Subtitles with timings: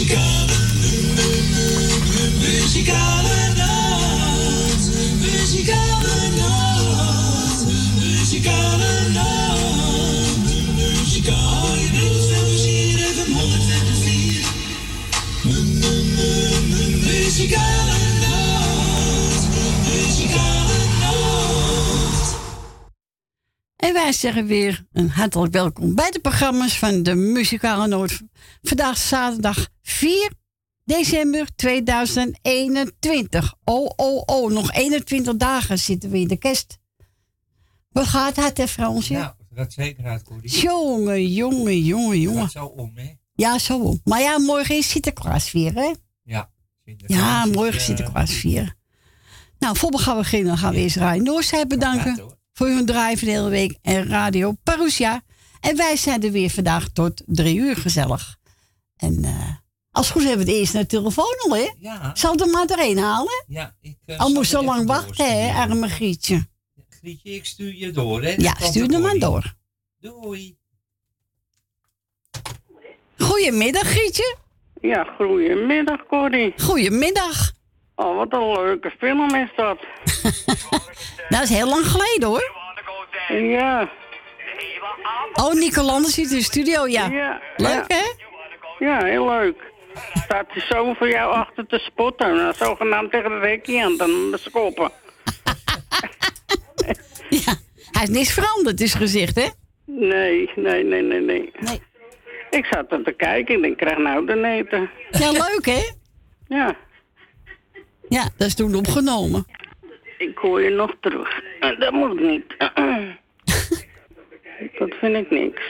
[0.00, 0.49] Muzikale,
[23.90, 28.20] En wij zeggen weer een hartelijk welkom bij de programma's van de Muzikale Noord.
[28.62, 30.32] Vandaag zaterdag 4
[30.84, 33.54] december 2021.
[33.64, 36.78] Oh, oh, oh, nog 21 dagen zitten we in de kerst.
[37.88, 39.12] Wat gaat het, hè, Fransje?
[39.12, 40.50] Nou, het gaat zeker uit, Corrie.
[40.50, 42.42] Jongen, jongen, jongen, Het jongen.
[42.42, 43.12] gaat zo om, hè?
[43.34, 44.00] Ja, zo om.
[44.04, 45.94] Maar ja, morgen is Sinterklaas weer, hè?
[46.22, 46.50] Ja.
[47.06, 48.76] Ja, is, morgen eh, Sinterklaas vieren.
[49.58, 52.38] Nou, voor we gaan beginnen gaan we eerst Rijn Noordzij bedanken hoor.
[52.60, 55.22] Voor hun draai van de hele week en Radio Parousia.
[55.60, 58.36] En wij zijn er weer vandaag tot drie uur gezellig.
[58.96, 59.48] En eh,
[59.90, 61.68] als het goed is hebben we de eerste naar de telefoon al, hè?
[61.78, 63.44] Ja, Zal ik er maar doorheen halen?
[63.46, 63.76] ja.
[63.80, 66.48] Ik, eh, Al moest zo lang wachten, hè, arme Grietje.
[66.88, 68.34] Grietje, ik stuur je door, hè?
[68.36, 69.54] Ja, stuur er, hem maar door.
[70.00, 70.56] Doei.
[73.18, 74.36] Goedemiddag, Grietje.
[74.80, 76.52] Ja, goedemiddag Corrie.
[76.56, 77.52] Goedemiddag.
[77.94, 79.78] Oh, wat een leuke film is dat.
[81.30, 82.59] Dat is heel lang geleden, hoor.
[83.30, 83.90] Ja,
[85.34, 87.06] Oh, Nico Landers zit in de studio, ja.
[87.06, 87.40] ja.
[87.56, 87.96] Leuk, ja.
[87.96, 88.04] hè?
[88.84, 89.72] Ja, heel leuk.
[90.14, 92.34] Staat hij zo voor jou achter te spotten.
[92.34, 94.90] Nou, zogenaamd tegen de rekje aan, dan koppen.
[97.28, 97.54] Ja.
[97.90, 99.48] Hij is niks veranderd, is gezicht, hè?
[99.84, 101.52] Nee, nee, nee, nee, nee.
[101.60, 101.80] Nee.
[102.50, 104.90] Ik zat er te kijken, ik denk, ik krijg nou de neten.
[105.10, 105.82] Ja, leuk, hè?
[106.48, 106.76] Ja,
[108.08, 109.46] Ja, dat is toen opgenomen.
[110.20, 111.40] Ik hoor je nog terug.
[111.60, 112.54] Eh, Dat moet ik niet.
[114.78, 115.62] Dat vind ik niks.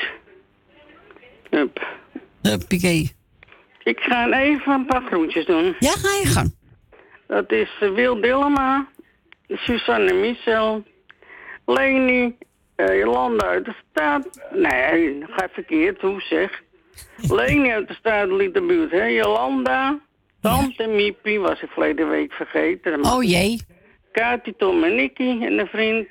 [1.51, 1.87] Hup.
[2.42, 3.09] Uh, Piqué.
[3.83, 5.75] Ik ga even een paar groentjes doen.
[5.79, 6.55] Ja, ga je gang.
[7.27, 8.89] Dat is eh, Wil Dillema,
[9.48, 10.85] Suzanne Michel,
[11.67, 12.36] Leni,
[12.77, 14.41] eh, Jolanda uit de staat.
[14.53, 16.63] Nee, ga verkeerd, hoe zeg.
[17.36, 19.05] Leni uit de stadelijke buurt, hè.
[19.05, 19.98] Jolanda,
[20.41, 23.05] Tante Miepie, was ik verleden week vergeten.
[23.05, 23.61] Oh jee.
[24.13, 26.07] Kati, Tom en Nicky en een vriend.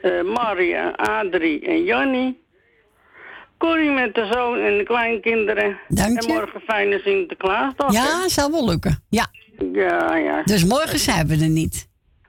[0.00, 2.42] Eh, Maria, Adrie en Jannie.
[3.58, 5.78] Corrie met de zoon en de kleinkinderen.
[5.88, 6.32] Dank En je.
[6.32, 7.92] morgen fijne Sinterklaasdag.
[7.92, 9.04] Ja, zal wel lukken.
[9.08, 9.26] Ja.
[9.72, 10.42] Ja, ja.
[10.42, 11.88] Dus morgen zijn we er niet.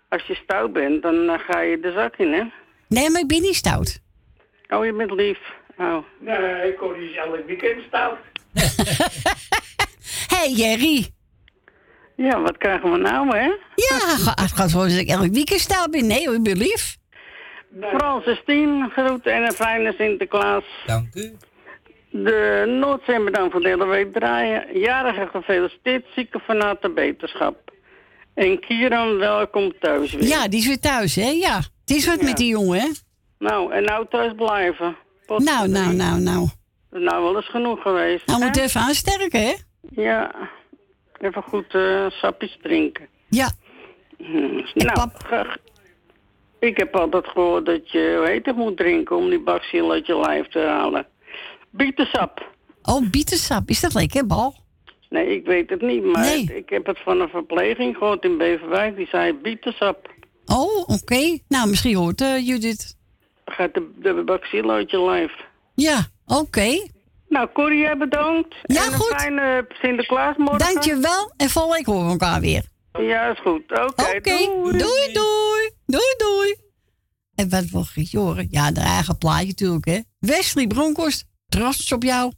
[0.10, 2.44] Als je stout bent, dan eh, ga je de zak in, hè?
[2.88, 4.00] Nee, maar ik ben niet stout.
[4.70, 5.38] Oh, je bent lief.
[5.78, 5.98] Oh.
[6.20, 8.18] Nee, ik kon niet elk weekend stout.
[10.32, 11.06] Hé, hey, Jerry.
[12.16, 13.46] Ja, wat krijgen we nou, hè?
[13.76, 16.08] Ja, het gaat gewoon dat ik elk weekend ben.
[16.08, 16.98] Nee, hoor, ik ben lief.
[17.82, 20.64] Francis Tien, groeten en een fijne Sinterklaas.
[20.86, 21.36] Dank u.
[22.10, 24.80] De Noordzee bedankt voor de hele week draaien.
[24.80, 27.72] Jarige gefeliciteerd, zieke van harte beterschap.
[28.34, 30.28] En Kieran, welkom thuis weer.
[30.28, 31.30] Ja, die is weer thuis, hè?
[31.30, 31.56] Ja.
[31.56, 32.88] Het is wat met die jongen, hè?
[33.40, 34.98] Nou, en nou thuis blijven.
[35.26, 36.48] Pot Nou, nou, nou, nou.
[36.90, 38.26] Dat is nou wel eens genoeg geweest.
[38.28, 38.46] Nou, hè?
[38.46, 39.54] moet even aansterken, hè?
[39.90, 40.32] Ja,
[41.20, 43.08] even goed eh sapjes drinken.
[43.30, 43.52] Ja.
[44.18, 44.26] Hm,
[44.74, 45.60] En Nou, pap?
[46.60, 50.06] ik heb altijd gehoord dat je, hoe heet het, moet drinken om die bakziel uit
[50.06, 51.08] je lijf te halen.
[51.70, 52.54] Bietensap.
[52.84, 53.70] Oh, bietensap.
[53.70, 54.56] Is dat lekker, bal?
[55.10, 56.44] Nee, ik weet het niet, maar Nee.
[56.56, 58.96] ik heb het van een verpleging gehoord in Beverwijk.
[58.96, 60.10] Die zei bietensap.
[60.46, 61.38] Oh, oké.
[61.48, 62.98] Nou, misschien hoort eh, Judith.
[63.46, 65.32] Gaat de, de bakziel uit je lijf.
[65.76, 66.88] Ja, oké.
[67.36, 68.56] Nou, Corrie, jij bedankt.
[68.64, 69.14] Ja, en een goed.
[69.16, 70.74] fijne Sinterklaasmorgen.
[70.74, 71.34] Dankjewel.
[71.38, 72.66] En volgende week horen we elkaar weer.
[72.92, 73.72] Ja, is goed.
[73.72, 74.22] Oké, doei.
[74.22, 74.78] doei.
[74.78, 75.14] doei,
[75.86, 76.56] doei, doei.
[77.36, 78.48] En wat wil je horen?
[78.50, 80.00] Ja, de eigen plaatje natuurlijk, hè.
[80.20, 82.34] Wesley Bronkhorst, trots op jou.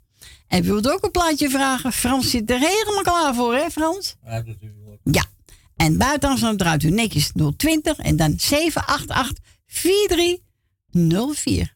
[0.47, 1.91] En wilde ook een plaatje vragen.
[1.91, 4.15] Frans zit er helemaal klaar voor, hè, Frans?
[4.25, 4.43] Ja,
[4.85, 4.99] hoort.
[5.03, 5.23] Ja.
[5.75, 11.75] En dan draait u netjes 020 en dan 788 4304.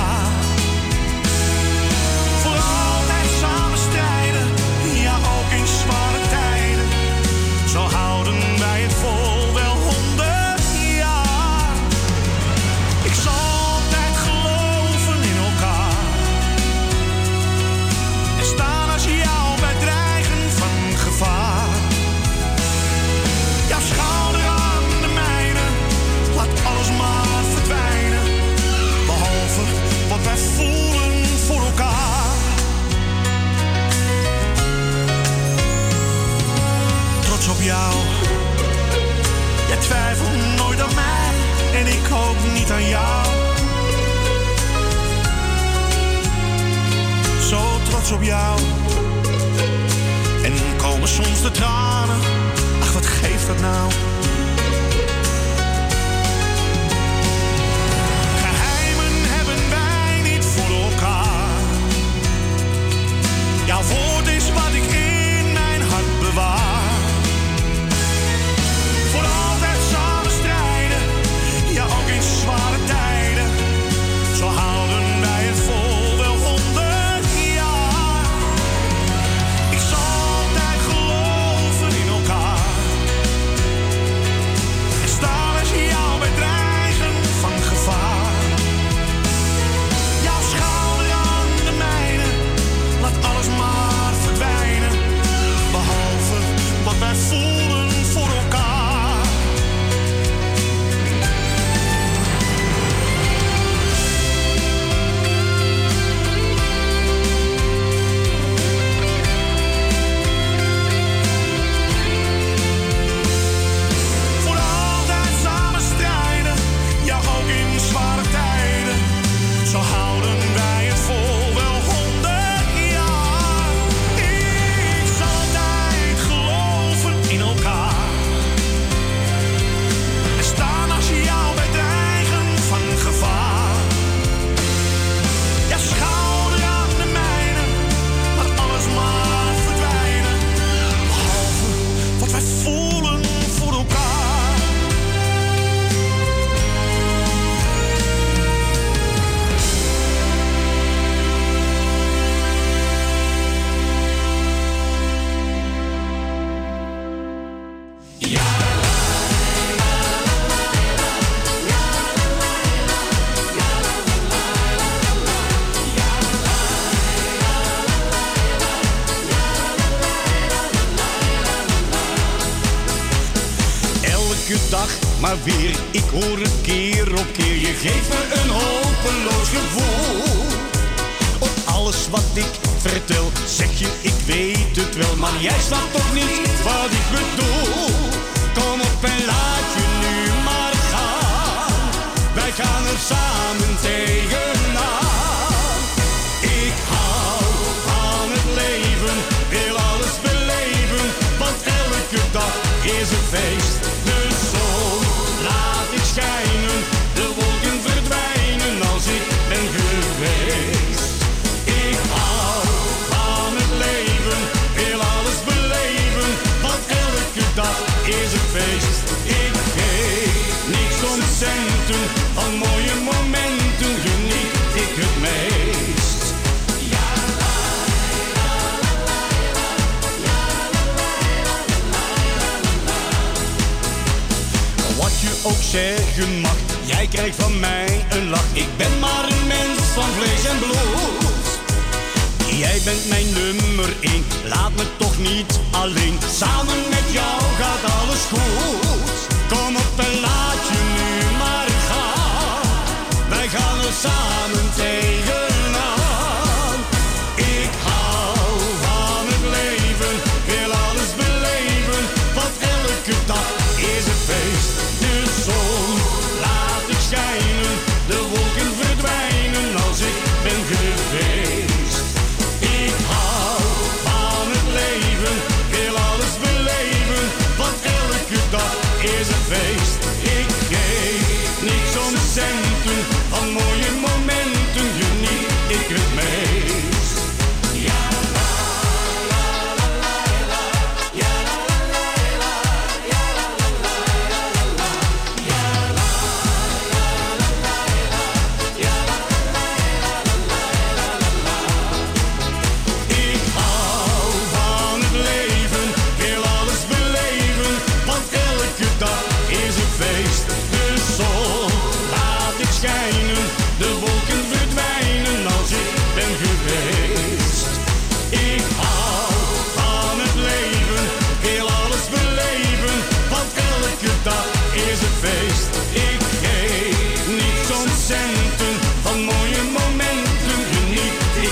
[176.21, 176.50] pur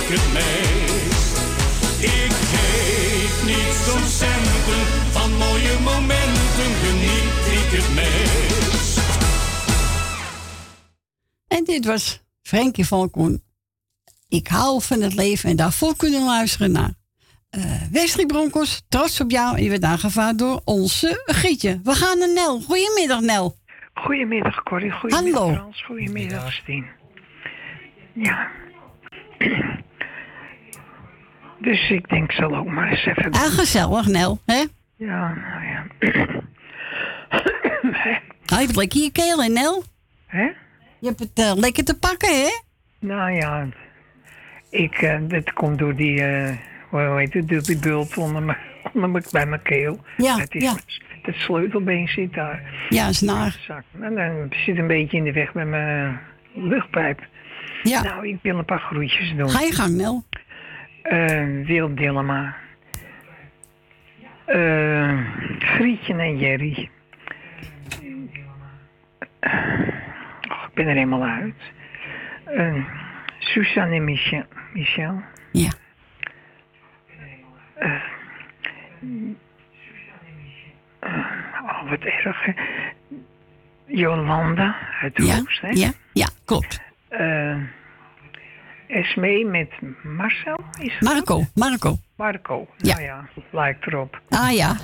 [0.09, 1.37] het meest.
[2.01, 8.99] Ik geef niet om centen, van mooie momenten geniet ik het meest.
[11.47, 13.43] En dit was Frenkie van Koen.
[14.27, 16.93] Ik hou van het leven en daarvoor kunnen we luisteren naar
[17.49, 18.81] eh Wesley Broncos.
[18.89, 19.57] Trots op jou.
[19.57, 21.79] En je werd aangevaard door onze Gietje.
[21.83, 22.61] We gaan naar Nel.
[22.61, 23.57] Goedemiddag Nel.
[23.93, 25.53] Goedemiddag Corrie, goedemiddag Hallo.
[25.53, 26.85] Frans, goedemiddag Stien.
[28.13, 28.47] Ja.
[31.59, 33.31] Dus ik denk, ik zal ook maar eens even...
[33.31, 34.39] Ah, gezellig Nel.
[34.45, 34.65] Hè?
[34.95, 35.85] Ja, nou ja.
[38.45, 39.83] Nou, je hebt lekker je keel hè Nel.
[40.25, 40.43] Hè?
[40.99, 42.49] Je hebt het eh, lekker te pakken hè.
[42.99, 43.67] Nou ja,
[44.69, 46.55] ik, dat komt door die, eh
[46.89, 48.55] hoe heet het, door die bult onder me,
[48.93, 49.99] onder me, bij mijn keel.
[50.17, 50.75] Ja, het, is, ja.
[51.21, 52.85] het sleutelbeen zit daar.
[52.89, 53.83] Ja, is naar.
[53.99, 56.19] En dan zit een beetje in de weg met mijn
[56.53, 57.27] luchtpijp.
[57.83, 58.03] Ja.
[58.03, 59.49] Nou, ik wil een paar groetjes doen.
[59.49, 60.23] Ga je gang Nel.
[61.01, 62.55] Eh Wil Dillema.
[64.45, 65.19] Eh,
[65.59, 66.89] Grietje en Jerry.
[70.49, 71.55] Oh, ik ben er helemaal uit.
[72.45, 72.85] Eh,
[73.39, 74.43] Suzanne en Michel.
[74.73, 75.21] Michel.
[75.51, 75.69] Ja.
[81.01, 82.45] Oh, wat erg.
[82.45, 82.51] hè.
[83.85, 85.69] Jolanda uit Ja, Roost, hè?
[85.69, 86.81] ja, ja, klopt.
[88.89, 89.69] Esmee met
[90.03, 91.97] Marcel, is het Marco, Marco.
[92.15, 92.67] Marco.
[92.77, 92.93] Ja.
[92.93, 94.21] Nou ja, lijkt erop.
[94.29, 94.75] Ah ja.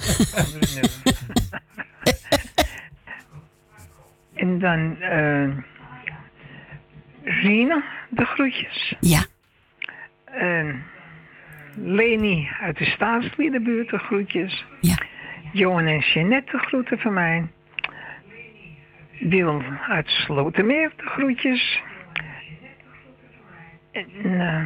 [4.36, 5.50] En dan eh
[7.24, 8.96] Rina, de groetjes.
[9.00, 9.26] Ja.
[10.26, 10.84] En
[11.76, 14.66] Leni uit de staatsliedenbuurt, de groetjes.
[14.82, 14.98] Ja.
[15.52, 17.48] Johan en Jeanette, de groeten van mij.
[19.20, 21.82] Wil uit Slotermeer, de groetjes.
[23.96, 24.64] En eh,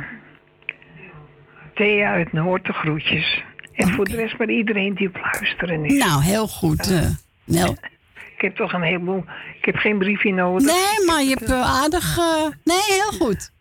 [1.76, 3.44] Thea uit Noord, de groetjes.
[3.74, 6.06] En voor de rest maar iedereen die op luisteren is.
[6.06, 6.92] Nou, heel goed.
[6.92, 7.10] eh,
[7.44, 7.76] Nel.
[8.36, 9.24] Ik heb toch een heleboel...
[9.58, 10.66] Ik heb geen briefje nodig.
[10.68, 12.18] Nee, maar je hebt eh, aardig...
[12.64, 13.52] nee, heel goed.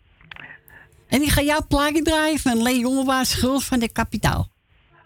[1.07, 4.47] En ik ga jouw plaatje draaien van Lee Jongewaard Schuld van de Kapitaal.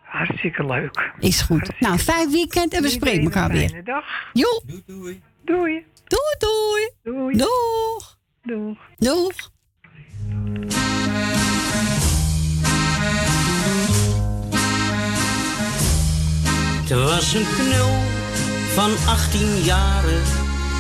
[0.04, 1.12] Hartstikke leuk.
[1.20, 1.80] Is goed.
[1.80, 3.70] Nou, fijn weekend en we spreken elkaar weer.
[3.70, 4.06] fijne dag.
[4.34, 5.22] Jo, Doei, doei.
[5.44, 5.86] Doei.
[6.08, 6.92] doei doei.
[7.04, 7.38] Doei.
[7.38, 8.18] Doeg.
[8.44, 8.78] Doeg.
[8.98, 9.52] Doeg.
[16.84, 17.96] Het was een knul
[18.74, 20.24] van 18 jaren,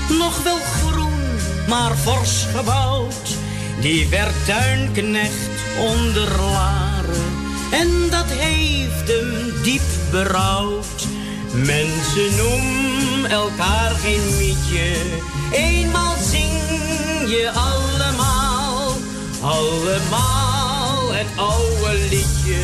[0.09, 1.19] nog wel groen,
[1.67, 3.37] maar fors gebouwd.
[3.81, 9.81] Die werd tuinknecht onder laren en dat heeft hem diep
[10.11, 11.07] berouwd.
[11.53, 14.95] Mensen noemen elkaar geen mietje,
[15.51, 16.51] eenmaal zing
[17.27, 17.92] je allemaal,
[19.43, 22.63] allemaal het oude liedje.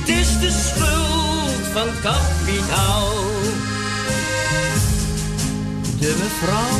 [0.00, 3.12] Het is de schuld van kapitaal.
[5.98, 6.78] De mevrouw,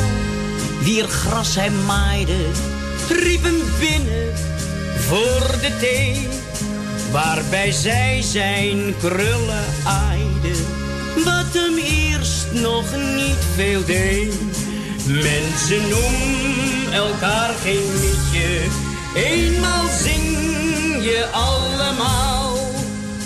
[0.83, 2.45] wier gras hij maaide,
[3.09, 4.33] riep hem binnen
[4.97, 6.27] voor de thee.
[7.11, 10.53] Waarbij zij zijn krullen aaide,
[11.25, 14.33] wat hem eerst nog niet veel deed.
[15.05, 18.61] Mensen noemen elkaar geen liedje,
[19.25, 20.37] eenmaal zing
[21.03, 22.57] je allemaal,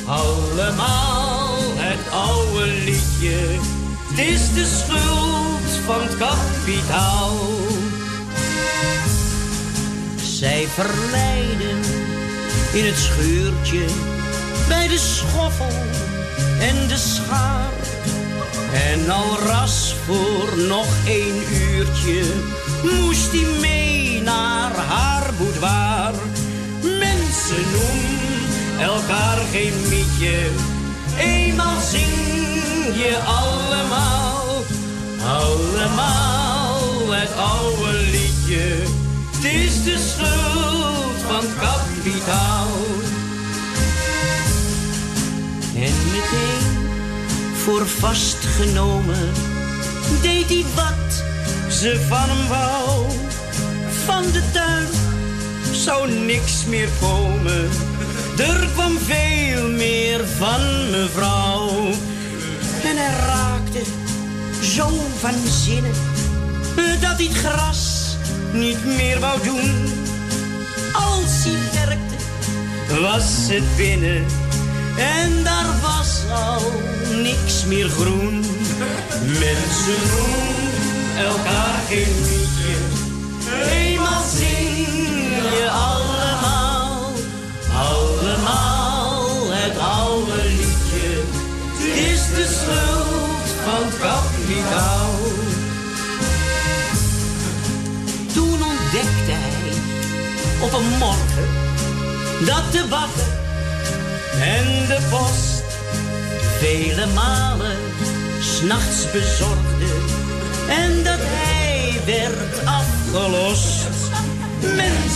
[0.05, 3.37] allemaal het oude liedje.
[4.09, 7.37] Het is de schuld van het kapitaal.
[10.15, 11.79] Zij verleiden
[12.73, 13.85] in het schuurtje
[14.67, 15.83] bij de schoffel
[16.59, 17.71] en de schaar.
[18.73, 22.23] En al ras voor nog één uurtje
[22.83, 25.12] moest hij mee naar haar.
[27.53, 30.49] Mensen noemen elkaar geen mietje,
[31.17, 34.63] eenmaal zing je allemaal,
[35.27, 38.83] allemaal het oude liedje.
[39.35, 42.67] Het is de schuld van kapitaal.
[45.75, 46.87] En meteen
[47.63, 49.31] voor vastgenomen
[50.21, 51.23] deed hij wat
[51.73, 53.05] ze van hem wou.
[54.05, 55.12] Van de tuin
[55.75, 57.69] zou niks meer komen.
[58.37, 61.85] Er kwam veel meer van mevrouw.
[62.83, 63.81] En hij raakte
[64.61, 64.89] zo
[65.19, 65.91] van zinnen
[67.01, 68.15] dat hij het gras
[68.53, 69.91] niet meer wou doen.
[70.93, 72.15] Als hij werkte,
[73.01, 74.25] was het binnen
[74.97, 76.71] en daar was al
[77.21, 78.45] niks meer groen.
[79.25, 82.75] Mensen noemen elkaar geen liedje,
[83.61, 84.87] Eenmaal zing
[85.57, 87.11] je allemaal,
[87.73, 91.21] allemaal het oude liedje.
[92.11, 95.11] Is de schuld van kapitaal.
[98.33, 99.73] Toen ontdekte hij
[100.61, 101.47] op een morgen
[102.45, 103.41] dat de bakker
[104.41, 105.63] en de post
[106.59, 107.77] vele malen
[108.39, 110.12] s'nachts bezorgde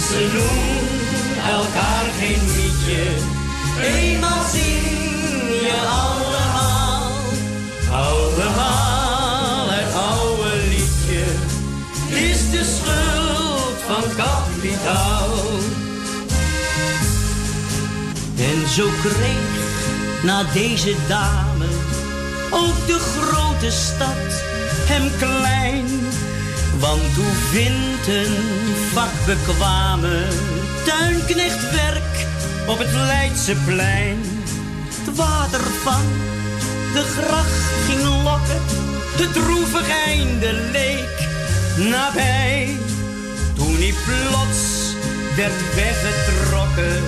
[0.09, 3.03] Mensen doen elkaar geen mietje,
[3.81, 4.83] eenmaal zing
[5.61, 7.11] je allemaal,
[7.91, 11.23] allemaal het oude liedje.
[12.29, 15.29] Is de schuld van kapitaal.
[18.37, 21.67] En zo kreeg na deze dame
[22.49, 24.43] ook de grote stad
[24.85, 25.85] hem klein.
[26.79, 28.35] Want hoe vindt een
[28.93, 30.27] vakbekwame
[30.85, 32.25] tuinknecht werk
[32.67, 34.17] op het Leidseplein?
[34.87, 36.01] Het water van
[36.93, 38.61] de gracht ging lokken,
[39.15, 41.27] het droevig einde leek
[41.89, 42.75] nabij.
[43.55, 44.93] Toen hij plots
[45.35, 47.03] werd weggetrokken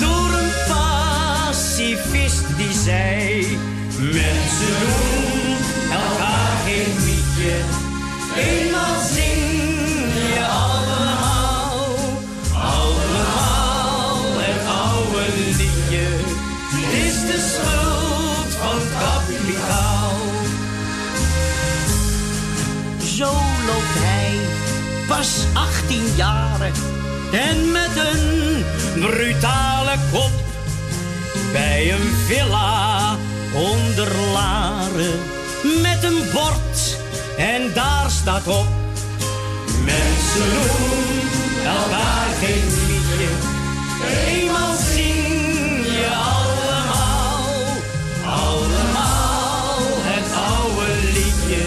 [0.00, 3.58] door een pacifist die zei:
[3.98, 5.56] Mensen doen
[5.90, 7.81] elkaar geen mietje,
[8.36, 9.42] eenmaal zing
[10.34, 11.86] je allemaal,
[12.52, 16.06] allemaal het oude liedje.
[17.06, 20.16] Is de schuld van kapitaal.
[23.16, 23.32] Zo
[23.66, 24.38] loopt hij
[25.06, 26.72] pas 18 jaren
[27.32, 28.64] en met een
[29.00, 30.32] brutale kop
[31.52, 33.16] bij een villa
[33.52, 35.18] onder Laren
[35.82, 37.01] met een bord
[37.36, 38.66] en daar staat op
[39.84, 41.02] mensen doen
[41.64, 43.28] elkaar geen liedje.
[44.26, 47.44] Eenmaal zing je allemaal
[48.24, 51.64] allemaal het oude liedje.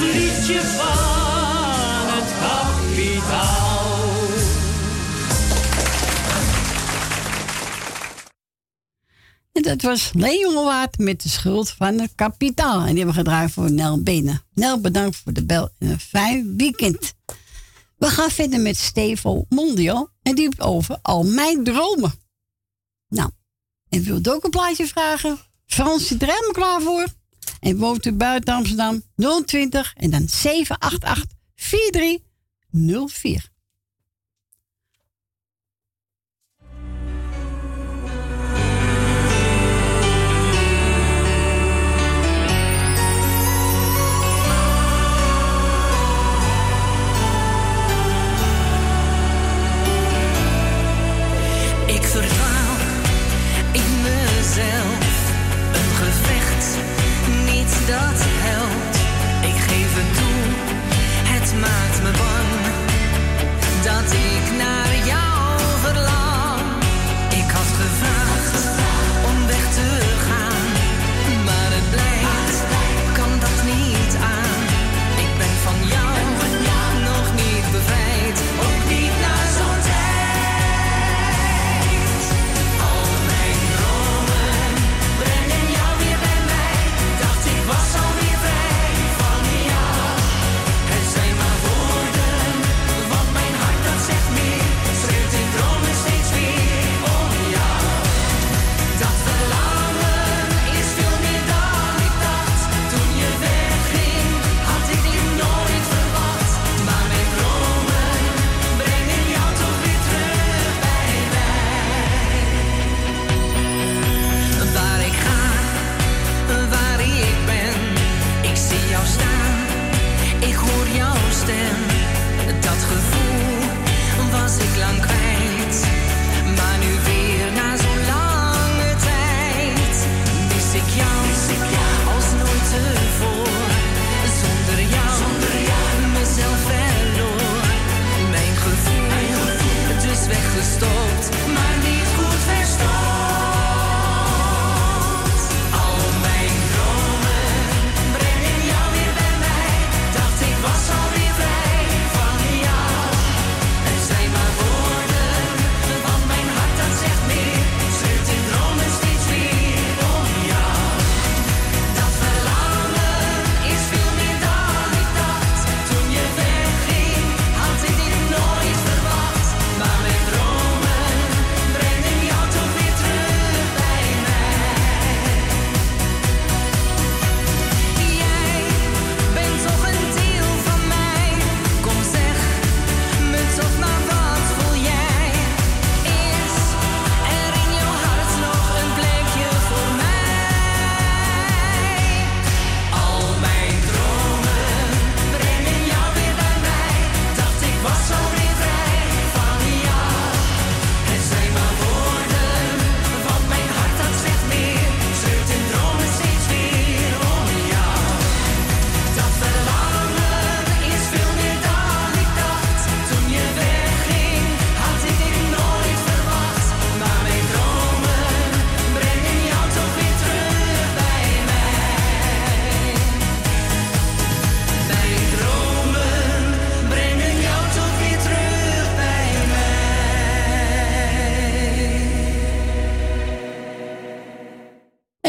[0.00, 1.07] Liedje van
[9.58, 12.80] En dat was Leen Jongewaard met de schuld van het kapitaal.
[12.80, 14.42] En die hebben we gedraaid voor Nel Benen.
[14.54, 17.14] Nel, bedankt voor de bel en een fijn weekend.
[17.96, 20.10] We gaan verder met Stevo Mondio.
[20.22, 22.12] En die heeft over al mijn dromen.
[23.08, 23.30] Nou,
[23.88, 25.38] en wilt ook een plaatje vragen?
[25.66, 27.06] Frans zit er helemaal klaar voor.
[27.60, 29.02] En woont u buiten Amsterdam
[29.44, 33.48] 020 en dan 788 4304.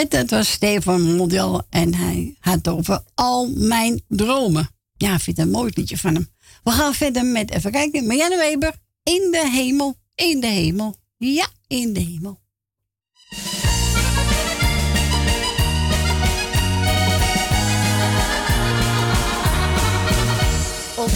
[0.08, 4.70] Dat was Stefan Model en hij had het over al mijn dromen.
[4.98, 6.30] Ja, ik vind het een mooi liedje van hem.
[6.64, 8.74] We gaan verder met, even kijken, Marianne Weber.
[9.04, 10.96] In de hemel, in de hemel.
[11.18, 12.40] Ja, in de hemel.
[20.96, 21.16] Op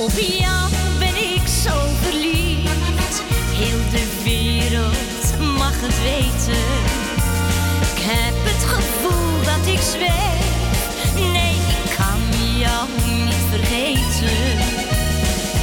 [0.00, 3.22] Op jou ben ik zo verliefd,
[3.60, 6.64] heel de wereld mag het weten.
[7.92, 10.44] Ik heb het gevoel dat ik zweef.
[11.14, 12.20] Nee, ik kan
[12.64, 14.40] jou niet vergeten.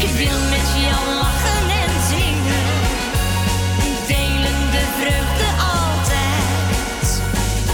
[0.05, 2.67] Ik wil met jou lachen en zingen.
[4.07, 7.07] Delen de vreugde altijd.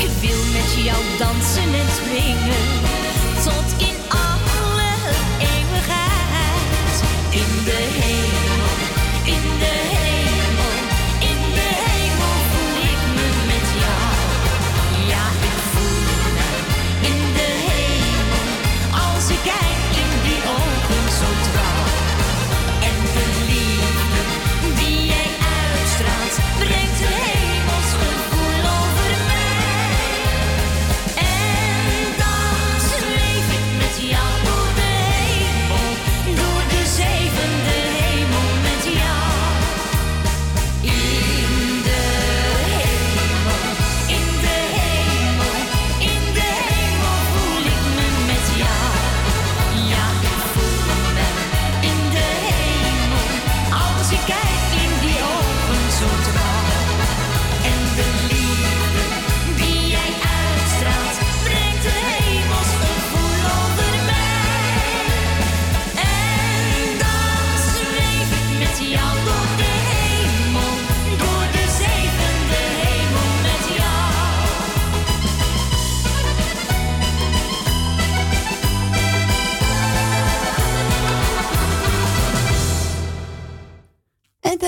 [0.06, 2.73] Ik wil met jou dansen en springen.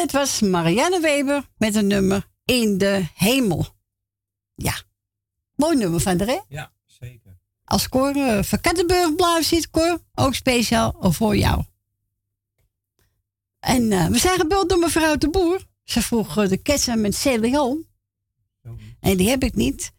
[0.06, 3.66] Dat was Marianne Weber met een nummer In de Hemel.
[4.56, 4.82] Ja,
[5.56, 6.40] mooi nummer van de hè?
[6.48, 7.38] Ja, zeker.
[7.64, 11.64] Als Cor uh, van Kattenburg blauw zit, Cor, ook speciaal voor jou.
[13.60, 15.66] En eh, we zijn gebeld door mevrouw de Boer.
[15.84, 17.82] Ze vroeg eh, de ketsen met CLO.
[19.00, 19.92] En die heb ik niet.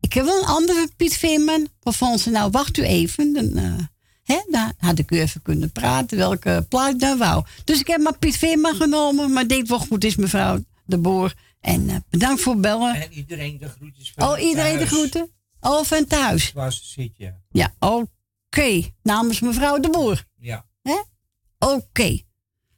[0.00, 1.68] Ik heb wel een andere Piet Veerman.
[1.80, 3.32] Waarvan ze nou, wacht u even.
[3.32, 3.88] Dan,
[4.24, 7.44] hè, dan had ik u even kunnen praten welke plaat nou wou.
[7.64, 9.32] Dus ik heb maar Piet Veerman genomen.
[9.32, 11.34] Maar dit wel goed is, mevrouw de Boer.
[11.60, 12.94] En eh, bedankt voor het bellen.
[12.94, 15.30] En iedereen de groetjes van Oh, iedereen de groeten?
[15.60, 16.52] Oh, van thuis.
[16.52, 17.40] Waar ze zit, ja.
[17.50, 18.82] Ja, oké.
[19.02, 20.24] Namens mevrouw de Boer.
[20.38, 20.64] Ja.
[21.58, 22.18] Oké.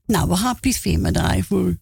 [0.06, 1.80] Nou, we gaan Piet Veerman draaien voor u.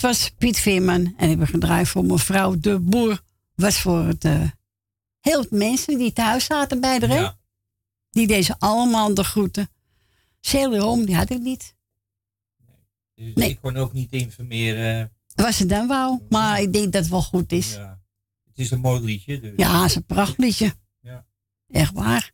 [0.00, 1.14] dat was Piet Veerman.
[1.16, 3.20] En ik heb gedraaid voor mevrouw De Boer.
[3.54, 4.40] Was voor het, eh,
[5.20, 7.06] heel veel mensen die thuis zaten bij de?
[7.06, 7.38] Ja.
[8.10, 9.68] Die deze allemaal de groeten.
[10.40, 11.74] Celia die had ik niet.
[13.14, 13.50] Dus Nee.
[13.50, 15.12] ik kon ook niet informeren.
[15.34, 16.26] Was het dan wel.
[16.28, 17.72] Maar ik denk dat het wel goed is.
[17.72, 18.00] Ja.
[18.46, 19.40] Het is een mooi liedje.
[19.40, 19.52] Dus.
[19.56, 20.74] Ja, het is een prachtliedje.
[21.00, 21.26] Ja.
[21.70, 22.32] Echt waar.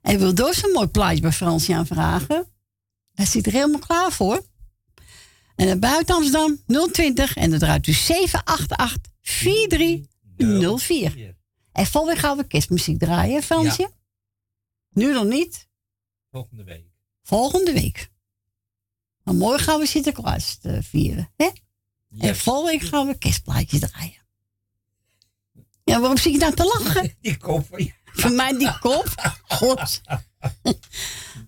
[0.00, 2.46] En wil door zo'n mooi plaatje bij Fransje aanvragen.
[3.14, 4.46] Hij zit er helemaal klaar voor.
[5.58, 6.58] En buiten Amsterdam
[6.92, 11.36] 020 en dan draait u 788 4304.
[11.72, 13.90] En volgende week gaan we kerstmuziek draaien, Fransje.
[14.90, 15.68] Nu nog niet.
[16.30, 16.86] Volgende week.
[17.22, 18.10] Volgende week.
[19.22, 21.32] Maar morgen gaan we Sinterklaas eh, vieren.
[21.36, 21.50] Hè?
[22.18, 24.26] En volgende week gaan we kerstplaatjes draaien.
[25.84, 27.16] Ja, waarom zie je nou te lachen?
[27.20, 27.92] Die kop van je.
[28.04, 29.14] Voor mij die kop.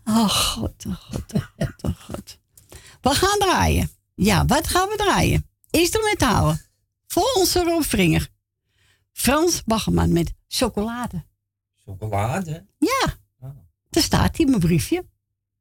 [0.04, 2.38] Oh god, oh god, oh god, oh god.
[3.00, 3.90] We gaan draaien.
[4.22, 5.48] Ja, wat gaan we draaien?
[5.70, 6.60] Instrumentalen.
[7.06, 8.20] Voor onze Rob.
[9.12, 11.24] Frans Baggerman met chocolade.
[11.84, 12.66] Chocolade.
[12.78, 13.50] Ja, Ah.
[13.90, 15.04] daar staat hij, mijn briefje.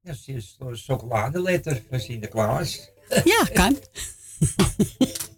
[0.01, 2.89] Ja, het is een chocoladeletter van Sinterklaas.
[3.23, 3.77] Ja, kan.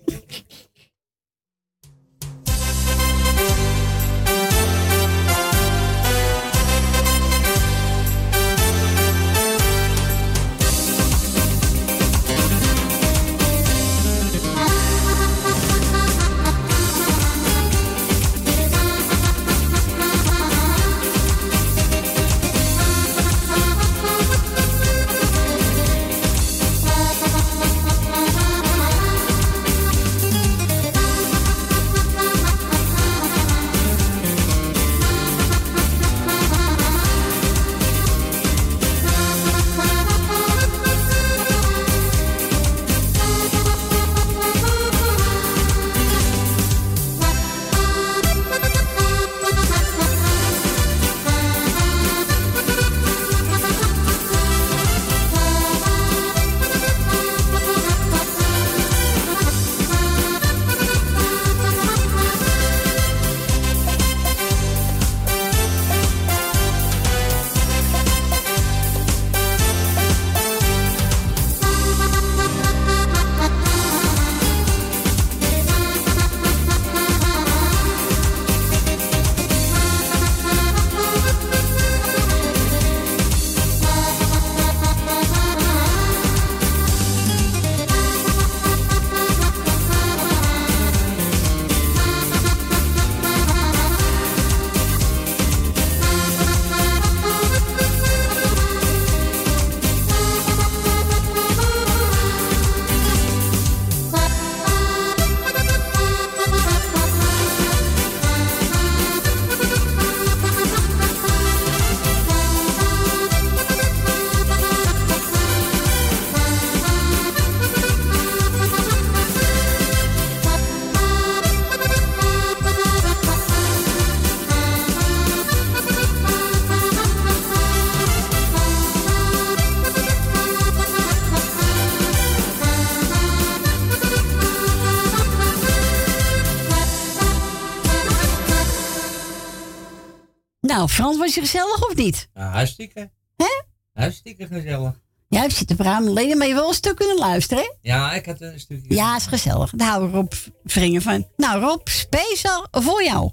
[141.02, 142.30] Frans, was je gezellig of niet?
[142.34, 143.12] Nou, hartstikke.
[143.38, 143.62] Hè?
[143.94, 145.00] Hartstikke gezellig.
[145.28, 147.70] Ja, je zit te praten alleen, maar je wel een stuk kunnen luisteren, hè?
[147.82, 148.96] Ja, ik had een stukje.
[148.96, 149.70] Ja, is gezellig.
[149.70, 150.32] Daar houden Rob
[150.64, 151.28] Vringen van.
[151.38, 153.32] Nou, Rob, speciaal voor jou.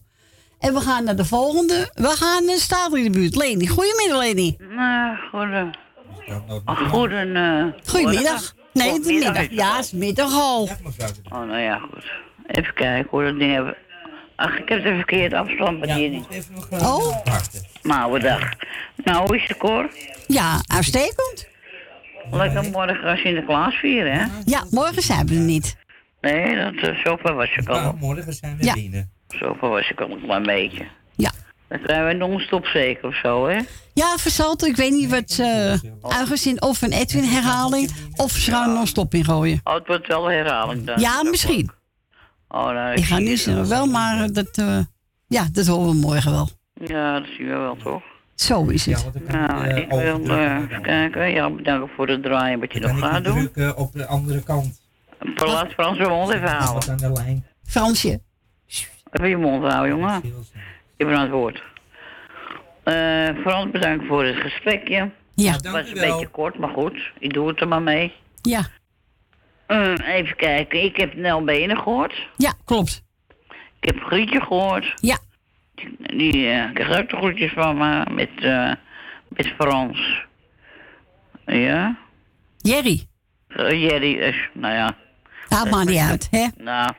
[0.58, 1.90] En we gaan naar de volgende.
[1.94, 3.36] We gaan naar staat in de buurt.
[3.36, 4.56] Leni, goedemiddag, Leni.
[4.58, 5.70] Nou, goede...
[6.64, 8.54] Goeden, eh, Goedemiddag.
[8.72, 9.50] Nee, het is Goedemiddag middag.
[9.50, 10.62] Ja, het is middag al.
[10.62, 12.04] Oh, nou ja, goed.
[12.46, 13.76] Even kijken hoe dat ding hebben.
[14.38, 16.26] Ach, ik heb de verkeerde afstandsbediening.
[16.70, 17.16] Oh.
[17.82, 18.42] Nou, wat dag.
[18.96, 19.90] Nou, hoe is de koor?
[20.26, 21.46] Ja, uitstekend.
[22.30, 24.24] Lekker morgen Sinterklaas vieren, hè?
[24.44, 25.76] Ja, morgen zijn we er niet.
[26.20, 27.96] Nee, dat, uh, zover was ik al.
[28.00, 28.74] morgen zijn we Ja.
[28.74, 29.10] binnen.
[29.28, 30.86] Zover was ik al een klein beetje.
[31.16, 31.30] Ja.
[31.68, 33.58] Dan krijgen we non-stop zeker of zo, hè?
[33.94, 38.72] Ja, Versalto, ik weet niet wat uh, aangezien of een Edwin herhaling of ze gaan
[38.72, 39.60] non-stop in gooien.
[39.64, 41.00] Oh, het wordt wel een herhaling dan.
[41.00, 41.70] Ja, misschien.
[42.48, 44.78] Oh, nou, Ik ga niet zeggen wel, maar eh, dat, eh,
[45.26, 46.48] ja, dat horen we morgen wel.
[46.74, 48.02] Ja, dat zien we wel, toch?
[48.34, 49.28] Zo is het.
[49.28, 49.98] Nou, ik wil
[50.36, 51.30] eh, even kijken.
[51.30, 53.50] Ja, bedanken voor het draaien wat je nog gaat doen.
[53.76, 54.80] Op de andere kant.
[55.34, 56.74] Laat Frans zijn mond even houden.
[56.74, 57.46] Wat aan de lijn.
[57.64, 58.20] Fransje.
[59.10, 60.20] Even je mond houden, jongen.
[60.96, 61.62] Je bent aan het woord.
[62.82, 65.10] Eh Frans, bedankt voor het gesprekje.
[65.34, 66.98] Ja, Het was een beetje kort, maar goed.
[67.18, 68.12] Ik doe het er maar mee.
[68.42, 68.66] Ja.
[69.68, 70.84] Eh, even kijken.
[70.84, 72.28] Ik heb Nel Benen gehoord.
[72.36, 73.04] Ja, klopt.
[73.80, 74.94] Ik heb Grietje gehoord.
[74.94, 75.18] Ja.
[76.16, 78.72] Die eh kreeg ook de groetjes van me met, eh
[79.28, 80.24] met Frans.
[81.46, 81.96] Ja?
[82.56, 83.06] Jerry.
[83.48, 84.96] Eh, Jerry is, nou ja.
[85.48, 86.46] Haalt maar niet uit, hè?
[86.64, 86.92] Nou,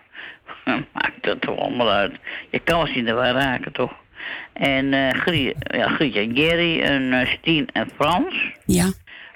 [0.93, 2.13] maakt dat toch allemaal uit.
[2.51, 3.93] Je kan ze niet erbij raken, toch?
[4.53, 8.51] En eh Grie, ja, Grietje en Jerry en eh, Stien en Frans.
[8.65, 8.91] Ja.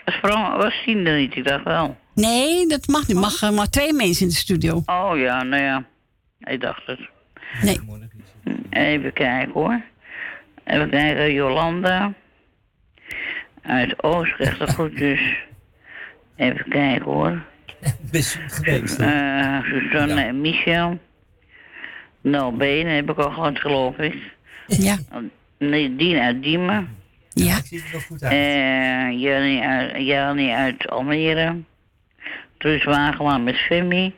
[0.06, 1.36] Was, Fran, was Stien er niet?
[1.36, 1.98] Ik dacht wel.
[2.16, 3.18] Nee, dat mag niet.
[3.18, 4.82] Mag eh, maar twee mensen in de studio.
[4.86, 5.84] Oh ja, nou ja.
[6.40, 7.00] Ik dacht het.
[7.62, 7.80] Nee.
[8.70, 9.82] Even kijken hoor.
[10.64, 12.14] Even kijken, Jolanda.
[13.62, 15.22] Uit Oostrecht, de groetjes.
[16.36, 17.42] Even kijken hoor.
[18.12, 18.98] Best goed geweest.
[18.98, 19.06] hè?
[19.58, 21.00] Eh Suzanne en Michel.
[22.22, 24.16] Nou, Benen heb ik al gehad, geloof ik.
[24.68, 24.98] Ja.
[25.58, 26.96] Nee, Dien uit Diemen.
[27.30, 27.58] Ja.
[27.58, 28.32] Ik zie er nog goed uit.
[28.32, 31.56] Eh Jannie uit, Jannie uit Almere.
[32.64, 34.16] Truus Wagelaar met Femi.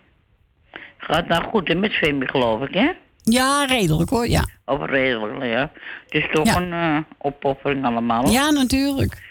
[0.97, 2.91] Gaat nou goed hè, met Femi, geloof ik, hè?
[3.23, 4.45] Ja, redelijk hoor, ja.
[4.65, 5.71] Of redelijk, ja.
[6.03, 6.55] Het is toch Ja.
[6.61, 8.29] een eh, opoffering allemaal.
[8.29, 9.21] Ja, natuurlijk.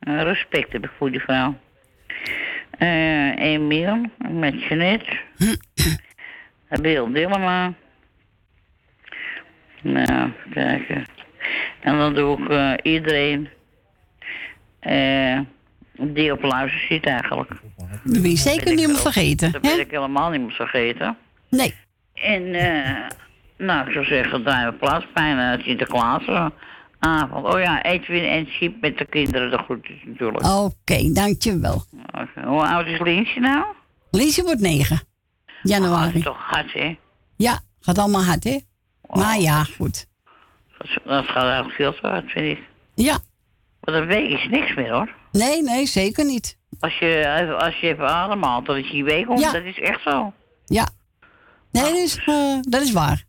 [0.00, 1.54] Eh, respect heb ik voor die vrouw.
[2.70, 5.18] Eh Emiel met Jeanette.
[6.82, 7.72] Wil Dillema.
[9.82, 11.04] Nou, kijken.
[11.80, 13.48] En dan doe ik iedereen
[14.80, 15.40] eh,
[15.98, 17.50] die op luister zit eigenlijk.
[18.04, 19.52] Dat wil je zeker niet meer vergeten.
[19.52, 21.16] Dat ben ik helemaal niet meer vergeten.
[21.50, 21.74] Nee.
[22.14, 23.10] En eh,
[23.58, 25.06] nou, ik zou zeggen, draaien we plaats.
[25.14, 26.46] Fijne Sinterklaas eh,
[26.98, 27.46] avond.
[27.54, 30.46] Oh ja, Edwin en Siep met de kinderen, de groetjes natuurlijk.
[30.46, 31.84] Oké, dankjewel.
[32.06, 33.64] Oké, Hoe oud is Linsje nou?
[34.10, 34.96] Liesje wordt 9.
[35.62, 36.18] Dat Januari.
[36.18, 36.96] is toch hard, hè?
[37.36, 38.58] Ja, gaat allemaal hard, hè?
[39.10, 40.06] Maar ja, goed.
[40.78, 42.64] Dat, dat gaat eigenlijk veel te hard, vind ik.
[42.94, 43.18] Ja.
[43.84, 45.14] Want een week is niks meer, hoor.
[45.32, 46.58] Nee, nee, zeker niet.
[46.80, 49.38] Als je, even- als je even ademhaalt, dat is je week om.
[49.38, 49.52] Ja.
[49.52, 50.32] Dat is echt zo.
[50.64, 50.88] Ja.
[51.70, 53.24] Nee, dat is, eh, dat is waar.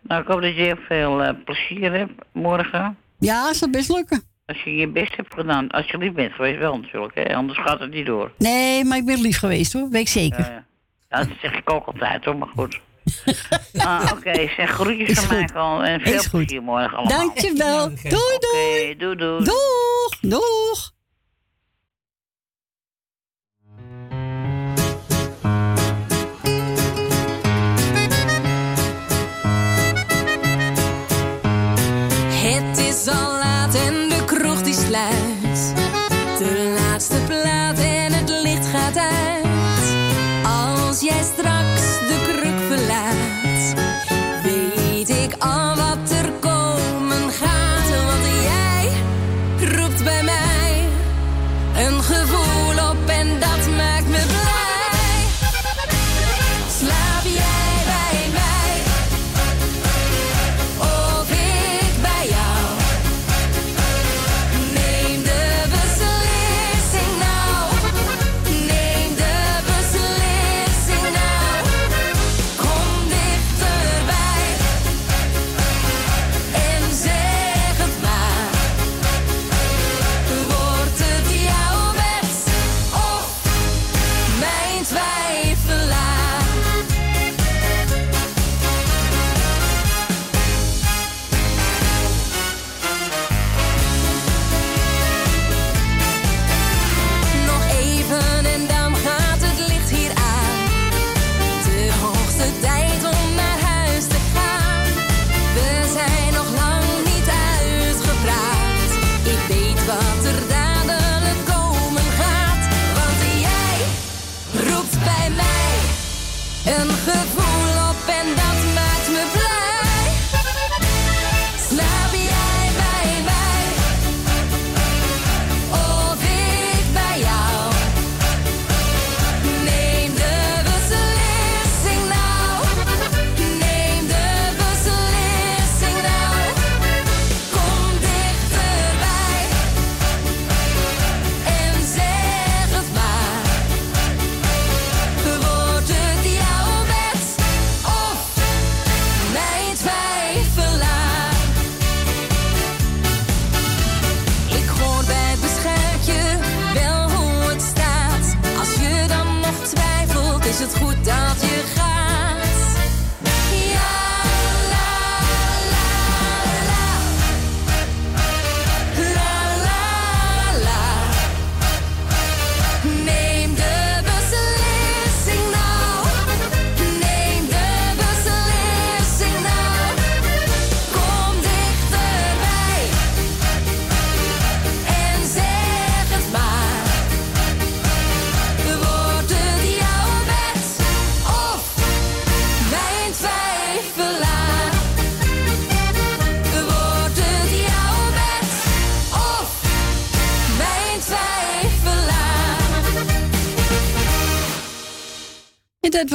[0.00, 2.96] Nou, ik hoop dat je heel veel eh, plezier hebt morgen.
[3.18, 4.22] Ja, dat zal best lukken.
[4.46, 5.68] Als je je best hebt gedaan.
[5.68, 7.14] Als je lief bent geweest, wel natuurlijk.
[7.14, 7.34] Hè?
[7.34, 8.32] Anders gaat het niet door.
[8.38, 10.38] Nee, maar ik ben lief geweest hoor, weet ik zeker.
[10.40, 10.64] Ja, ja.
[11.10, 12.80] Ja, dat zeg ik ook altijd hoor, maar goed.
[13.76, 17.18] Ah, Oké, zeg groetjes van mij al en veel plezier morgen allemaal.
[17.18, 17.88] Dankjewel.
[17.88, 18.96] Doei, doei.
[18.96, 19.44] Doei doei.
[19.44, 20.94] Doeg, doeg.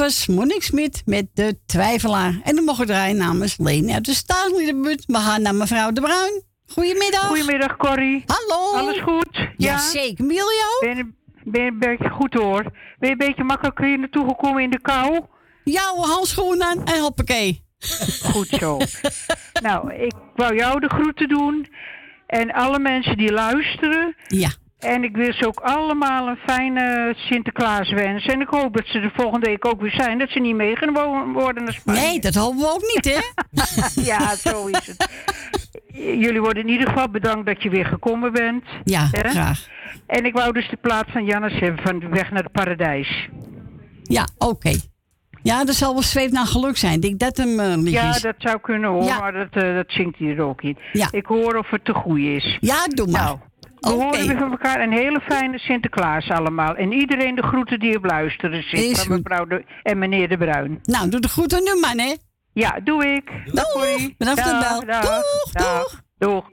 [0.02, 2.40] Was Monique Smit met de twijfelaar.
[2.44, 5.04] En dan mogen we draaien namens Leni uit de Staatsliedenbuurt.
[5.06, 6.42] We gaan naar mevrouw De Bruin.
[6.66, 7.26] Goedemiddag.
[7.26, 8.24] Goedemiddag, Corrie.
[8.26, 8.76] Hallo.
[8.76, 9.48] Alles goed?
[9.56, 10.24] Ja, zeker.
[10.24, 10.78] Miljo?
[10.80, 11.12] Ben je,
[11.44, 12.62] ben een beetje goed hoor?
[12.62, 15.20] Ben je een beetje makkelijk hier naartoe gekomen in de kou?
[15.64, 17.64] Ja, handschoenen aan en hoppakee.
[18.22, 18.78] Goed zo.
[19.66, 21.68] nou, ik wou jou de groeten doen.
[22.26, 24.16] En alle mensen die luisteren.
[24.26, 24.50] Ja.
[24.82, 28.32] En ik wil ze ook allemaal een fijne Sinterklaas wensen.
[28.32, 30.18] En ik hoop dat ze de volgende week ook weer zijn.
[30.18, 32.00] Dat ze niet meegenomen worden naar Spanje.
[32.00, 33.20] Nee, dat hopen we ook niet, hè?
[34.12, 35.08] ja, zo is het.
[35.94, 38.64] Jullie worden in ieder geval bedankt dat je weer gekomen bent.
[38.84, 39.28] Ja, Hè?
[39.28, 39.66] graag.
[40.06, 43.28] En ik wou dus de plaat van Jannes hebben van de weg naar het paradijs.
[44.02, 44.72] Ja, oké.
[45.42, 46.92] Ja, dat zal wel zweef naar geluk zijn.
[46.94, 49.18] Ik denk dat hem liedje Ja, dat zou kunnen hoor, Ja.
[49.18, 50.78] maar dat, eh, dat zingt hij er ook in.
[50.92, 51.08] Ja.
[51.10, 52.56] Ik hoor of het te goed is.
[52.60, 53.22] Ja, doe maar.
[53.24, 53.38] Nou,
[53.82, 56.74] we horen weer van elkaar een hele fijne Sinterklaas allemaal.
[56.74, 58.80] En iedereen de groeten die op luisteren zit.
[58.80, 60.80] Is van mevrouw de, en meneer De Bruin.
[60.82, 62.14] Nou, doe de groeten nu, man, hè?
[62.52, 63.30] Ja, doe ik.
[63.44, 63.72] Doeg.
[63.72, 64.14] Corrie.
[64.18, 65.00] Bedankt voor de Dag, bel.
[65.00, 66.02] Doeg, dag.
[66.18, 66.50] Doeg.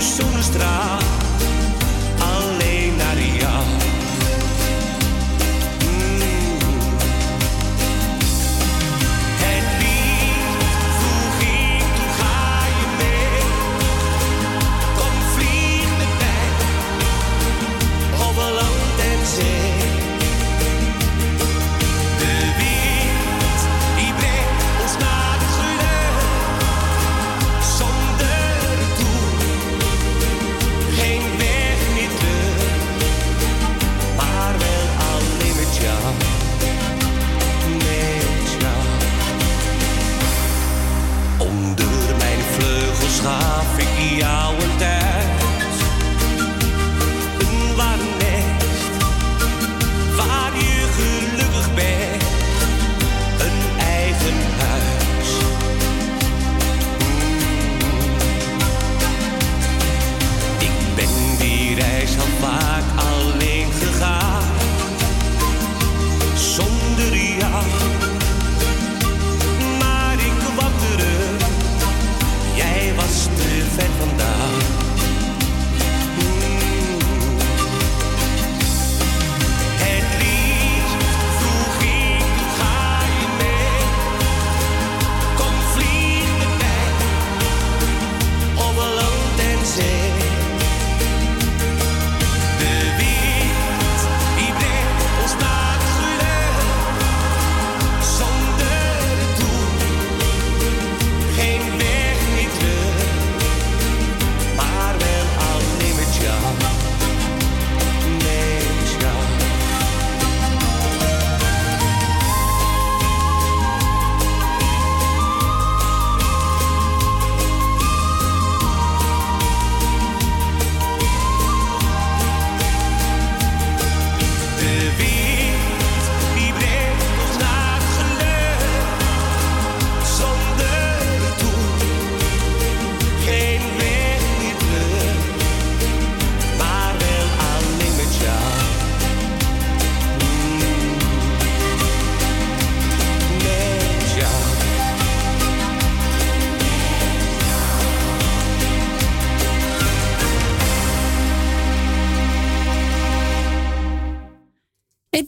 [0.00, 1.09] Mooiste zonnestraal.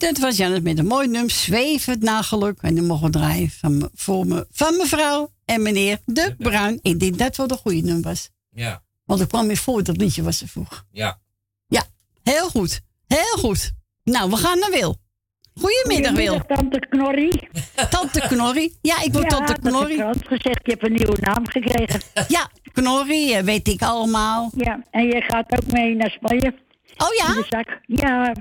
[0.03, 2.59] Dat was Janet met een mooi nummer, Zwevend naar geluk.
[2.61, 6.79] En die mogen we draaien van, me- voor me, van mevrouw en meneer De Bruin.
[6.83, 8.31] Ik denk dat wel de goede nummer was.
[8.51, 10.85] Ja, Want ik kwam weer voor dat liedje was ze vroeg.
[10.91, 11.21] ja.
[11.67, 11.83] Ja,
[12.23, 12.81] heel goed.
[13.07, 13.73] Heel goed.
[14.05, 14.97] Nou, we gaan naar Wil.
[15.61, 16.41] Goedemiddag, Wil.
[16.47, 17.49] Tante Knorrie.
[17.91, 18.77] Tante Knorrie.
[18.83, 20.03] Ja, ik word ja, tante Knorrie.
[20.03, 22.01] heb ik gezegd, je hebt een nieuwe naam gekregen.
[22.29, 24.51] Ja, Knorrie, eh, weet ik allemaal.
[24.57, 26.55] Ja, en je gaat ook mee naar Spanje.
[26.97, 27.27] Oh ja?
[27.29, 27.81] In de zak.
[27.87, 28.33] Ja,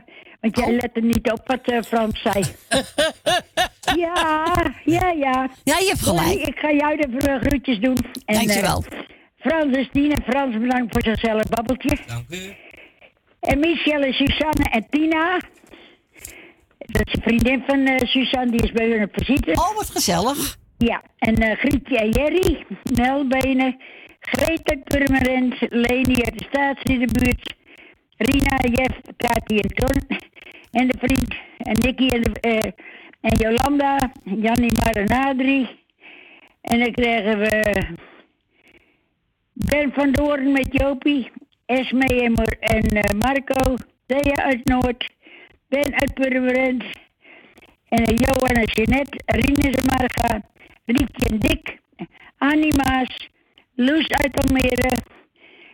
[0.41, 2.43] want jij let er niet op wat eh, Frans zei.
[4.03, 4.45] ja,
[4.85, 5.49] ja, ja.
[5.63, 6.39] Ja, je hebt gelijk.
[6.47, 7.97] Ik ga jou de groetjes doen.
[8.25, 8.83] En, Dankjewel.
[8.89, 8.99] eh,
[9.39, 11.97] Frans is Tien en Frans bedankt voor zijn gezellig babbeltje.
[12.07, 12.53] Dank u.
[13.39, 15.39] En Michelle en Susanne en Tina.
[16.77, 19.51] Dat is een vriendin van eh, Suzanne, die is bij hun op visite.
[19.51, 20.57] Oh, wat gezellig.
[20.77, 23.81] Ja, en eh, Grietje en Jerry, Nelbenen,
[24.19, 27.55] Greta Purmerend, Leni uit de Staatsliedenbuurt,
[28.17, 30.19] Rina, Jeff, Kati en Ton.
[30.71, 32.71] En de vriend, en Nicky en, de- eh,
[33.21, 35.69] en Jolanda, Jannie Maranadri.
[36.61, 37.83] En dan krijgen we
[39.53, 41.31] Ben van Doorn met Jopie,
[41.65, 42.05] Esme
[42.59, 45.09] en, eh, Marco, Thea uit Noord,
[45.69, 46.83] Ben uit Purmerend.
[47.89, 49.39] En eh, Johan en Jeanette, en
[49.85, 50.41] Marga,
[50.85, 51.77] Rietje en Dick,
[52.37, 52.73] Annie
[53.75, 54.97] Loes uit Almere,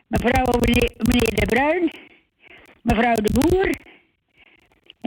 [0.07, 1.91] mevrouw en meneer, meneer De Bruin,
[2.81, 3.69] mevrouw De Boer.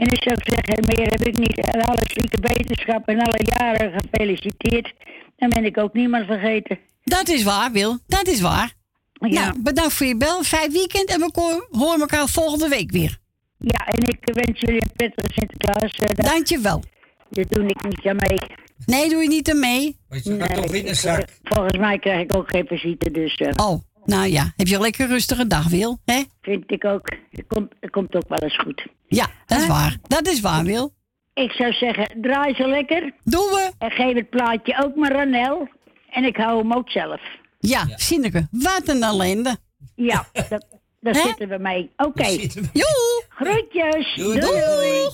[0.01, 1.57] En ik zou zeggen, meer heb ik niet.
[1.59, 4.93] En alle zieke beterschap en alle jaren gefeliciteerd.
[5.37, 6.79] Dan ben ik ook niemand vergeten.
[7.03, 7.97] Dat is waar, Wil.
[8.07, 8.73] Dat is waar.
[9.13, 9.27] Ja.
[9.45, 10.43] Nou, bedankt voor je bel.
[10.43, 11.29] Fijn weekend en we
[11.71, 13.17] horen elkaar volgende week weer.
[13.57, 15.91] Ja, en ik wens jullie een prettige Sinterklaas.
[15.95, 16.31] dag.
[16.31, 16.83] Dankjewel.
[17.29, 18.37] Daar doe ik niet aan mee.
[18.85, 19.97] Nee, doe je niet aan mee.
[20.09, 21.25] Want je gaat toch in de zak.
[21.43, 23.35] Volgens mij krijg ik ook geen visite, dus...
[23.35, 24.53] eh, Oh, nou ja.
[24.55, 25.99] Heb je een lekker rustige dag, Wil?
[26.05, 26.21] hè?
[26.41, 27.09] Vind ik ook.
[27.31, 28.87] Het komt, het komt ook wel eens goed.
[29.07, 29.97] Ja, dat is waar.
[30.07, 30.93] Dat is waar, Wil.
[31.33, 33.13] Ik zou zeggen, draai ze lekker.
[33.23, 33.71] Doen we.
[33.77, 35.67] En geef het plaatje ook maar aan Nel.
[36.09, 37.21] En ik hou hem ook zelf.
[37.59, 38.47] Ja, Sineke.
[38.51, 39.57] Wat een ellende.
[39.95, 40.65] Ja, dat,
[40.99, 41.21] daar Hè?
[41.21, 41.91] zitten we mee.
[41.97, 42.27] Oké.
[42.73, 43.23] Joe.
[43.29, 44.15] Groetjes.
[44.15, 44.59] Doei, doei.
[44.61, 45.09] doei.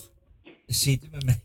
[0.66, 1.36] Zitten we mee.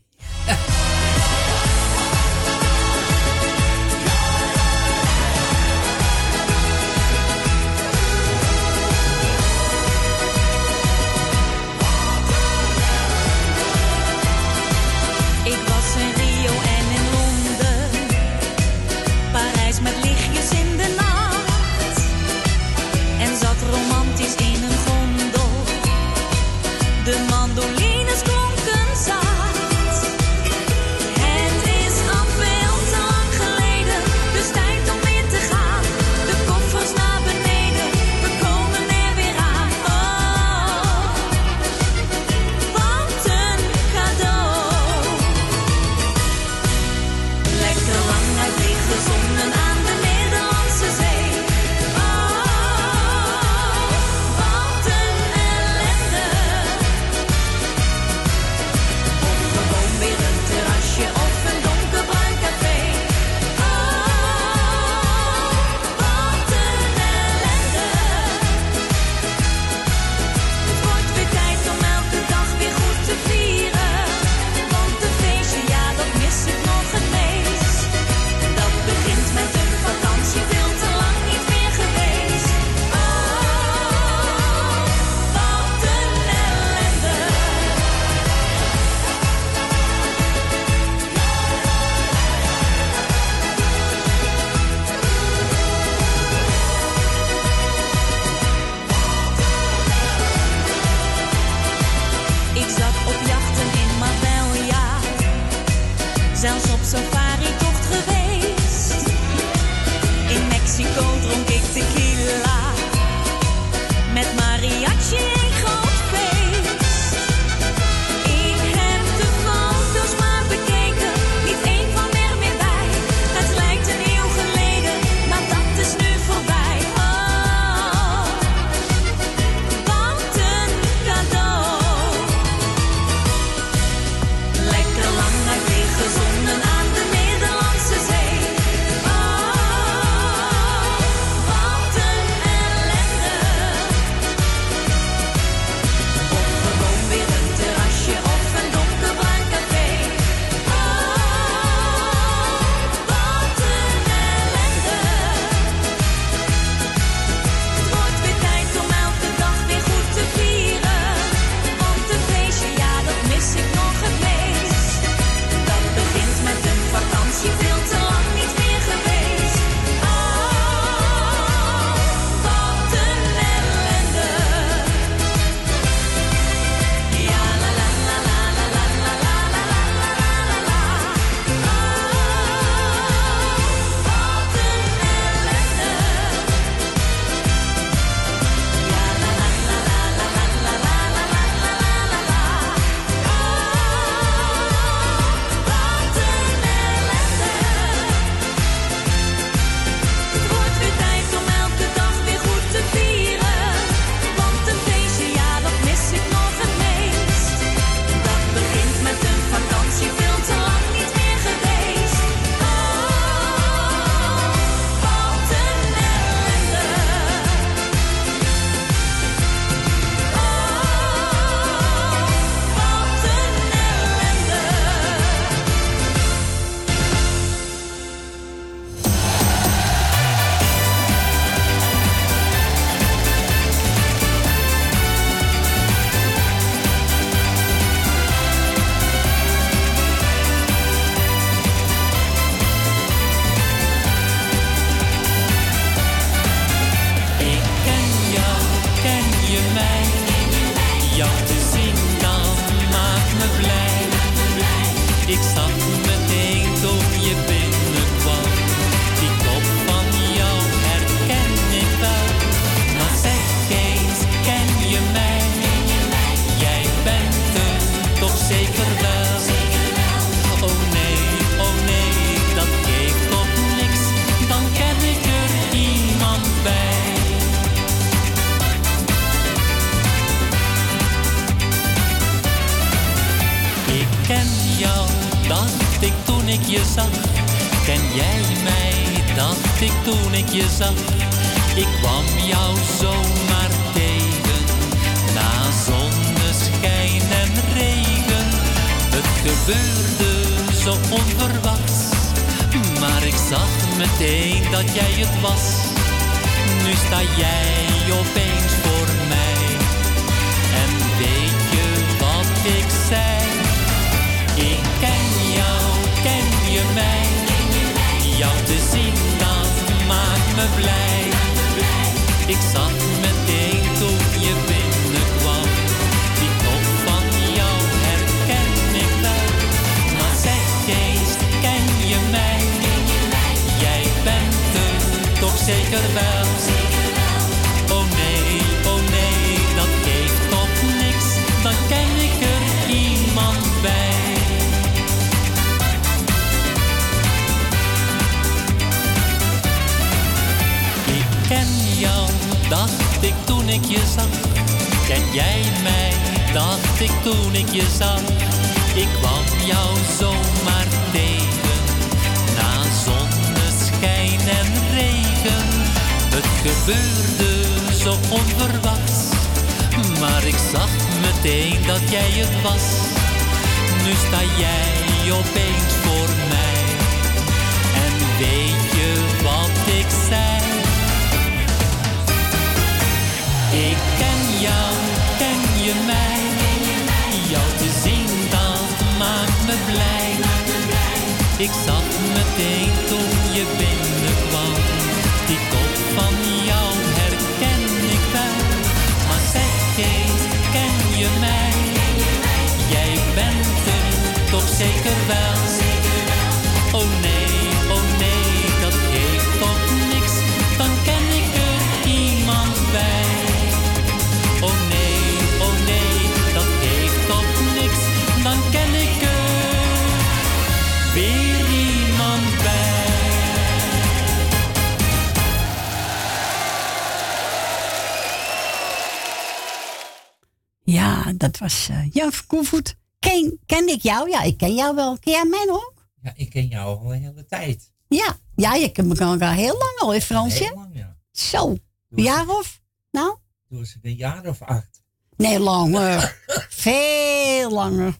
[431.43, 432.95] Dat was eh, Jan Koevoet.
[433.19, 434.29] Ken, ken ik jou?
[434.29, 435.19] Ja, ik ken jou wel.
[435.19, 435.93] Ken jij mij nog?
[436.21, 437.91] Ja, ik ken jou al een hele tijd.
[438.07, 440.63] Ja, ja je kent me al heel lang al, hè Fransje?
[440.63, 441.17] Heel lang, ja.
[441.31, 441.77] Zo,
[442.09, 442.81] een jaar of?
[443.11, 443.37] Nou?
[443.69, 445.03] Toen was ik een jaar of acht.
[445.35, 446.37] Nee, langer.
[446.69, 448.19] Veel langer.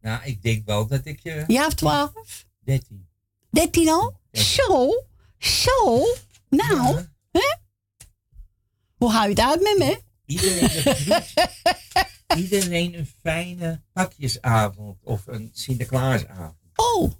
[0.00, 1.44] Nou, ik denk wel dat ik je...
[1.46, 2.46] Ja, of twaalf?
[2.64, 3.08] Dertien.
[3.50, 4.20] Dertien al?
[4.32, 5.04] Zo,
[5.38, 6.04] zo.
[6.48, 7.56] Nou, hè?
[8.96, 10.00] Hoe hou je het uit met me?
[10.26, 10.68] Iedereen,
[12.36, 16.56] iedereen een fijne pakjesavond of een Sinterklaasavond.
[16.74, 17.12] Oh.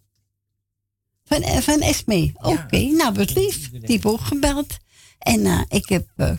[1.25, 2.33] Van, eh, van Esme.
[2.35, 3.71] Oké, nou wat lief.
[3.71, 4.77] Die heeft ook gebeld.
[5.19, 6.37] En eh, ik heb eh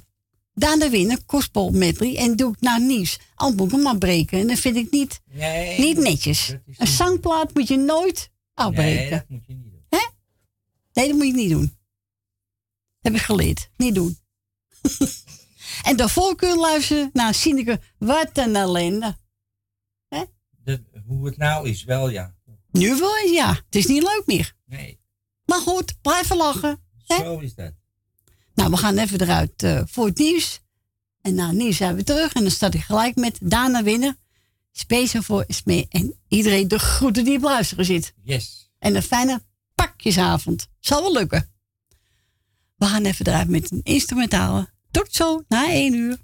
[0.59, 2.17] Daan de Winner, Kospel medley.
[2.17, 3.19] En doe ik nou nieuws.
[3.35, 4.39] Al moet ik hem maar breken.
[4.39, 6.55] En dat vind ik niet, Nee, niet netjes.
[6.77, 9.01] Een zangplaat moet je nooit afbreken.
[9.01, 9.83] Nee, dat moet je niet doen.
[9.89, 10.07] Hè?
[10.93, 11.77] Nee, dat moet je niet doen.
[13.01, 13.69] Heb ik geleerd.
[13.77, 14.17] Niet doen.
[15.83, 17.79] en daarvoor kun je luisteren naar Sineke.
[17.97, 19.17] Wat een ellende.
[20.63, 22.35] De- hoe het nou is, wel ja.
[22.71, 23.53] Nu wel, ja.
[23.53, 24.53] Het is niet leuk meer.
[24.65, 24.99] Nee,
[25.45, 26.81] Maar goed, blijven lachen.
[27.05, 27.73] zo is dat.
[28.53, 30.59] Nou, we gaan even eruit eh, voor het nieuws.
[31.21, 32.33] En na het nieuws zijn we terug.
[32.33, 34.17] En dan staat ik gelijk met Dana Winnen.
[34.71, 38.13] Speciaal voor Esmee en iedereen de groeten die op luisteren zit.
[38.23, 38.69] Yes.
[38.79, 39.41] En een fijne
[39.75, 40.67] pakjesavond.
[40.79, 41.51] Zal wel lukken.
[42.75, 44.69] We gaan even eruit met een instrumentale.
[44.91, 46.17] Tot zo, na één uur.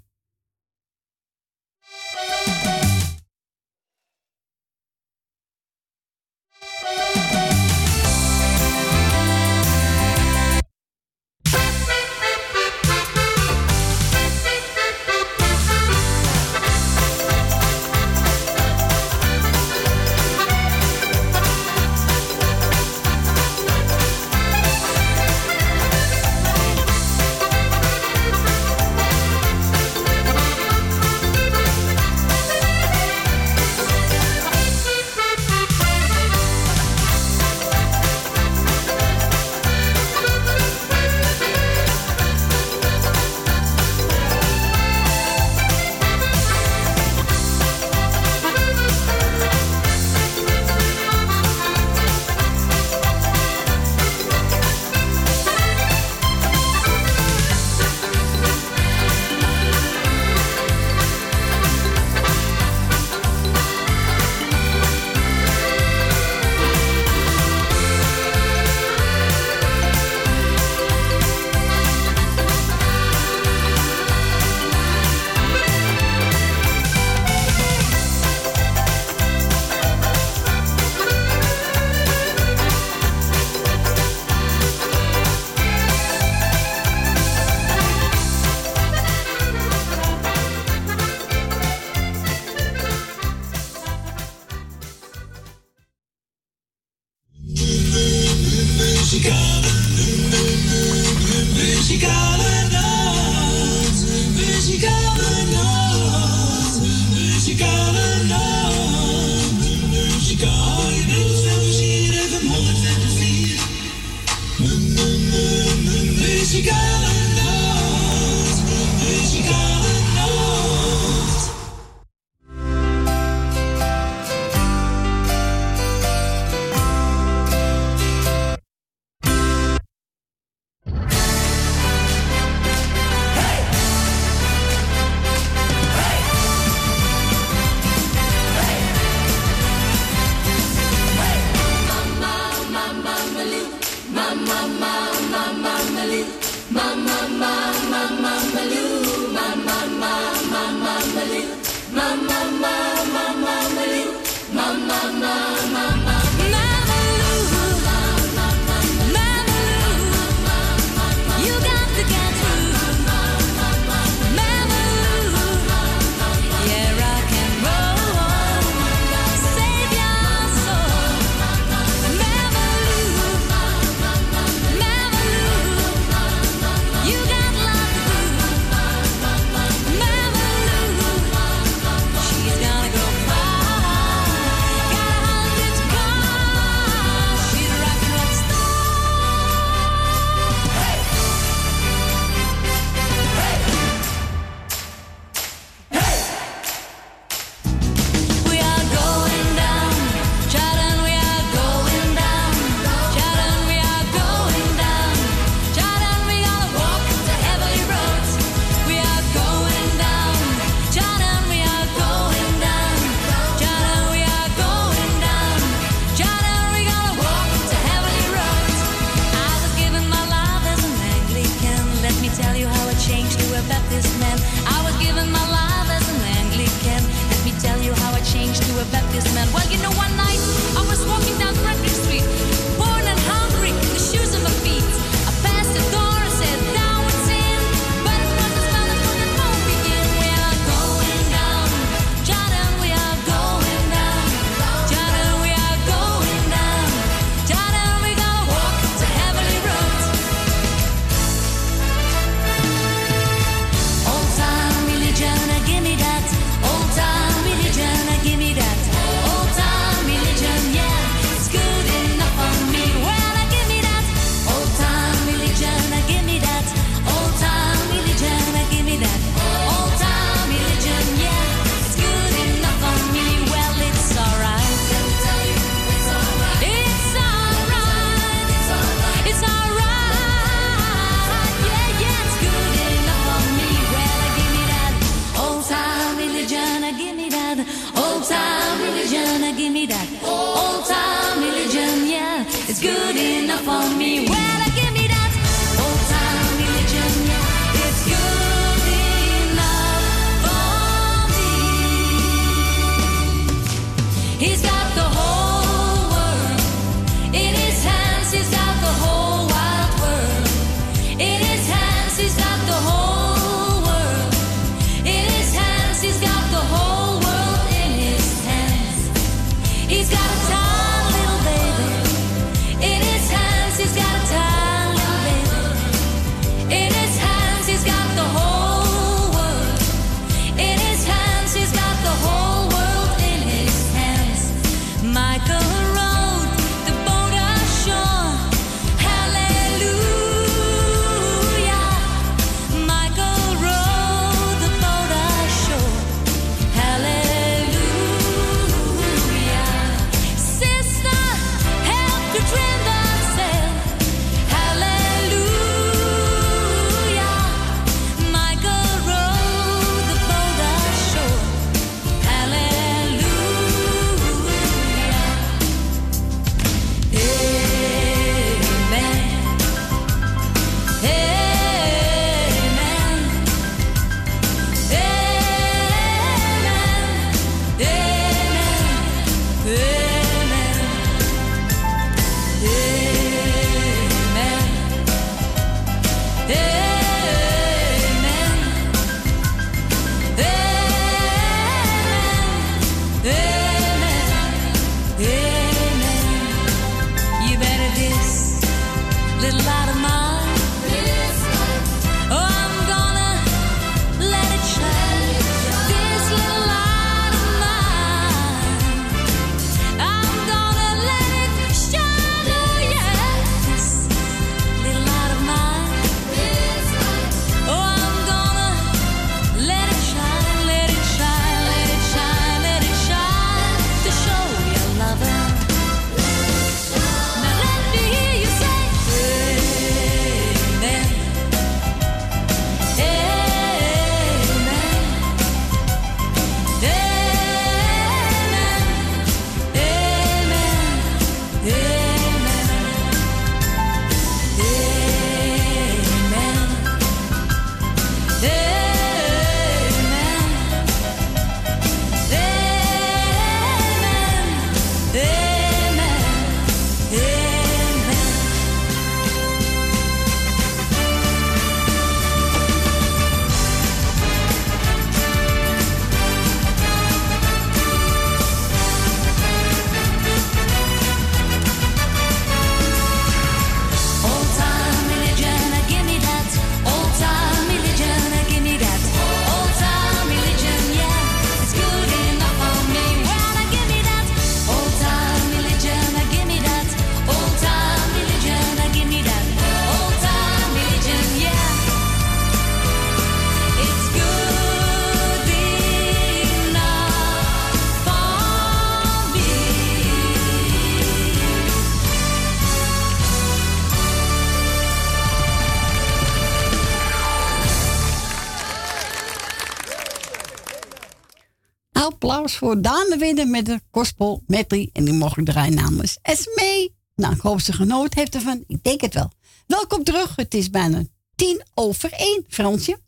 [512.56, 514.90] Voor Daan de Winner met de gospel medley.
[514.92, 516.94] En die mocht ik draaien namens Esmee.
[517.14, 518.64] Nou, ik hoop ze genoten heeft ervan.
[518.66, 519.30] Ik denk het wel.
[519.66, 520.36] Welkom terug.
[520.36, 521.02] Het is bijna
[521.34, 523.00] tien over één, Fransje.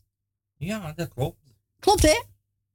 [0.57, 1.37] Ja, dat klopt.
[1.79, 2.23] Klopt, hè?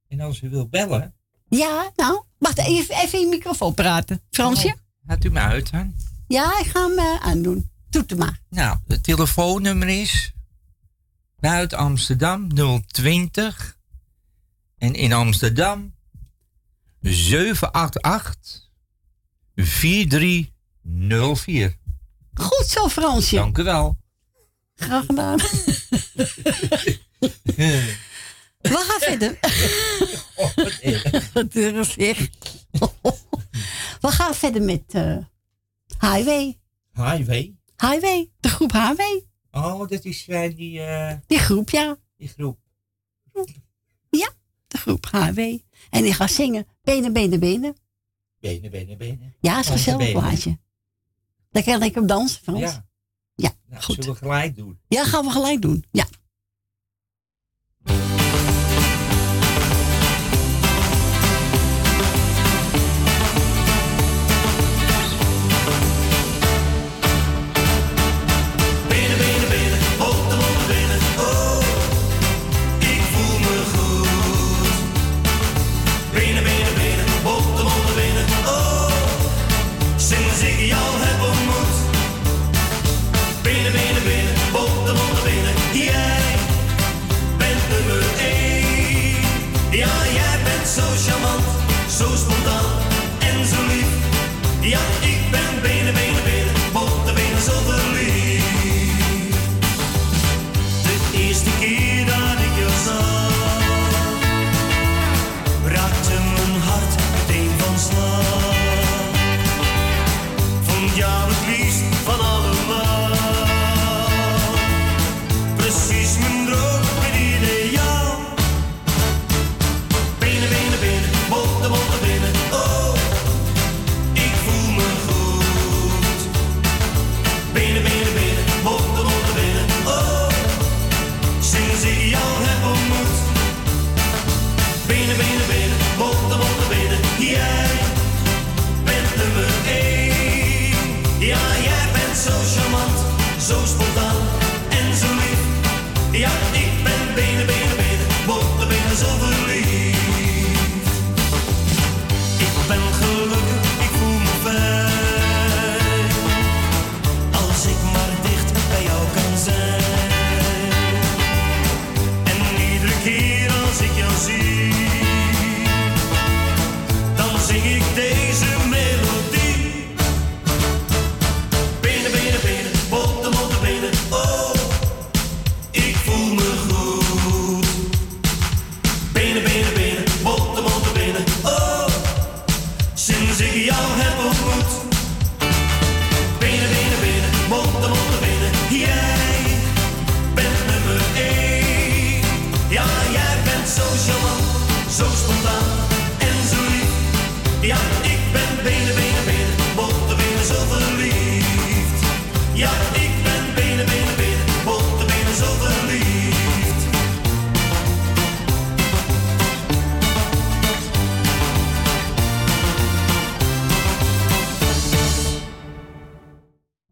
[0.08, 1.14] En als u wil bellen,
[1.48, 4.20] Ja, nou, wacht even, even in je microfoon praten.
[4.30, 4.76] Fransje?
[5.06, 5.94] gaat u me uit aan.
[6.28, 7.70] Ja, ik ga hem eh, aandoen.
[7.90, 8.40] Doe het maar.
[8.48, 10.32] Nou, het telefoonnummer is
[11.40, 12.48] buiten Amsterdam
[12.86, 13.78] 020
[14.78, 15.93] en in Amsterdam
[17.12, 18.70] 788
[19.54, 21.76] 4304.
[22.34, 23.36] Goed zo, Fransje.
[23.36, 23.96] Dank u wel.
[24.74, 25.38] Graag gedaan.
[28.60, 29.38] We gaan verder.
[31.74, 32.28] Wat erg.
[34.00, 35.16] We gaan verder met eh
[35.98, 36.58] Highway.
[36.92, 37.54] Highway.
[37.76, 39.24] Highway, de groep Highway.
[39.50, 41.96] Oh, dat is uh, die, eh, Die groep, ja.
[42.16, 42.58] die groep.
[44.10, 44.30] Ja,
[44.66, 45.63] de groep Highway.
[45.94, 47.76] En die gaat zingen Benen, benen, benen.
[48.40, 49.34] Benen, benen, benen.
[49.40, 50.58] Ja, is een gezellig plaatje.
[51.50, 52.60] Daar kan ik op dansen, Frans.
[52.60, 52.86] Ja.
[53.34, 53.94] Ja, Nou, goed.
[53.94, 54.78] zullen we gelijk doen?
[54.88, 55.84] Ja, gaan we gelijk doen.
[55.90, 56.06] Ja.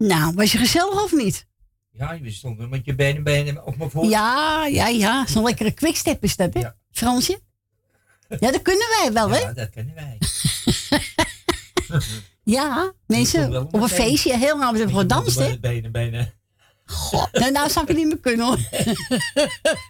[0.07, 1.47] Nou, was je gezellig of niet?
[1.91, 4.11] Ja, je stond met je benen, benen op mijn voet.
[4.11, 5.27] Ja, ja, ja.
[5.27, 6.69] Zo'n lekkere quickstep is dat, hè?
[6.91, 7.41] Fransje?
[8.29, 9.39] Ja, dat kunnen wij wel, hè?
[9.39, 10.19] Ja, dat kennen wij.
[12.45, 15.59] Ja, mensen, op een feestje, heel lang hebben we gedanst, hè?
[15.59, 16.35] Benen, benen.
[16.85, 18.59] God, nou, nou zou ik het niet meer kunnen, hoor.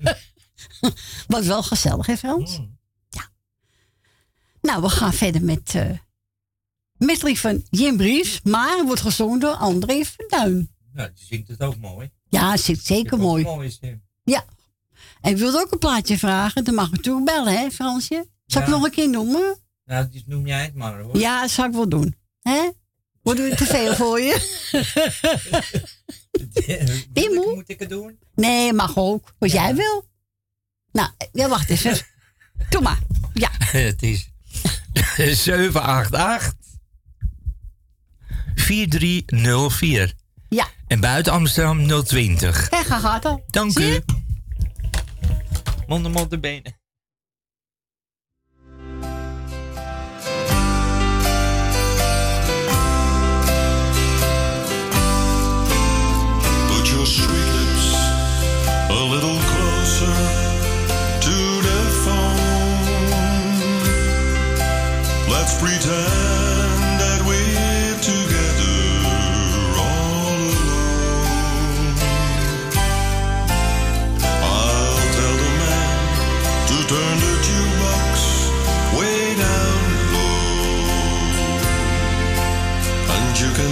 [1.36, 2.58] Was wel gezellig, hè, Frans?
[2.58, 2.78] Mm.
[3.08, 3.28] Ja.
[4.60, 5.74] Nou, we gaan verder met...
[5.74, 5.90] eh
[7.04, 10.70] met lief van Jim Briefs, maar wordt gezongen door André Verduin.
[10.92, 12.10] Nou, die zingt het ook mooi.
[12.28, 13.44] Ja, het zit zeker ook mooi.
[13.44, 14.02] een mooie stem.
[14.24, 14.44] Ja.
[15.20, 16.64] En ik wilde ook een plaatje vragen.
[16.64, 18.26] Dan mag ik natuurlijk bellen, hè, Fransje?
[18.46, 18.74] Zal ik Ja.
[18.74, 19.60] nog een keer noemen?
[19.84, 21.18] Nou, dus noem jij het maar hoor.
[21.18, 22.16] Ja, dat zou ik wel doen.
[22.42, 22.70] Hè?
[23.22, 24.60] Wordt het te veel voor je?
[27.34, 27.54] Moe?
[27.54, 28.18] Moet ik het doen?
[28.34, 29.34] Nee, mag ook.
[29.38, 30.04] Wat jij wil.
[30.92, 31.96] Nou, ja, wacht even.
[32.70, 32.98] Doe maar.
[33.34, 33.50] Ja.
[33.58, 34.30] Het is
[35.42, 36.54] 788
[38.54, 40.12] 4304.
[40.48, 40.66] Ja.
[40.86, 42.68] En buiten Amsterdam 020.
[42.68, 43.44] En ga gaat al.
[43.50, 44.00] Dank u.
[45.86, 46.80] Mond mond de benen.
[56.68, 57.52] Put your sweet
[58.88, 60.14] a little closer
[61.20, 62.40] to the phone.
[65.28, 66.21] Let's pretend.
[83.42, 83.71] You can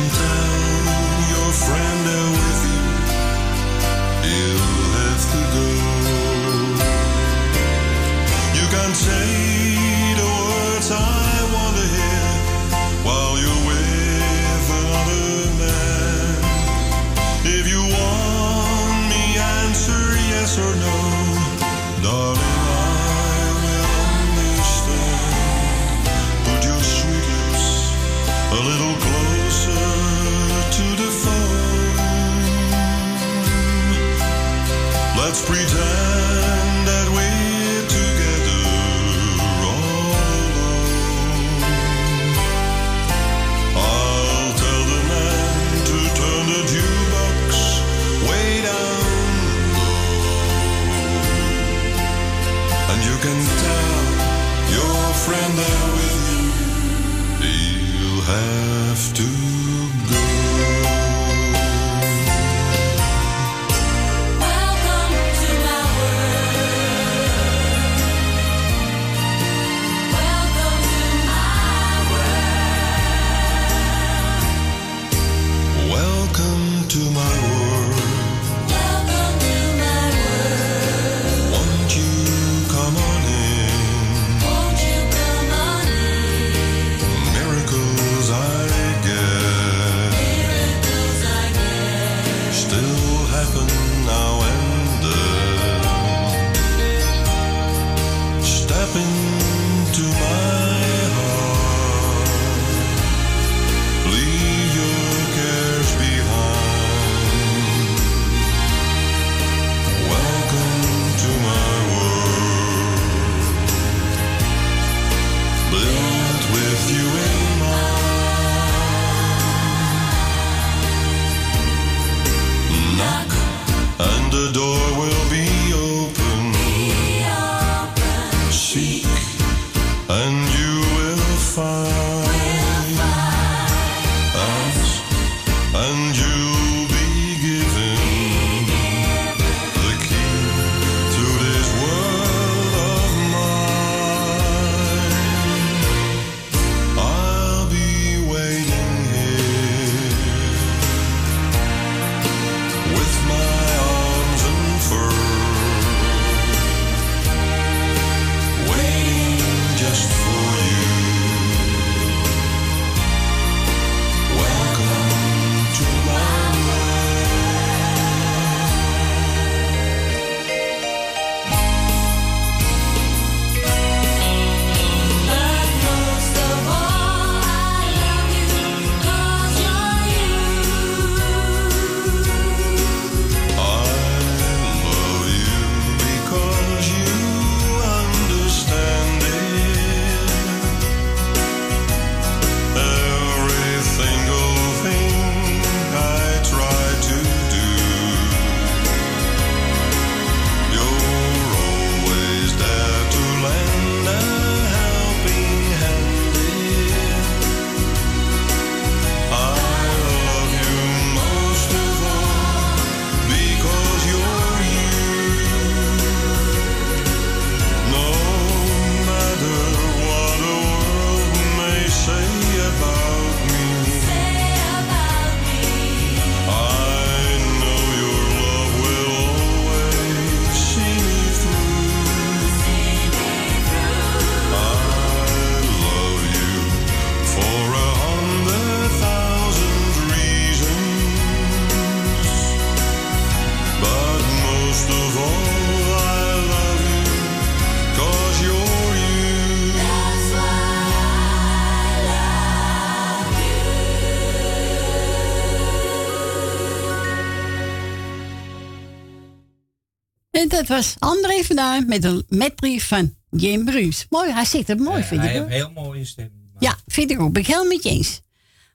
[260.51, 264.07] dat was André vandaan met een metbrief van Jim Bruus.
[264.11, 265.35] Mooi, hij zit het mooi, vind Hij ik.
[265.37, 265.47] heeft hoor.
[265.47, 266.31] een heel mooie stem.
[266.59, 267.33] Ja, vind ik ook.
[267.33, 268.21] Ben ik helemaal met je eens.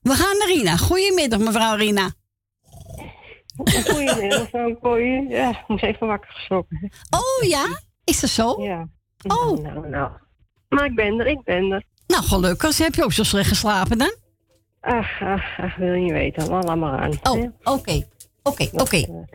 [0.02, 0.78] We gaan naar Rina.
[0.78, 2.12] Goedemiddag, mevrouw Rina.
[3.86, 5.26] Goedemiddag, mevrouw Kooi.
[5.30, 6.92] Ja, ik moest even wakker geschrokken.
[7.10, 7.82] Oh ja?
[8.04, 8.64] Is dat zo?
[8.64, 8.88] Ja.
[9.28, 9.58] Oh.
[9.64, 10.12] Nou, nou.
[10.70, 11.84] Maar ik ben er, ik ben er.
[12.08, 12.78] Nou, gelukkig.
[12.78, 14.16] Heb je ook zo slecht geslapen dan?
[14.82, 16.48] Ach, ach, ach, wil je niet weten.
[16.50, 17.12] Laat maar aan.
[17.24, 18.08] Oh, oké.
[18.44, 19.26] Oké, oké.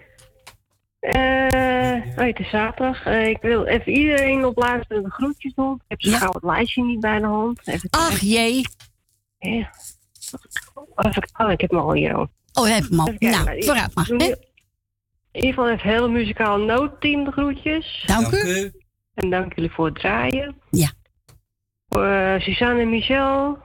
[1.01, 3.05] Eh, oh, het is zaterdag.
[3.05, 5.75] Eh, ik wil even iedereen op luisteren de groetjes doen.
[5.75, 7.61] Ik heb zo gauw het lijstje niet bij de hand.
[7.65, 8.65] Even Ach jee.
[9.39, 9.71] Ja.
[10.97, 12.29] Even, oh, ik heb hem al hier al.
[12.53, 13.15] Oh, je hebt hem al.
[13.19, 14.09] Nou, ik vooruit maar.
[14.11, 18.05] In ieder geval het hele muzikaal noodteam de groetjes.
[18.07, 18.73] Dank u.
[19.15, 20.57] En dank jullie voor het draaien.
[20.71, 20.91] Ja.
[21.89, 23.59] Eh, Suzanne en Michel.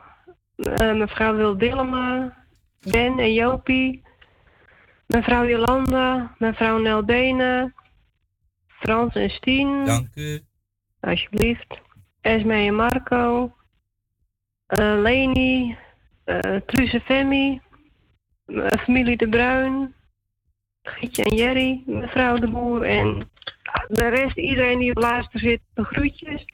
[0.93, 2.37] mevrouw Wil Dillema.
[2.81, 4.04] Ben en Jopie.
[5.07, 6.35] Mevrouw Jolanda.
[6.37, 7.73] Mevrouw Neldene.
[8.67, 9.85] Frans en Stien.
[9.85, 10.39] Dank u.
[10.99, 11.79] Alsjeblieft.
[12.21, 13.53] Esme en Marco.
[14.67, 15.77] eh Leni.
[16.23, 17.61] eh Truus en Femi.
[18.45, 19.93] eh, familie De Bruin.
[20.83, 21.83] Gietje en Jerry.
[21.85, 22.81] Mevrouw De Boer.
[22.83, 23.29] En
[23.87, 26.45] de rest, iedereen die op luister zit, de groetjes.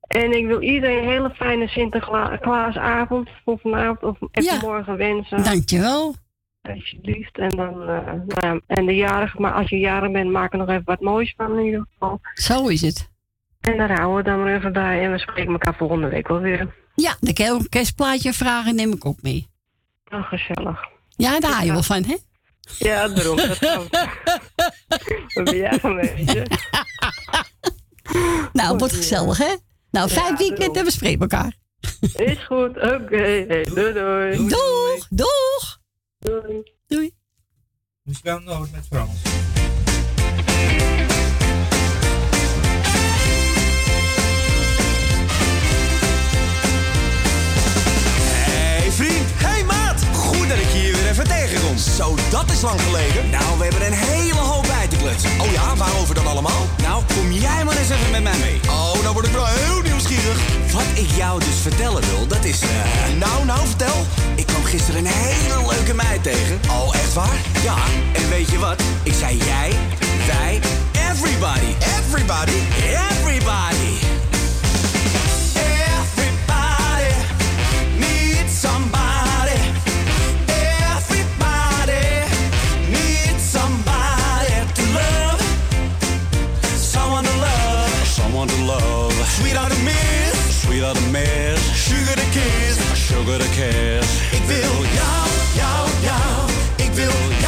[0.00, 4.58] En ik wil iedereen een hele fijne Sinterklaasavond voor vanavond of en Ja.
[4.58, 5.42] vanmorgen wensen.
[5.44, 6.14] Dankjewel.
[6.74, 7.38] Alsjeblieft.
[7.38, 10.58] En dan, eh, nou ja, en de jarige, maar als je jarig bent, maak er
[10.58, 12.20] nog even wat moois van in ieder geval.
[12.34, 13.08] Zo is het.
[13.60, 15.04] En daar houden we dan maar even bij.
[15.04, 16.74] En we spreken elkaar volgende week wel weer.
[16.94, 19.48] Ja, de ke- kerstplaatje vragen neem ik ook mee.
[20.10, 20.80] Nou, gezellig.
[21.16, 22.16] Ja, daar hou je wel van, hè?
[22.78, 23.36] Ja, daarom.
[23.36, 23.88] Dat kan.
[25.26, 26.42] Geweest, hè?
[28.52, 29.54] Nou, wordt gezellig, hè?
[29.90, 31.54] Nou, fijn weekend en we spreken elkaar.
[32.14, 32.76] Is goed.
[32.76, 33.44] Oké.
[33.48, 34.36] Hey, doei, doei.
[34.48, 35.79] Doeg, doeg.
[36.24, 36.62] Doei.
[36.86, 37.10] Doei.
[38.02, 39.22] Muzikaal noot met Frans.
[48.32, 50.00] Hey vriend, hey maat.
[50.12, 51.76] Goed dat ik hier weer even tegenkom.
[51.78, 53.30] Zo, dat is lang geleden.
[53.30, 55.30] Nou, we hebben een hele hoop bij te klutsen.
[55.40, 56.62] Oh ja, waarover dan allemaal?
[56.82, 58.60] Nou, kom jij maar eens even met mij mee.
[58.68, 60.38] Oh, nou word ik wel heel nieuwsgierig.
[60.72, 62.60] Wat ik jou dus vertellen wil, dat is...
[62.60, 62.68] eh,
[63.18, 63.98] Nou, nou, vertel.
[64.36, 66.60] Ik gisteren een hele leuke meid tegen.
[66.68, 67.38] Oh, echt waar?
[67.62, 67.76] Ja,
[68.12, 68.82] en weet je wat?
[69.02, 69.70] Ik zei jij,
[70.26, 70.60] wij,
[71.10, 71.74] everybody.
[71.98, 72.58] Everybody?
[73.10, 73.92] Everybody.
[75.96, 77.12] Everybody
[77.98, 79.58] needs somebody.
[80.94, 82.06] Everybody
[82.88, 85.42] needs somebody to love.
[86.76, 88.06] Someone to love.
[88.06, 89.12] Someone to love.
[89.38, 90.62] Sweetheart to miss.
[90.62, 91.09] Sweetheart to miss.
[93.20, 96.50] Ik wil jou, jou, jou.
[96.76, 97.39] Ik wil jou,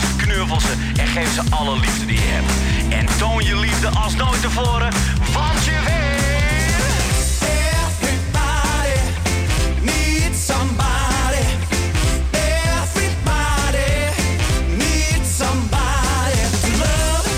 [0.00, 2.52] vast, knuffel ze en geef ze alle liefde die je hebt.
[2.92, 4.92] En toon je liefde als nooit tevoren,
[5.32, 6.74] want je weet...
[7.82, 8.94] Everybody
[9.80, 11.44] needs somebody.
[12.80, 13.92] Everybody
[14.82, 17.28] needs somebody to love.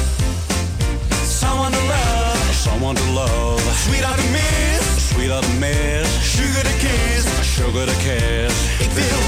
[1.41, 2.55] Someone to love.
[2.67, 3.63] Someone to love.
[3.85, 5.09] Sweetheart to miss.
[5.09, 6.09] Sweetheart to miss.
[6.35, 7.25] Sugar to kiss.
[7.55, 8.55] Sugar to kiss.
[8.79, 9.28] Ik wil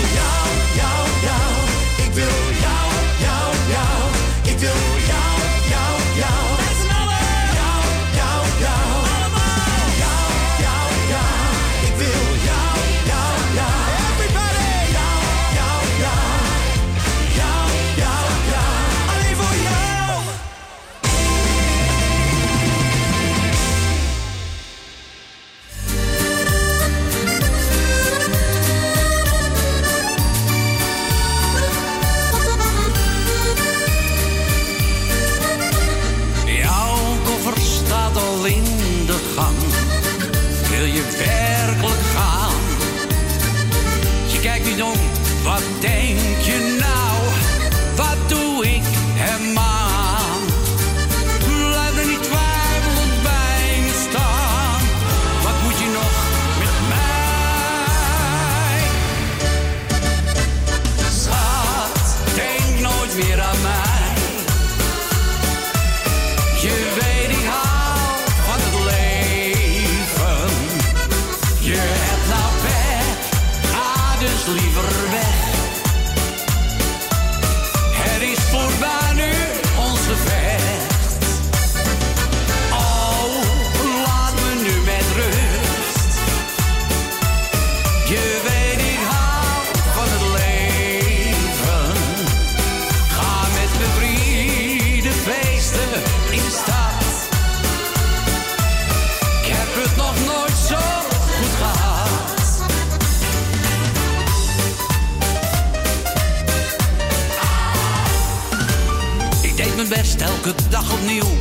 [110.92, 111.36] opnieuw,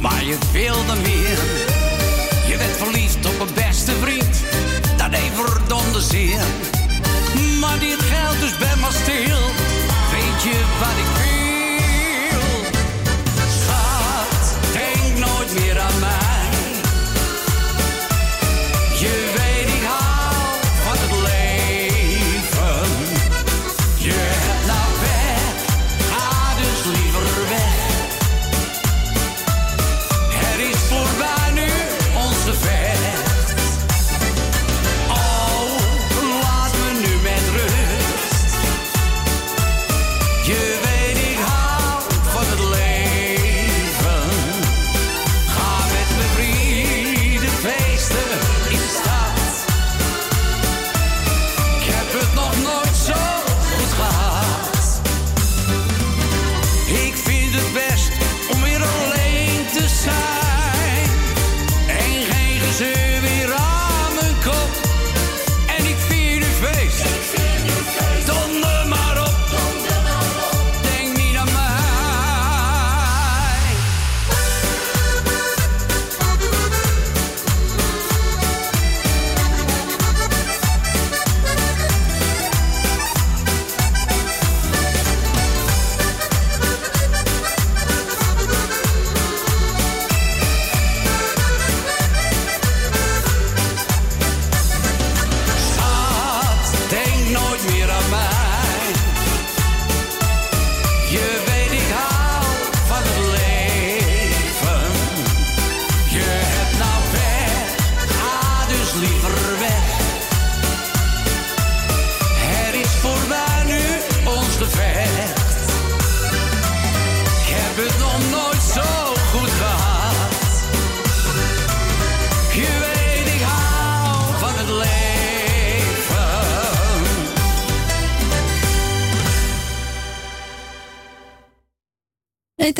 [0.00, 1.38] maar je wilde meer.
[2.48, 4.42] Je werd verliefd op mijn beste vriend,
[4.96, 6.42] dat deed verdomde zeer.
[7.60, 9.42] Maar dit geldt dus bij maar stil,
[10.12, 11.23] weet je wat ik wil?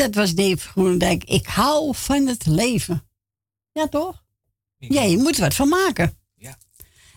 [0.05, 1.23] Dat was Dave Groenendijk.
[1.23, 3.07] Ik hou van het leven.
[3.71, 4.23] Ja, toch?
[4.77, 6.17] Ja, je moet er wat van maken.
[6.35, 6.57] Ja.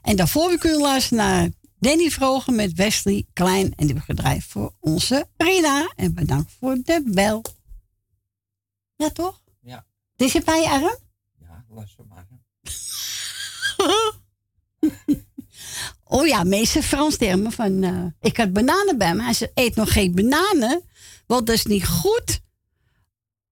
[0.03, 1.49] En daarvoor we kunnen luisteren naar
[1.79, 3.65] Danny Vrogen met Wesley Klein.
[3.65, 5.93] En die hebben gedraaid voor onze Rina.
[5.97, 7.45] En bedankt voor de bel.
[8.97, 9.43] Ja, toch?
[9.61, 9.87] Ja.
[10.17, 10.97] Dit is bij je arm?
[11.41, 12.27] Ja, luister maar.
[16.11, 17.83] Oh ja, meester Frans termen van...
[17.83, 19.23] eh, ik had bananen bij me.
[19.23, 20.83] Hij zei, eet nog geen bananen.
[21.27, 22.41] Want dat is niet goed.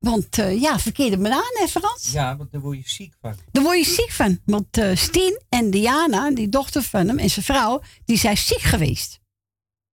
[0.06, 2.12] Want eh, ja, verkeerde bananen, hè Frans?
[2.12, 3.34] Ja, want daar word je ziek van.
[3.52, 4.38] Daar word je ziek van.
[4.44, 7.82] Want eh Stien en Diana, die dochter van hem en zijn vrouw...
[8.04, 9.20] die zijn ziek geweest.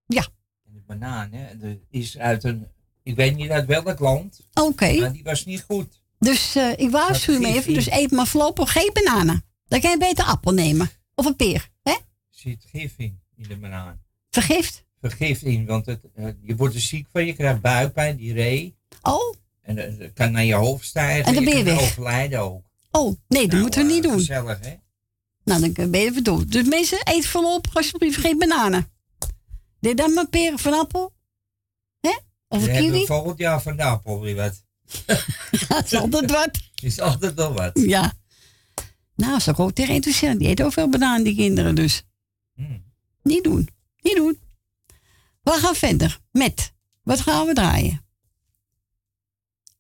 [0.06, 0.27] Ja.
[0.64, 2.68] De banaan, hè, dat is uit een,
[3.03, 4.48] ik weet niet uit welk land.
[4.53, 4.99] Oké.
[4.99, 6.02] Maar die was niet goed.
[6.19, 7.73] Dus eh, ik waarschuw hem gif even.
[7.73, 9.44] Dus eet maar voorlopig geen bananen.
[9.68, 10.90] Dan kan je beter appel nemen.
[11.15, 11.69] Of een peer.
[11.84, 11.91] Hè?
[11.91, 11.99] Er
[12.30, 14.02] zit gif in, in de banaan.
[14.30, 14.85] Vergift?
[15.02, 16.02] Vergif in, want het,
[16.41, 18.76] je wordt er ziek van, je krijgt buikpijn, diarree.
[19.02, 19.41] Oh.
[19.64, 21.26] En eh, dat kan naar je hoofd stijgen.
[21.26, 21.84] En dan ben je kan weg.
[21.84, 22.64] overlijden ook.
[22.91, 24.14] Oh, nee, dat Nou, moeten we eh, niet doen.
[24.18, 24.73] Gezellig, hè?
[25.44, 26.48] Nou, dan ben je even door.
[26.48, 28.91] Dus mensen, eet voorlopig alsjeblieft geen bananen.
[29.80, 31.14] Deed dan maar peren van appel.
[31.99, 32.18] Hè?
[32.48, 33.06] Of een hebben kiwi.
[33.06, 34.64] volgend jaar van de appel weer wat.
[35.68, 36.49] Dat is altijd wat.
[36.84, 37.72] Is altijd wel wat.
[37.73, 38.14] Ja.
[39.15, 40.40] Nou, ik ook tegen enthousiast.
[40.40, 42.03] Die eten ook veel bananen, die kinderen dus.
[42.56, 42.84] Hmm.
[43.23, 43.69] Niet doen.
[44.02, 44.40] Niet doen.
[45.44, 46.73] We gaan verder met.
[47.03, 48.02] Wat gaan we draaien?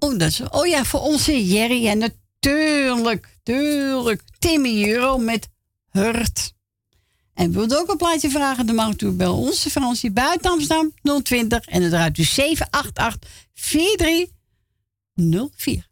[0.03, 1.87] Oh, dat is, oh ja, voor onze Jerry.
[1.87, 4.23] En natuurlijk, tuurlijk.
[4.39, 5.49] Timmy Euro met
[5.89, 6.53] Hurt.
[7.33, 8.65] En wilt ook een plaatje vragen?
[8.65, 10.93] Dan mag u bellen onze Fransie buiten Amsterdam
[11.23, 11.65] 020.
[11.65, 15.91] En dan draait u 788 4304.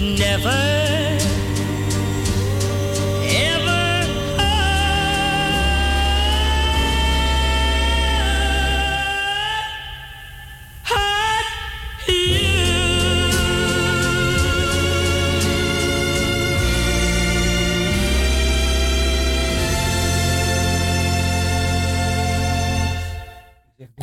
[0.00, 0.74] never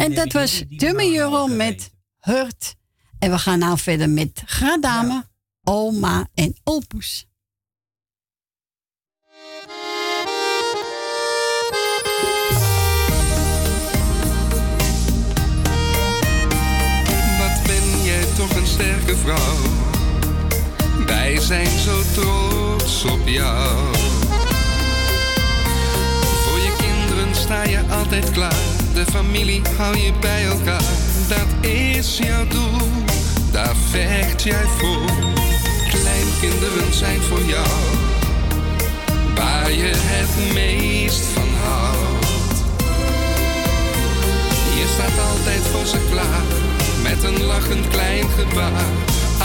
[0.01, 2.75] En dat was Dummy Euro met Hurt.
[3.19, 5.25] En we gaan nou verder met Gradame,
[5.63, 7.27] Oma en Opus.
[17.37, 19.57] Wat ben jij toch een sterke vrouw.
[21.05, 23.95] Wij zijn zo trots op jou.
[26.21, 28.63] Voor je kinderen sta je altijd klaar.
[28.93, 30.83] De familie hou je bij elkaar.
[31.27, 32.77] Dat is jouw doel,
[33.51, 35.09] daar vecht jij voor.
[35.89, 37.67] Kleinkinderen zijn voor jou.
[39.35, 42.57] Waar je het meest van houdt.
[44.75, 46.43] Je staat altijd voor ze klaar,
[47.03, 48.89] met een lachend klein gebaar.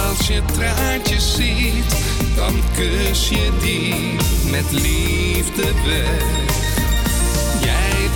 [0.08, 1.96] Als je traantjes ziet,
[2.36, 4.16] dan kus je die
[4.50, 6.22] met liefde weg.
[7.60, 8.08] Jij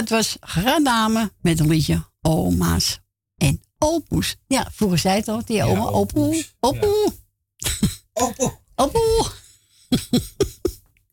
[0.00, 3.00] dat was Gradame met een liedje Oma's
[3.36, 4.36] en Opoes.
[4.46, 7.12] Ja, vroeger zei het al, die oma, opoe, opoe.
[8.12, 8.58] Opoe.
[8.74, 9.26] Opoe.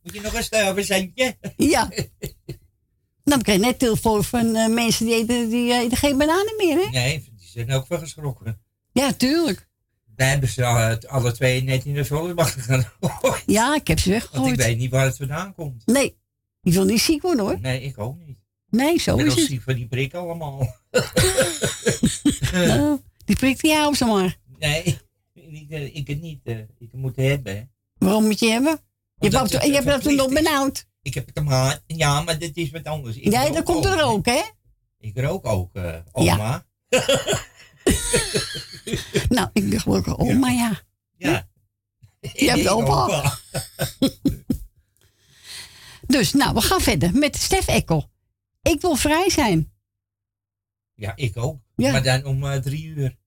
[0.04, 1.38] Moet je nog een stuiverzendje?
[1.58, 1.90] Ja.
[3.24, 6.54] Nou, ik kreeg net telefoon van eh, mensen die eten, die eh, eten geen bananen
[6.58, 6.90] meer, hè?
[6.90, 8.62] Nee, die zijn ook wel geschrokken.
[8.92, 9.70] Ja, tuurlijk.
[10.16, 12.88] Wij hebben ze alle, alle twee net in de vullenbak gegooid.
[13.46, 14.56] Ja, ik heb ze Want ik weggegooid.
[14.58, 15.86] weet niet waar het vandaan komt.
[15.86, 16.18] Nee,
[16.62, 17.60] die wil niet ziek worden, hoor.
[17.60, 18.38] Nee, ik ook niet.
[18.78, 19.64] Nee, zo is het.
[19.64, 20.76] van die prik allemaal.
[22.52, 24.38] Nou, die prikt die jou zomaar.
[24.60, 25.00] Nee,
[25.34, 26.40] ik, eh, ik het niet.
[26.44, 27.72] eh, ik moet het hebben.
[27.98, 28.80] Waarom moet je hebben?
[29.20, 30.86] Je, je hebt dat toen nog benauwd.
[31.02, 33.16] Ik heb het maar, ja, maar dit is wat anders.
[33.16, 34.42] Ik Ja, dat komt er ook, hè?
[35.00, 36.66] Ik rook ook, eh, oma.
[39.30, 40.82] Nou, ik ben gelukkig oma, ja.
[41.18, 41.48] Ja.
[42.20, 43.04] Je hebt opa.
[43.04, 43.38] opa.
[46.08, 48.10] Dus, nou, we gaan verder met Stef Ekkel.
[48.72, 49.72] Ik wil vrij zijn.
[50.94, 51.60] Ja, ik ook.
[51.76, 51.92] Ja.
[51.92, 53.18] Maar dan om eh, drie uur.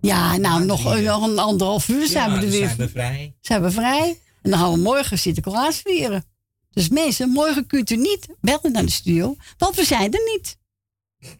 [0.00, 1.02] Ja, nou, nog, uur.
[1.02, 2.66] nog een anderhalf uur zijn Ja, we er weer.
[2.66, 3.36] zijn we vrij.
[3.40, 4.20] Zijn we vrij.
[4.42, 6.24] En dan gaan we morgen Sinterklaas vieren.
[6.70, 10.58] Dus mensen, morgen kunt u niet bellen naar de studio, want we zijn er niet.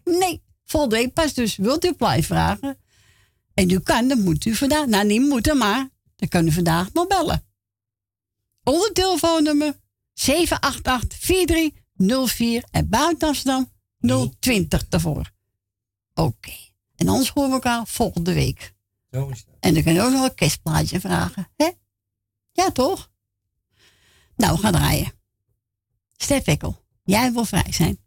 [0.04, 1.34] Nee, volgende week pas.
[1.34, 2.78] Dus wilt u play vragen?
[3.54, 6.92] En u kan, dan moet u vandaag, nou niet moeten, maar dan kan u vandaag
[6.92, 7.46] nog bellen.
[8.62, 9.76] Onder telefoonnummer
[12.02, 13.70] 788-4304 en buiten Amsterdam
[14.38, 15.32] 020 daarvoor.
[16.14, 16.52] Oké.
[16.96, 18.74] En anders horen we elkaar volgende week.
[19.10, 19.54] Zo is dat.
[19.60, 21.48] En dan kan je ook nog een kerstplaatje vragen.
[21.56, 21.70] Hè?
[22.52, 23.10] Ja, toch?
[24.36, 25.12] Nou, we gaan draaien.
[26.16, 27.98] Stef Ekkel, jij wil vrij zijn.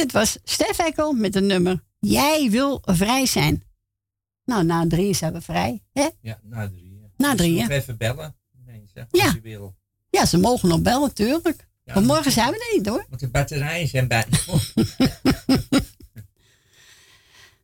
[0.00, 3.62] Dit was Stef Ekkel met een nummer Jij wil vrij zijn.
[4.44, 5.82] Nou, na drie zijn we vrij.
[5.92, 6.08] Hè?
[6.20, 6.88] Ja, na drie.
[7.16, 7.74] Na drie, Nog hè?
[7.74, 8.36] even bellen.
[8.66, 9.34] Mensen, Ja.
[9.42, 9.76] wil.
[10.10, 11.68] Ja, ze mogen nog bellen, tuurlijk.
[11.84, 13.06] Ja, Want morgen zijn we er niet hoor.
[13.08, 14.36] Want de batterijen zijn bijna.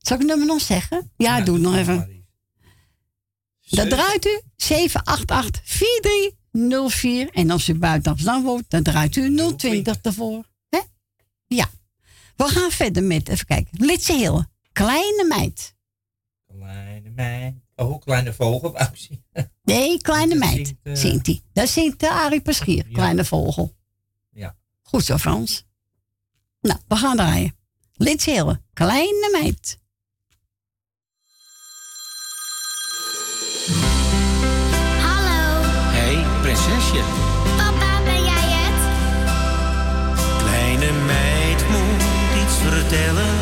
[0.06, 1.10] Zal ik het nummer nog zeggen?
[1.16, 2.24] Ja, doe het nog even.
[3.68, 7.30] Dat draait u 788-4304.
[7.32, 10.44] En als u buiten Amsterdam woont, dan draait u 020 ervoor.
[10.68, 10.78] Hè?
[11.46, 11.68] Ja.
[12.36, 14.50] We gaan verder met, even kijken, Litse Hillen.
[14.72, 15.74] Kleine meid.
[16.46, 17.54] Kleine meid.
[17.76, 18.76] Oh, kleine vogel.
[19.62, 20.66] Nee, kleine Dat meid.
[20.66, 21.42] zingt, eh, Zingt hij.
[21.52, 23.74] Dat zingt de Arie Paschier, kleine vogel.
[24.30, 24.56] Ja.
[24.82, 25.64] Goed zo, Frans.
[26.60, 27.56] Nou, we gaan draaien.
[27.94, 28.60] Litse.
[28.72, 29.78] Kleine meid.
[35.00, 37.25] Hallo, Hey, prinsesje.
[42.88, 43.34] Vertellen.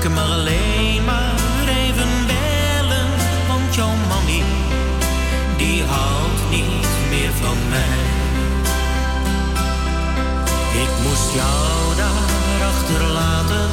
[0.00, 3.08] Ik mag alleen maar even bellen.
[3.48, 4.42] Want jouw mami,
[5.56, 8.08] die houdt niet meer van mij.
[10.82, 13.70] Ik moest jou daar achterlaten.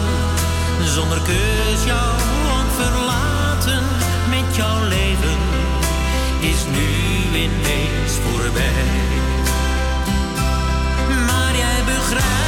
[0.84, 2.14] Zonder kus jou
[2.56, 3.84] ook verlaten.
[4.30, 5.40] Met jouw leven
[6.40, 6.88] is nu
[7.38, 8.96] ineens voorbij.
[11.28, 12.47] Maar jij begrijpt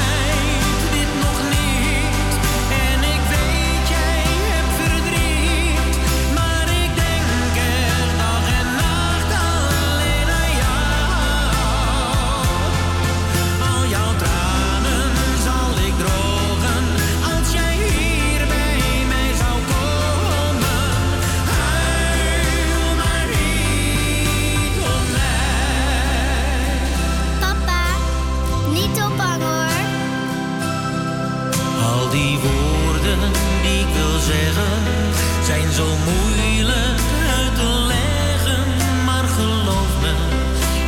[35.49, 36.99] zijn zo moeilijk
[37.37, 38.63] uit te leggen.
[39.05, 40.13] Maar geloof me,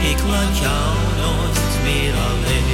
[0.09, 0.89] ik laat jou
[1.21, 2.69] nooit meer alleen.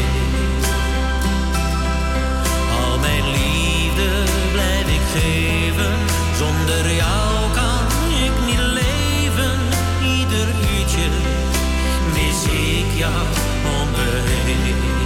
[2.80, 4.10] Al mijn liefde
[4.52, 5.94] blijf ik geven.
[6.42, 7.86] Zonder jou kan
[8.26, 9.58] ik niet leven.
[10.18, 11.08] Ieder uurtje
[12.14, 13.24] mis ik jou
[13.80, 14.97] om me heen.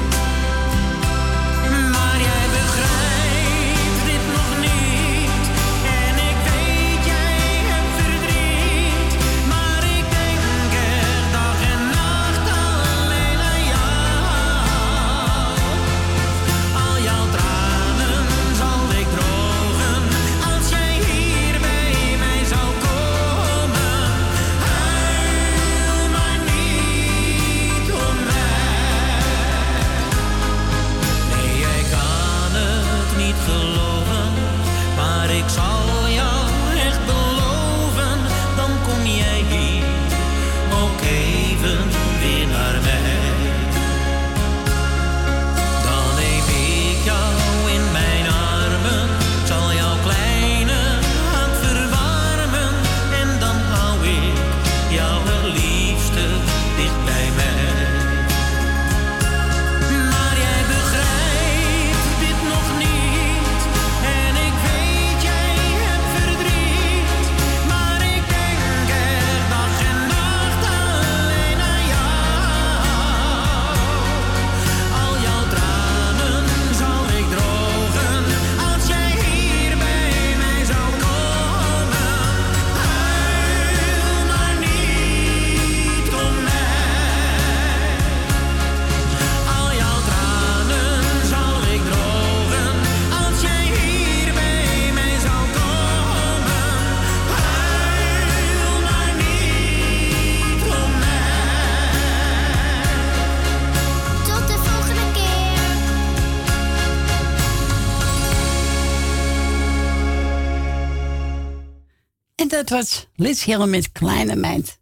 [112.72, 113.08] Was
[113.44, 114.80] Hillen met Kleine Meid.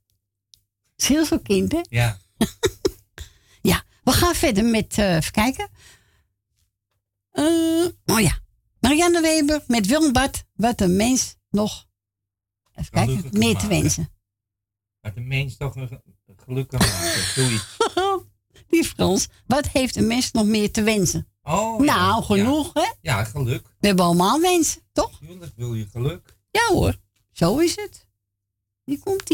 [0.96, 1.80] Is heel zo kind, hè?
[1.90, 2.18] Ja.
[3.62, 5.70] Ja, we gaan verder met, eh, even kijken.
[7.32, 8.40] Eh, oh ja,
[8.80, 10.44] Marianne Weber met Willem Bart.
[10.54, 11.86] Wat een mens nog,
[12.76, 13.70] even kijken, Gelukkig meer te maken.
[13.82, 14.10] wensen.
[15.02, 16.02] Maar de mens toch een ge-
[16.38, 17.24] geluk kan maken.
[17.24, 17.78] Zoiets.
[18.70, 21.28] Die Frans, wat heeft een mens nog meer te wensen?
[21.44, 22.92] Oh, nou, genoeg, hè?
[23.02, 23.68] Ja, geluk.
[23.80, 25.20] We hebben allemaal wensen, toch?
[25.20, 26.38] Tuurlijk wil je geluk.
[26.52, 26.98] Ja hoor,
[27.40, 28.08] zo is het.
[28.84, 29.26] Hier komt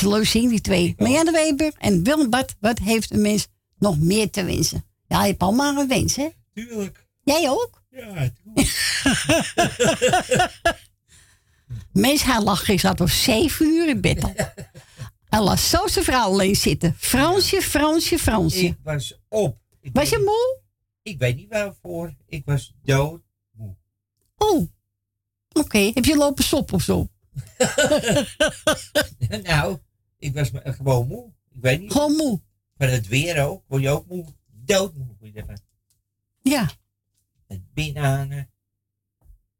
[0.00, 0.94] Ja, leuk zien, die twee.
[0.98, 2.54] Marianne Weber en Willem Bart.
[2.60, 3.46] Wat heeft een mens
[3.78, 4.84] nog meer te wensen?
[5.08, 6.28] Ja, je hebt allemaal een wens, hè?
[6.54, 7.06] Tuurlijk.
[7.24, 7.82] Jij ook?
[7.90, 8.30] Ja,
[11.92, 14.34] Mens, hij lag gisteren op zeven uur in bed al.
[15.28, 16.94] Hij lag zo zijn vrouw alleen zitten.
[16.98, 18.64] Fransje, Fransje, Fransje.
[18.66, 19.56] Ik was op.
[19.80, 20.60] Ik Was je moe?
[21.02, 22.14] Ik weet niet waarvoor.
[22.26, 23.20] Ik was dood.
[24.36, 24.68] Oh.
[25.52, 27.08] Oké, heb je lopen sop of zo?
[29.42, 29.78] nou,
[30.18, 31.32] ik was gewoon moe.
[31.54, 31.92] Ik weet niet.
[31.92, 32.40] Gewoon moe.
[32.78, 33.62] Van het weer ook.
[33.66, 34.26] Word je ook moe?
[34.46, 35.16] Doodmoe.
[35.18, 35.58] word je ervan.
[36.42, 36.70] Ja.
[37.46, 38.50] Het binnenhangen.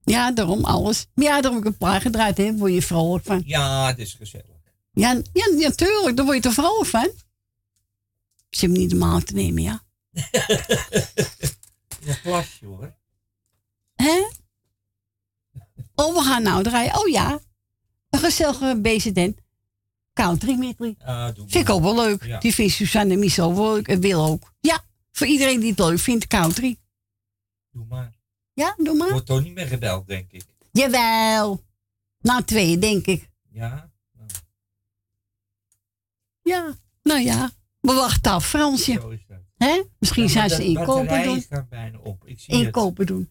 [0.04, 1.06] Ja, daarom alles.
[1.14, 2.56] Maar ja, daarom heb ik een paar gedraaid, hè.
[2.56, 3.42] Word je vrolijk van.
[3.46, 4.46] Ja, het is gezellig.
[4.92, 7.10] Ja, ja, natuurlijk, daar word je er vrolijk van.
[8.50, 9.82] Ze hebben niet de maal te nemen, ja.
[12.06, 12.94] Een plasje hoor.
[13.94, 14.28] Hè?
[15.94, 16.98] Oh, we gaan nou draaien.
[16.98, 17.40] Oh ja,
[18.12, 19.36] een gezellige BZN.
[20.12, 20.96] Country medley.
[21.34, 22.24] Doe Vind ik ook wel leuk.
[22.24, 22.38] Ja.
[22.38, 24.52] Die vindt Suzanne Miso wel leuk en wil ook.
[24.60, 26.78] Ja, voor iedereen die het leuk vindt, country.
[27.70, 28.12] Doe maar.
[28.52, 29.10] Ja, doe maar.
[29.10, 30.44] Wordt toch niet meer gebeld, denk ik.
[30.72, 31.62] Jawel.
[32.20, 33.30] Na twee, denk ik.
[33.50, 33.90] Ja?
[36.42, 37.50] Ja, nou ja.
[37.80, 38.92] We wachten af, Fransje.
[38.92, 39.38] Zo is dat.
[39.56, 39.82] Hè?
[39.98, 41.42] Misschien Ja, zijn ze inkopen doen.
[41.48, 42.26] gaat bijna op.
[42.26, 42.64] Ik zie het.
[42.64, 43.30] Inkopen doen.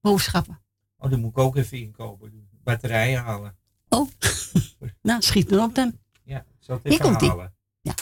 [0.00, 0.60] Boodschappen.
[0.98, 2.48] Oh, dan moet ik ook even inkopen doen.
[2.62, 3.58] Batterijen halen.
[3.90, 4.08] Oh,
[5.02, 5.98] nou schiet dan op dan.
[6.24, 7.54] Ja, zal ik het even halen.
[7.80, 7.94] Ja.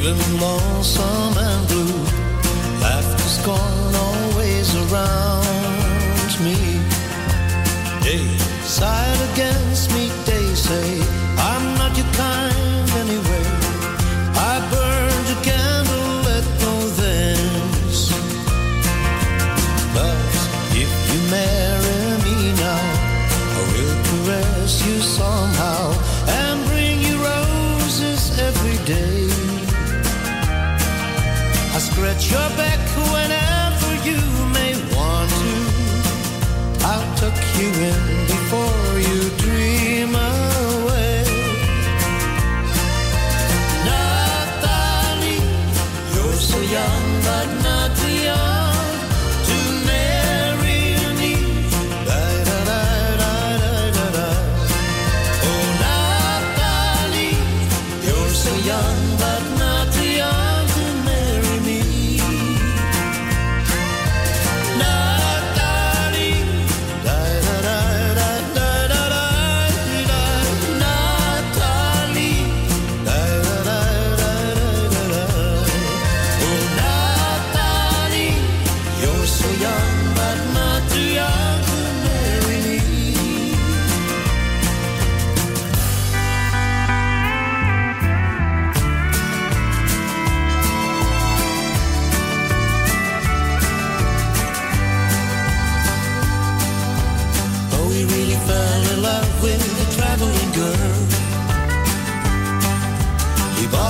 [0.00, 2.00] Feeling lonesome and blue.
[3.26, 6.56] Is gone always around me.
[8.02, 8.26] They
[8.64, 9.59] side against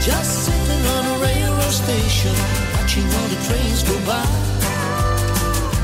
[0.00, 2.34] Just sitting on a railroad station,
[2.72, 4.24] watching all the trains go by.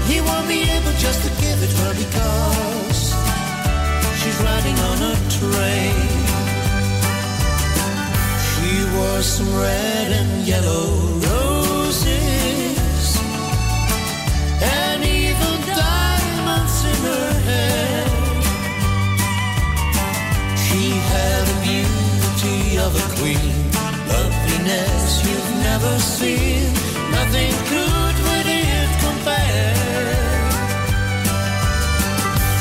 [0.08, 3.14] He won't be able just to give it her because
[4.18, 6.08] she's riding on a train.
[8.48, 10.86] She wore some red and yellow
[11.28, 13.20] roses
[14.62, 15.19] and even
[22.90, 23.54] of a queen,
[24.08, 26.62] loveliness you've never seen.
[27.10, 30.16] Nothing could with it compare.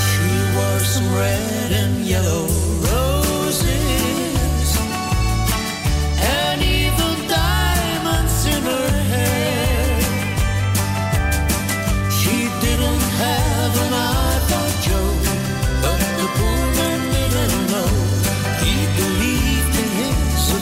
[0.07, 2.45] She wore some red and yellow
[2.85, 3.19] roses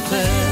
[0.09, 0.46] better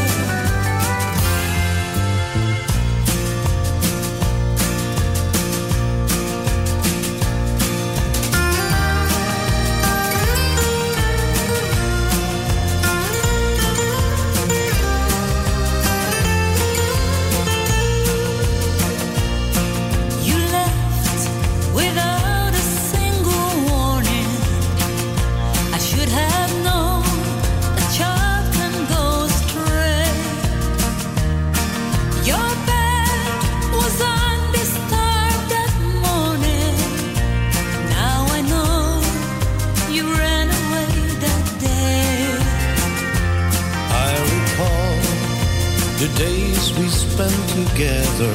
[47.15, 48.33] spent together.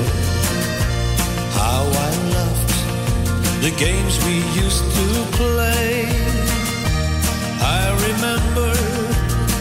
[1.61, 2.73] How I loved
[3.65, 6.09] the games we used to play.
[7.78, 8.70] I remember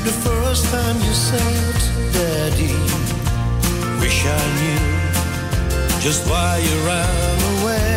[0.07, 1.75] the first time you said,
[2.15, 2.77] Daddy,
[3.99, 4.87] wish I knew
[5.99, 7.88] just why you ran away.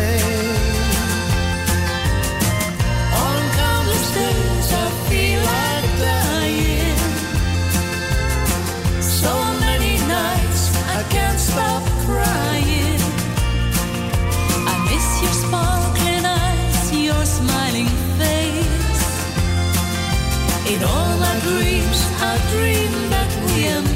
[20.65, 23.92] In all my dreams, I dream that we embrace.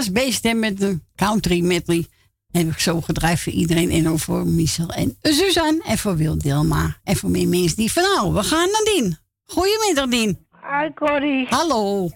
[0.00, 2.06] Was Beestem met de country medley.
[2.50, 3.90] Heb ik zo gedraaid voor iedereen.
[3.90, 5.82] En ook voor Michel en Suzanne.
[5.84, 6.96] En voor Wil Dilma.
[7.04, 9.18] En voor meer mensen die van nou, we gaan naar Dien.
[9.44, 10.46] Goedemiddag Dien.
[10.62, 11.46] Hi Corrie.
[11.48, 12.08] Hallo.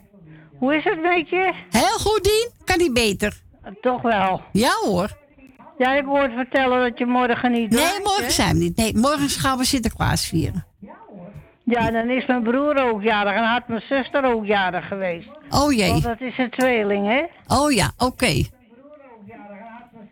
[0.59, 1.53] Hoe is het met je?
[1.71, 2.49] Heel goed Dien.
[2.65, 3.43] Kan niet beter.
[3.81, 4.43] Toch wel.
[4.53, 5.17] Ja hoor.
[5.79, 8.31] Jij hebt hoort vertellen dat je morgen niet Nee, draait, morgen hè?
[8.31, 8.77] zijn we niet.
[8.77, 10.67] Nee, morgen gaan we Sinterklaas vieren.
[11.65, 15.29] Ja, dan is mijn broer ook jarig en had mijn zuster ook jarig geweest.
[15.51, 15.91] Oh jee.
[15.91, 17.23] Want dat is een tweeling, hè?
[17.57, 18.43] Oh ja, oké.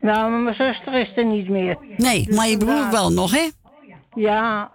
[0.00, 1.78] Nou, maar mijn zuster is er niet meer.
[1.96, 3.48] Nee, Dus maar je broer wel nog, hè?
[4.14, 4.72] Ja,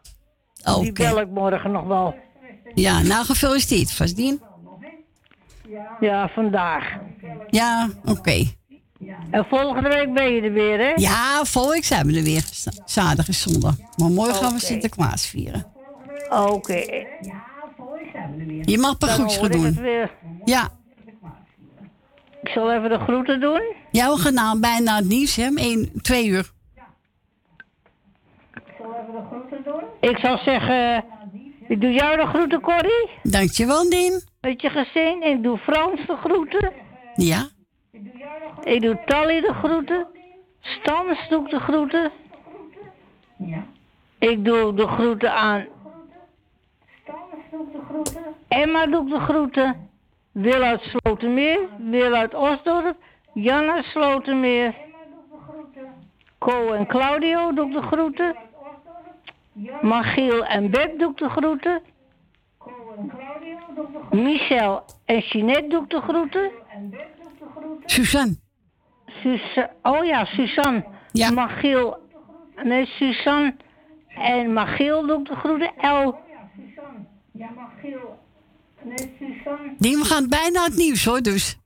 [0.65, 0.81] Oké.
[0.81, 2.15] die bel ik morgen nog wel.
[2.73, 4.41] Ja, nou gefeliciteerd vast, Dien.
[5.99, 6.83] Ja, vandaag.
[7.47, 8.43] Ja, oké.
[9.31, 10.91] En volgende week ben je er weer, hè?
[10.95, 12.43] Ja, volgende week zijn we er weer.
[12.85, 13.75] Zaterdag en zondag.
[13.97, 14.59] Maar morgen gaan we.
[14.59, 15.65] Sinterklaas vieren.
[16.29, 17.05] Oké.
[18.61, 19.79] Je mag per ik doen.
[20.43, 20.69] Ja.
[22.41, 23.61] Ik zal even de groeten doen.
[23.91, 25.47] Ja, we gaan nou bijna het nieuws, hè?
[25.47, 26.51] om één, twee uur.
[29.99, 31.03] Ik zal zeggen,
[31.67, 33.09] ik doe jou de groeten, Corrie.
[33.23, 34.21] Dankjewel, Dien.
[34.41, 35.23] Met je gezin.
[35.23, 36.71] Ik doe Frans de groeten.
[37.15, 37.47] Ja.
[38.63, 40.07] Ik doe Tally de groeten.
[40.59, 42.11] Stans doe ik de groeten.
[44.19, 45.65] Ik doe de groeten aan.
[48.47, 49.89] Emma doe ik de groeten.
[50.31, 51.59] Wil uit Slotermeer.
[51.77, 52.97] Wil uit Osdorp.
[53.33, 54.75] Jan uit Slotermeer.
[56.37, 58.35] Co en Claudio doe ik de groeten.
[59.81, 61.81] Magiel en Beb doe ik de groeten.
[64.11, 66.51] Michel en Jeanette doe ik de groeten.
[67.85, 68.35] Suzanne.
[69.81, 70.85] Oh ja, Suzanne.
[71.11, 71.31] Ja.
[71.31, 71.97] Magiel.
[72.63, 73.55] Nee, Suzanne
[74.07, 75.71] en Magiel doe ik de groeten.
[75.77, 76.19] El.
[77.37, 78.19] Ja, Magiel.
[78.83, 79.73] Nee, Suzanne.
[79.77, 81.57] Dien, we gaan bijna het nieuws, hoor, dus.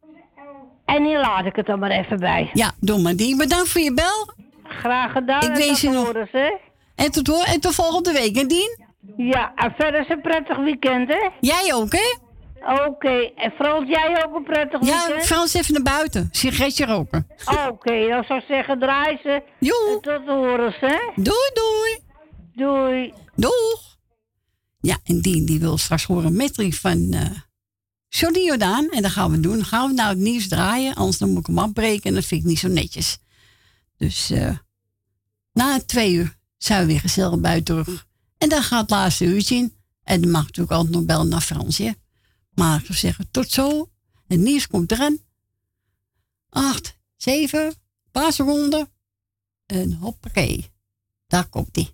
[0.86, 2.50] En hier laat ik het dan maar even bij.
[2.54, 3.38] Ja, doe maar, Dien.
[3.38, 4.34] Bedankt voor je bel.
[4.64, 5.42] Graag gedaan.
[5.42, 6.52] Ik en wens tot je nog- horen, hè?
[6.96, 8.80] En tot, hoor, en tot volgende week, hè, Dien?
[9.18, 11.30] Ja, en verder is een prettig weekend, hè?
[11.40, 12.16] Jij ook, hè?
[12.88, 15.26] Oké, en Frans, jij ook een prettig Ja, weekend?
[15.26, 16.28] Frans even naar buiten.
[16.32, 17.28] Sigaretje roken.
[17.70, 19.42] Oké, dan zou ik zeggen, draai ze.
[19.60, 19.94] Joe.
[19.94, 20.98] En tot horen, hè?
[21.16, 22.00] Doei, doei.
[22.54, 23.14] Doei.
[23.36, 23.90] Doeg!
[24.82, 27.30] Ja, en die, die wil straks horen metrie van eh
[28.08, 28.90] Johnny Jordaan.
[28.90, 29.66] En dat gaan we doen.
[29.66, 30.96] Gaan we nou het nieuws draaien.
[30.96, 33.18] Anders dan moet ik hem afbreken en dat vind ik niet zo netjes.
[33.98, 34.58] Dus eh
[35.54, 38.08] na twee uur zijn we weer gezellig buiten terug.
[38.38, 39.74] En dan gaat het laatste uurtje in.
[40.04, 41.96] En dan mag natuurlijk altijd nog bellen naar Fransje.
[42.54, 43.90] Maar ik zeggen, tot zo.
[44.28, 45.18] Het nieuws komt eraan.
[46.50, 47.74] Acht, zeven,
[48.12, 48.90] paar seconden.
[49.66, 50.72] En hoppakee.
[51.28, 51.94] Daar komt ie.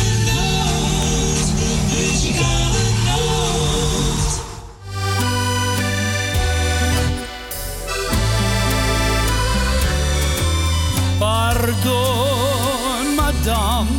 [13.43, 13.89] madame,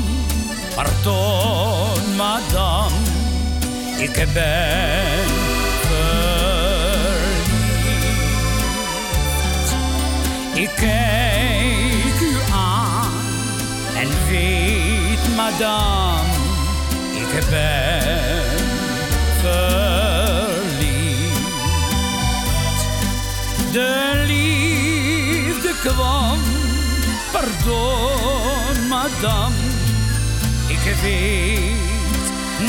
[0.74, 2.94] pardon, madame,
[3.98, 5.24] ik ben
[5.89, 6.52] verliefd.
[10.55, 13.12] Ik kijk u aan
[13.94, 16.32] en weet, madame,
[17.12, 18.43] ik ben
[19.40, 20.60] verliefd.
[23.73, 26.39] De liefde kwam,
[27.32, 28.22] pardon,
[29.03, 29.55] madame,
[30.69, 31.73] ik weet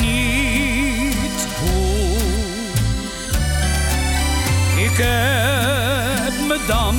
[0.00, 2.16] niet hoe.
[4.84, 6.96] Ik heb me dan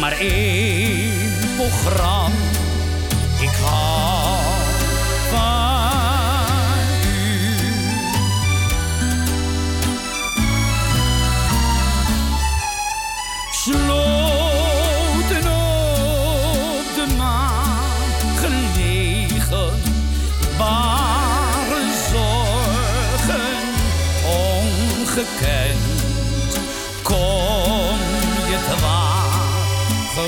[0.00, 1.12] maar één
[1.56, 2.36] programma.
[3.40, 4.38] Ik hou
[5.30, 5.82] van
[13.98, 14.01] u.
[25.22, 26.56] ongekend.
[27.02, 27.98] Kom
[28.50, 30.22] je te waar,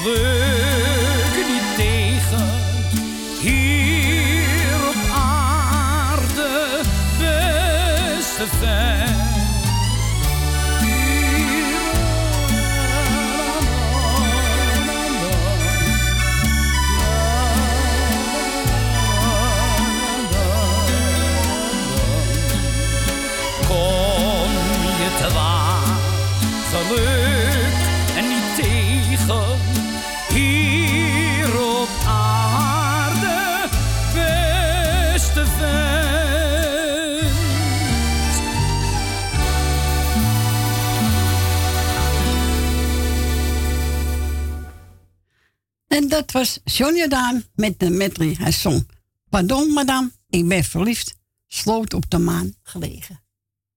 [45.95, 48.35] En dat was John Jordaan met de medley.
[48.39, 48.89] Hij zong
[49.29, 51.19] Pardon, madame, ik ben verliefd.
[51.47, 53.23] Sloot op de maan gelegen.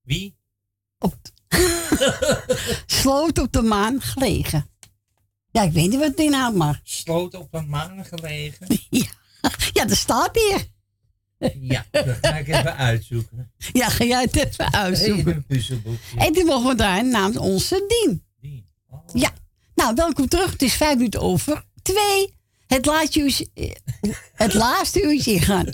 [0.01, 0.35] Wie?
[2.85, 4.69] Sloot op de maan gelegen.
[5.51, 6.79] Ja, ik weet niet wat het inhoudt, maar...
[6.83, 8.67] Sloot op een maan gelegen.
[9.73, 10.65] Ja, dat staat hier.
[11.61, 13.51] Ja, dat ga ik even uitzoeken.
[13.57, 15.35] Ja, ga jij het even In uitzoeken.
[15.35, 16.17] een puzzelboekje.
[16.17, 18.25] En die mogen we draaien namens onze Dien.
[19.13, 19.33] Ja.
[19.75, 20.51] Nou, welkom terug.
[20.51, 22.33] Het is vijf minuten over twee.
[22.67, 23.71] Het laatste uurtje, eh,
[24.33, 25.73] het laatste uurtje ingaan.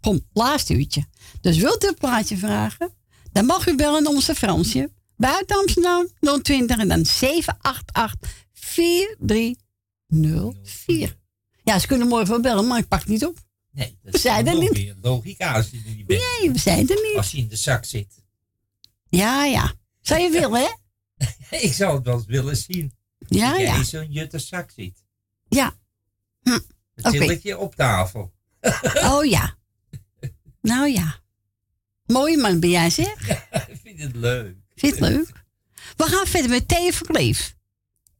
[0.00, 1.04] Kom, laatste uurtje.
[1.40, 2.92] Dus wilt u een plaatje vragen?
[3.32, 4.90] Dan mag u bellen onze Fransje.
[5.16, 6.08] Buiten Amsterdam
[6.42, 11.16] 020 en dan 788 4304.
[11.64, 13.38] Ja, ze kunnen morgen wel bellen, maar ik pak het niet op.
[13.70, 14.94] Nee, dat We zijn er niet.
[15.00, 16.22] Logica als je er niet bent.
[16.40, 17.16] Nee, we zijn er niet.
[17.16, 18.22] Als je in de zak zit.
[19.08, 19.72] Ja, ja.
[20.00, 20.68] Zou je willen, hè?
[21.56, 22.92] Ik zou het wel eens willen zien.
[23.28, 23.76] Ja, dat jij ja.
[23.76, 25.03] in zo'n jutte zak zit.
[25.54, 25.74] Ja.
[26.42, 26.58] Hm.
[26.94, 28.32] Een tilletje op tafel.
[29.12, 29.54] Oh ja.
[30.60, 31.20] Nou ja.
[32.06, 33.28] Mooie man ben jij, zeg.
[33.68, 34.56] Ik vind het leuk.
[34.74, 35.44] Vind het leuk?
[35.96, 37.56] We gaan verder met Thea Verkleef.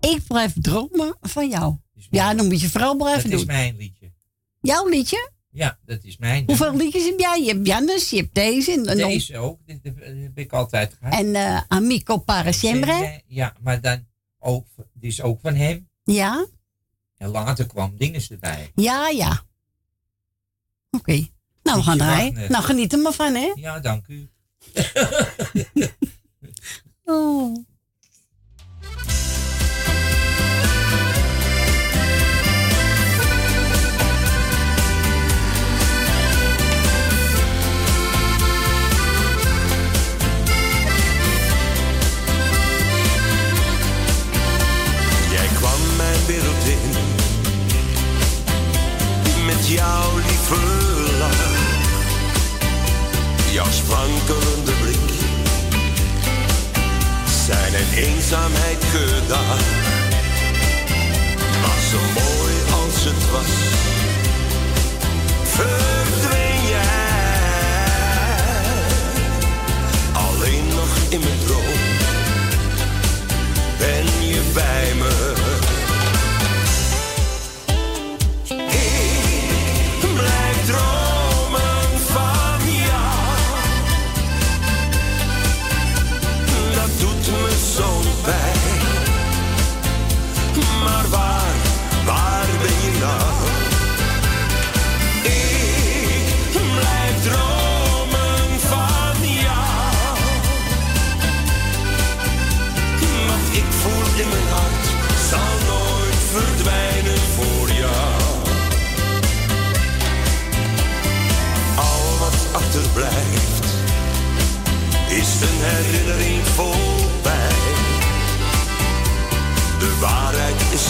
[0.01, 1.77] Ik blijf dromen van jou.
[2.11, 3.41] Ja, dan moet je vooral blijven Dat doen.
[3.41, 4.13] is mijn liedje.
[4.61, 5.31] Jouw liedje?
[5.51, 6.43] Ja, dat is mijn.
[6.47, 7.43] Hoeveel liedjes heb jij?
[7.43, 8.73] Je hebt Jannes, je hebt deze.
[8.73, 9.59] En, Deze ook.
[9.67, 11.15] Dit dit heb ik altijd gehad.
[11.21, 13.23] en eh, Amico para sempre.
[13.27, 14.07] Ja, maar dan
[14.39, 15.89] ook, die is ook van hem.
[16.05, 16.47] Ja?
[17.25, 18.73] En later kwam dinges erbij.
[18.75, 19.43] Ja, ja.
[20.91, 21.27] Oké.
[21.63, 22.51] Nou, we gaan draaien.
[22.51, 23.53] Nou, geniet er maar van, hè?
[23.55, 24.29] Ja, dank u.
[27.05, 27.57] Oh.
[49.65, 50.61] met jouw lieve
[51.19, 51.53] lach.
[53.53, 55.13] Jouw sprankelende blik.
[57.47, 59.59] Zijn een eenzaamheid gedaan.
[61.63, 63.53] Maar zo mooi als het was.
[65.43, 66.04] Ver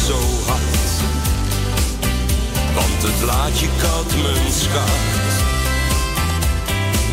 [0.07, 0.91] zo hard,
[2.75, 5.33] want het laat je koud, mijn schat.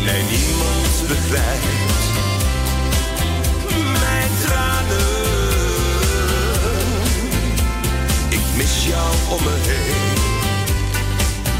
[0.04, 2.02] Nee, niemand begrijpt
[4.00, 5.10] mijn tranen.
[8.28, 10.18] Ik mis jou om me heen,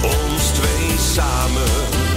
[0.02, 2.11] ons twee samen.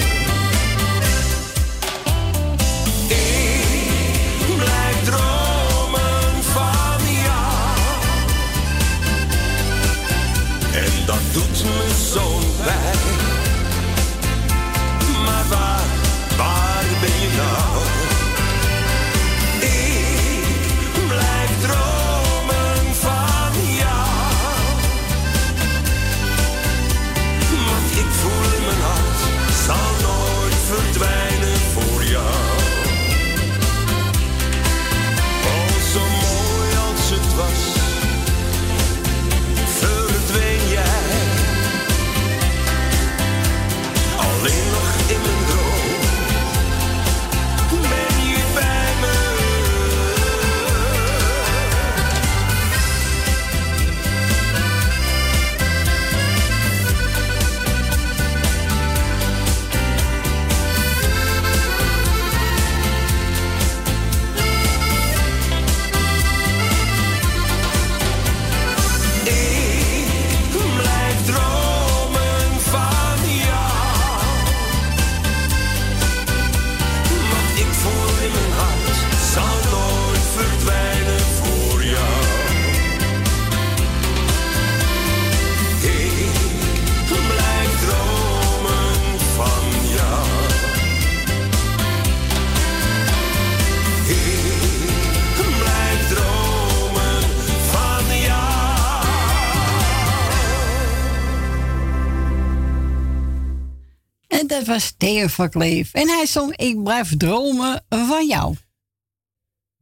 [105.15, 105.93] Theo van Kleef.
[105.93, 108.55] En hij zong Ik blijf dromen van jou.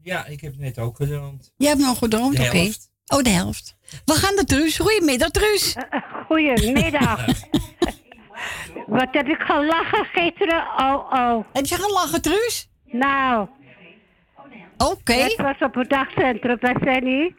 [0.03, 1.53] Ja, ik heb net ook gedroomd.
[1.57, 2.72] Je hebt nog gedroomd, oké.
[3.07, 3.76] Oh, de helft.
[4.05, 4.77] We gaan naar Truus.
[4.77, 5.76] Goedemiddag, Truus.
[6.27, 7.26] Goedemiddag.
[8.88, 10.64] Wat heb ik gelachen gisteren?
[10.77, 11.45] Oh, oh.
[11.53, 12.69] Heb je gelachen, Truus?
[12.85, 13.47] Nou.
[14.77, 15.14] Oké.
[15.14, 17.35] Het was op het dagcentrum bij Fanny.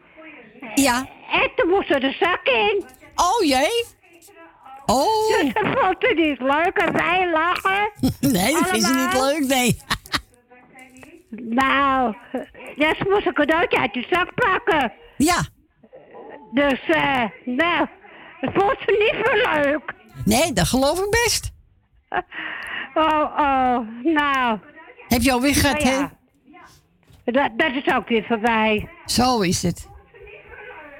[0.74, 1.08] Ja.
[1.30, 2.84] En toen moest er de zak in.
[3.14, 3.84] Oh jee.
[4.86, 5.40] Oh.
[5.40, 7.90] Dus dat vond ze niet leuk en wij lachen.
[8.32, 9.76] Nee, dat vindt ze niet leuk, nee.
[11.60, 12.14] Nou,
[12.76, 14.92] dus moest ik een cadeautje uit de zak pakken.
[15.16, 15.42] Ja.
[16.52, 17.86] Dus, eh, nou,
[18.40, 19.92] dat vond ze niet zo leuk.
[20.24, 21.52] Nee, dat geloof ik best.
[22.94, 24.58] Oh, oh, nou.
[25.08, 25.96] Heb je alweer gehad, Nou hè?
[25.96, 26.10] ja.
[27.24, 28.88] Dat, dat is ook weer voorbij.
[29.04, 29.88] Zo is het.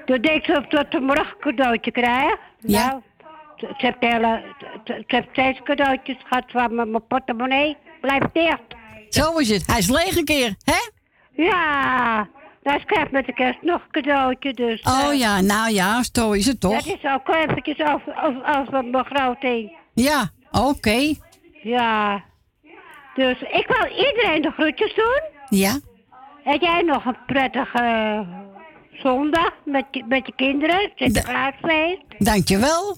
[0.05, 2.37] Toen denk ze dat ze morgen een cadeautje krijgen.
[2.59, 2.87] Ja.
[2.87, 3.01] Nou,
[3.57, 7.77] ze heeft steeds cadeautjes gehad van mijn mijn portemonnee.
[8.01, 8.75] Blijft dicht.
[9.09, 9.65] Zo is het.
[9.65, 10.89] Hij is leeg een keer, hè?
[11.43, 12.27] Ja,
[12.63, 14.53] dan krijgt met de kerst nog een cadeautje.
[14.53, 16.83] Dus, Oh eh, ja, nou ja, zo is het toch?
[16.83, 18.01] Dat is ook eventjes als,
[18.45, 19.77] als, een begroting.
[19.93, 21.13] Ja, oké.
[21.63, 22.23] Ja.
[23.15, 25.21] Dus ik wil iedereen de groetjes doen.
[25.59, 25.79] Ja.
[26.43, 28.19] Heb jij nog een prettige eh,
[28.91, 30.91] zondag met je, met je kinderen?
[30.95, 32.01] Sinterklaasfeest?
[32.17, 32.97] Dankjewel.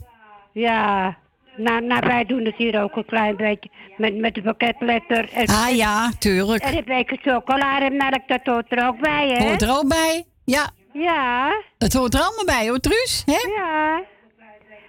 [0.58, 1.18] Ja,
[1.56, 5.30] naar naar wij doen het hier ook een klein beetje met, met de pakketletter.
[5.34, 6.64] En, ah ja, tuurlijk.
[6.64, 9.48] En een beetje chocolademelk, dat hoort er ook bij, hè?
[9.48, 10.70] Hoort er ook bij, ja.
[10.94, 11.52] Ja.
[11.78, 13.52] Het hoort er allemaal bij, hoor, Truus, hè?
[13.56, 14.04] Ja.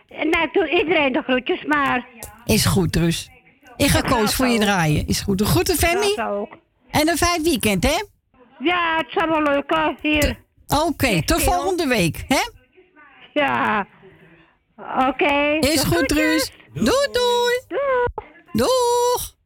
[0.08, 2.06] Nou, ik doe iedereen de groetjes, maar...
[2.44, 3.30] Is goed, Truus.
[3.76, 5.06] Ik ga koos voor je draaien.
[5.06, 5.40] Is goed.
[5.40, 6.56] een groeten, femmy ook.
[6.90, 8.04] En een fijn weekend, hè?
[8.58, 10.36] Ja, het zal wel lukken, hier.
[10.68, 12.40] Oké, okay, tot volgende week, hè?
[13.32, 13.86] Ja.
[14.78, 15.56] Oké.
[15.60, 16.50] Is goed, Truus.
[16.72, 17.62] Doei, doei.
[17.68, 18.26] Doeg!
[18.52, 19.37] Doeg.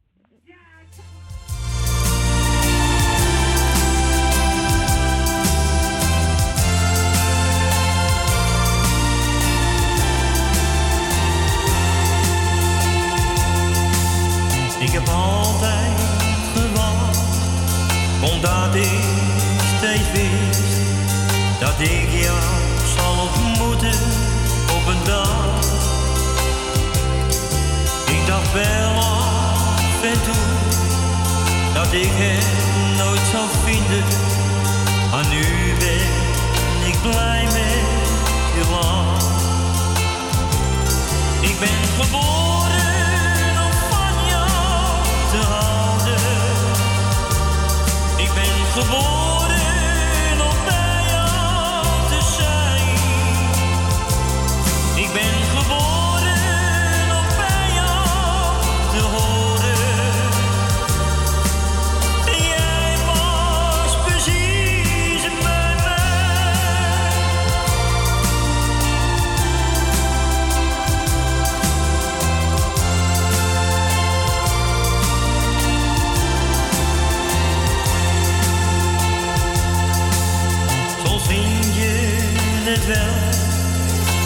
[82.85, 83.13] het wel,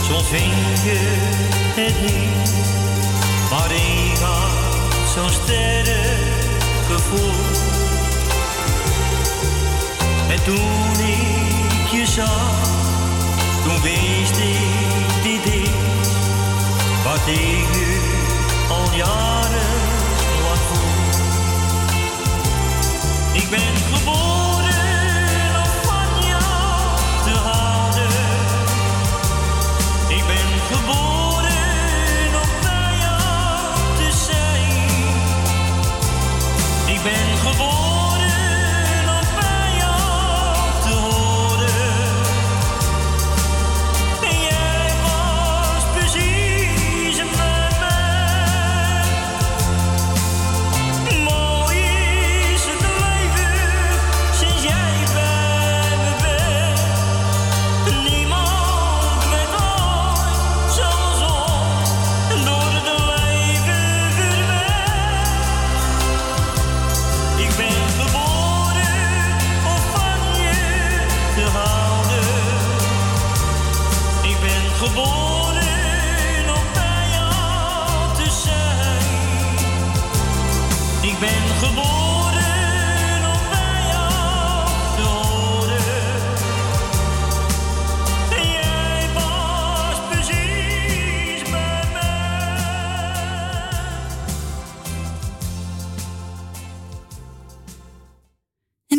[0.03, 0.53] soms vind
[0.83, 0.99] je
[1.75, 2.51] het niet.
[3.49, 5.87] Maar ik had zo'n sterk
[6.91, 7.33] gevoel.
[10.29, 12.69] En toen ik je zag,
[13.63, 16.09] toen wist ik die is
[17.03, 17.99] wat ik je
[18.69, 19.75] al jaren
[20.43, 21.21] lang voel.
[23.33, 24.56] Ik ben geboren.
[37.57, 37.86] Beautiful.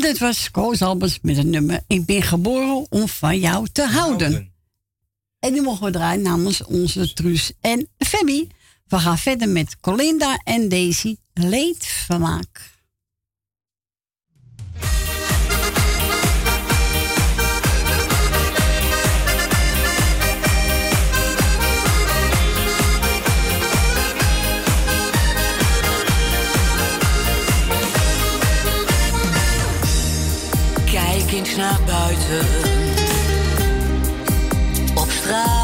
[0.09, 4.53] dit was Koos Albers met het nummer Ik ben geboren om van jou te houden.
[5.39, 8.49] En nu mogen we draaien namens onze Truus en Fabby.
[8.87, 11.17] We gaan verder met Colinda en Daisy.
[11.33, 12.78] Leedvermaak.
[31.39, 32.47] Eens naar buiten.
[34.95, 35.58] Op straat.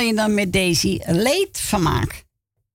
[0.00, 1.00] Was Colinda met Daisy.
[1.06, 2.24] Leedvermaak.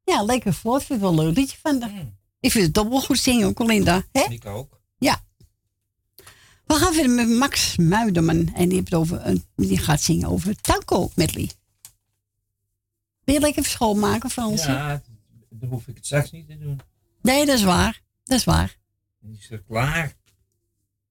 [0.03, 0.81] Ja, lekker voort.
[0.81, 2.14] Ik vind het wel een leuk liedje van haar.
[2.39, 4.03] Ik vind het wel goed zingen, Colinda.
[4.11, 4.23] Hè?
[4.30, 4.81] Ik ook.
[4.97, 5.23] Ja.
[6.65, 8.53] We gaan verder met Max Muiderman.
[8.56, 11.49] En die, heeft over een, die gaat zingen over Tango medley.
[13.23, 14.72] Wil je lekker schoonmaken, Fransje?
[14.72, 15.02] Ja,
[15.49, 16.80] dan hoef ik het straks niet te doen.
[17.22, 18.02] Nee, dat is waar.
[18.23, 18.77] Dat is waar.
[19.19, 20.15] Dan is het klaar.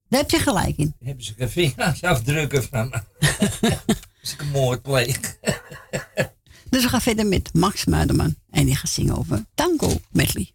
[0.09, 0.95] Daar heb je gelijk in.
[0.99, 2.93] Dan hebben ze geen vingerafdrukken van
[4.25, 4.31] me.
[4.31, 5.19] Als ik een moord pleeg.
[6.71, 8.35] Dus we gaan verder met Max Muiderman.
[8.51, 10.51] En die gaat zingen over Tango medley.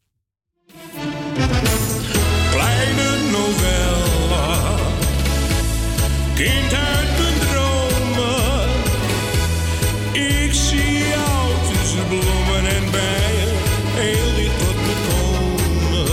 [2.52, 4.78] Kleine novella,
[6.36, 8.70] kind uit mijn dromen.
[10.14, 13.56] Ik zie jou tussen bloemen en bijen,
[13.96, 16.08] heel dicht tot me komen.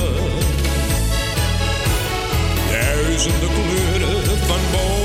[2.71, 4.96] Duizenden kleuren van bomen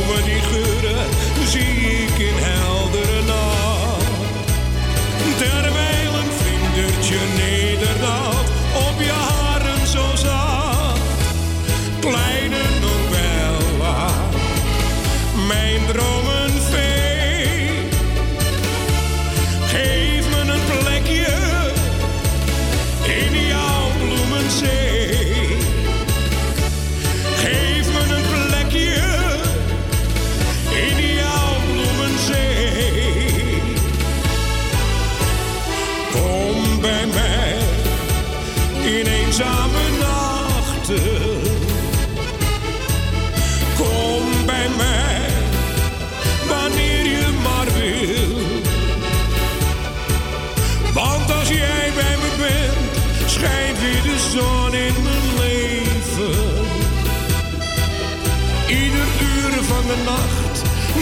[54.73, 56.65] in mijn leven.
[58.67, 60.61] Ieder uur van de nacht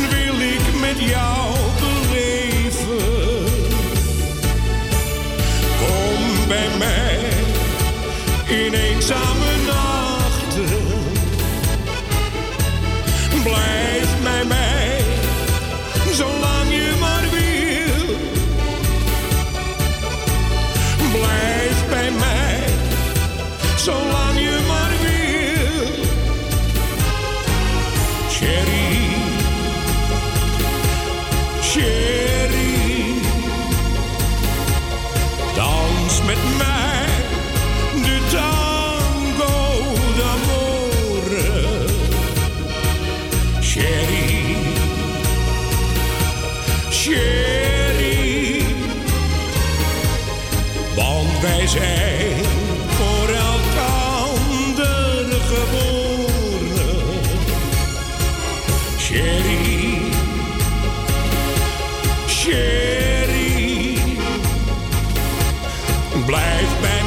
[0.10, 1.59] wil ik met jou
[66.26, 66.99] blijf bij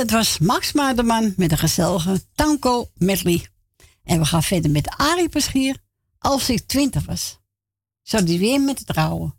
[0.00, 3.46] dat was Max Maarderman met een gezellige tango medley.
[4.04, 5.76] En we gaan verder met Arie Paschier.
[6.18, 7.38] Als ik twintig was,
[8.02, 9.38] zou die weer met het trouwen.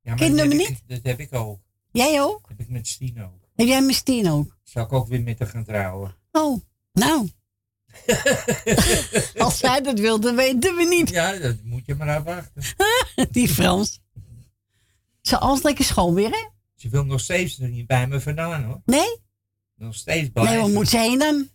[0.00, 1.60] Ja, Ken je ik- Dat heb ik ook.
[1.90, 2.40] Jij ook?
[2.40, 3.48] Dat heb ik met Stien ook.
[3.54, 4.56] Heb jij met Stien ook?
[4.62, 6.16] Zou ik ook weer met haar gaan trouwen?
[6.32, 6.60] Oh,
[6.92, 7.28] nou.
[9.38, 11.08] Als zij dat wilde, weten we niet.
[11.10, 12.62] Ja, dat moet je maar afwachten.
[13.30, 14.00] Die Frans.
[15.22, 16.46] Ze alles lekker schoon weer, hè?
[16.76, 18.80] Ze wil nog steeds er niet bij me vandaan hoor.
[18.84, 19.26] Nee?
[19.78, 20.44] Nog steeds bij.
[20.44, 21.48] Nee, waar moet ze heen dan?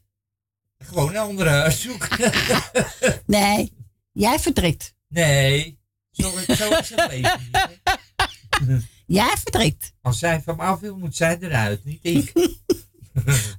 [0.77, 2.31] Gewoon een andere huis zoeken.
[3.25, 3.73] Nee,
[4.11, 4.93] jij vertrekt.
[5.07, 5.79] nee,
[6.11, 7.57] zo, zo is het leven niet.
[8.67, 8.77] hè.
[9.05, 9.93] Jij vertrekt.
[10.01, 12.31] Als zij van me af wil, moet zij eruit, niet ik.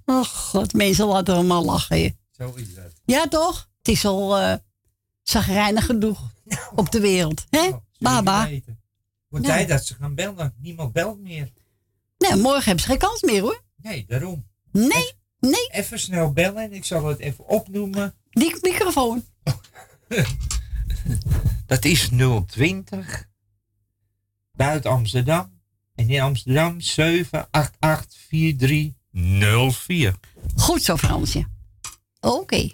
[0.05, 1.97] Oh god, mensen laten allemaal lachen.
[1.99, 2.11] hè.
[2.31, 2.93] Zo is dat.
[3.05, 3.69] Ja, toch?
[3.79, 4.55] Het is al eh
[5.23, 6.33] zagrijnig genoeg
[6.75, 7.45] op de wereld.
[7.51, 7.71] Hè?
[7.99, 8.49] Baba.
[8.49, 8.81] Weten.
[9.29, 10.55] Wordt tijd dat ze gaan bellen?
[10.59, 11.53] Niemand belt meer.
[12.19, 13.63] Nee, morgen hebben ze geen kans meer hoor.
[13.77, 14.47] Nee, daarom.
[14.75, 15.69] Nee, nee.
[15.71, 18.15] Even snel bellen en ik zal het even opnoemen.
[18.31, 19.25] Die microfoon.
[21.67, 22.09] Dat is
[22.47, 23.29] 020
[24.53, 25.61] buiten Amsterdam.
[25.95, 30.15] En in Amsterdam 788 4304.
[30.57, 31.47] Goed zo, Fransje.
[32.21, 32.71] Oké.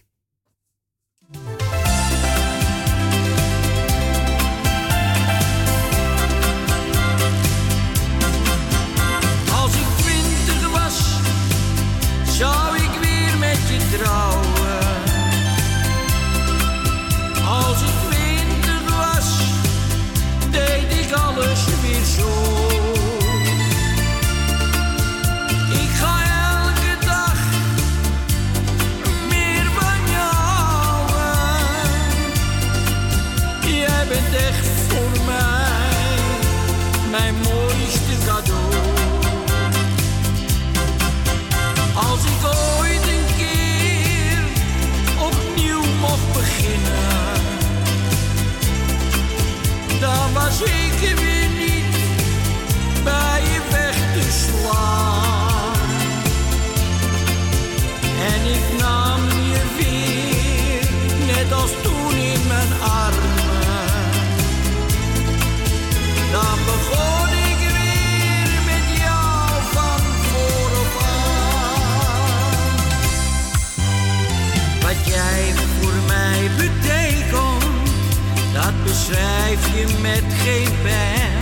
[79.11, 81.41] Dat beschrijf je met geen pen.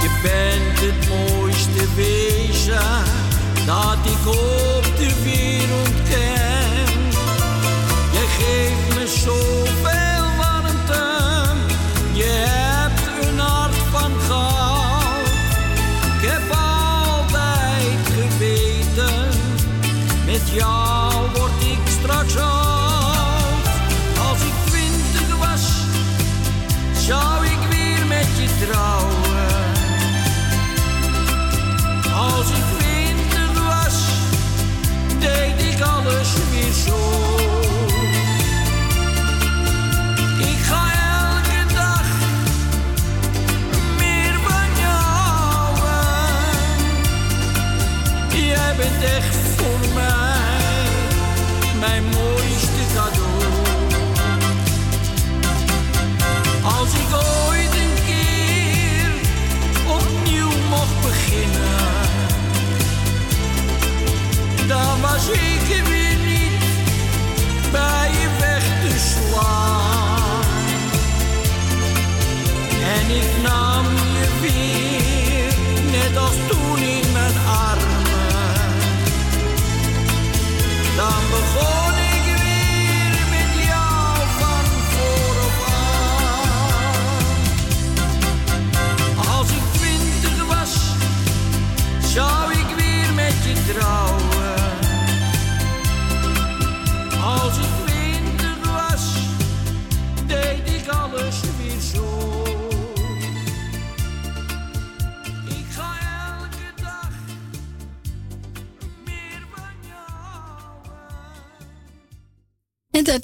[0.00, 3.04] Je bent het mooiste wezen
[3.66, 7.10] dat ik op de wereld ken.
[8.12, 10.05] Jij geeft me zoveel
[49.56, 50.88] voor mij,
[51.80, 53.42] mijn mooiste cadeau.
[56.62, 59.10] Als ik ooit een keer
[59.86, 62.08] opnieuw mag beginnen,
[64.66, 66.64] dan was ik weer niet
[67.72, 68.96] bij je weg te.
[72.96, 73.84] En ik nam
[74.18, 75.54] je weer
[75.90, 76.45] net als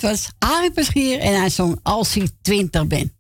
[0.03, 3.13] Dat was Arie en hij zong Als ik twintig ben.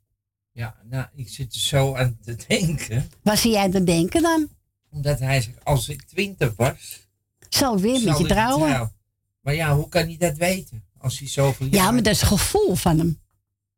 [0.52, 3.10] Ja, nou, ik zit er zo aan te denken.
[3.22, 4.48] Waar zie jij te denken dan?
[4.90, 7.08] Omdat hij zegt, als ik twintig was...
[7.48, 8.70] Zal weer met je trouwen.
[8.70, 8.92] trouw.
[9.40, 10.84] Maar ja, hoe kan hij dat weten?
[10.98, 13.20] Als hij zoveel Ja, maar dat is het gevoel van hem.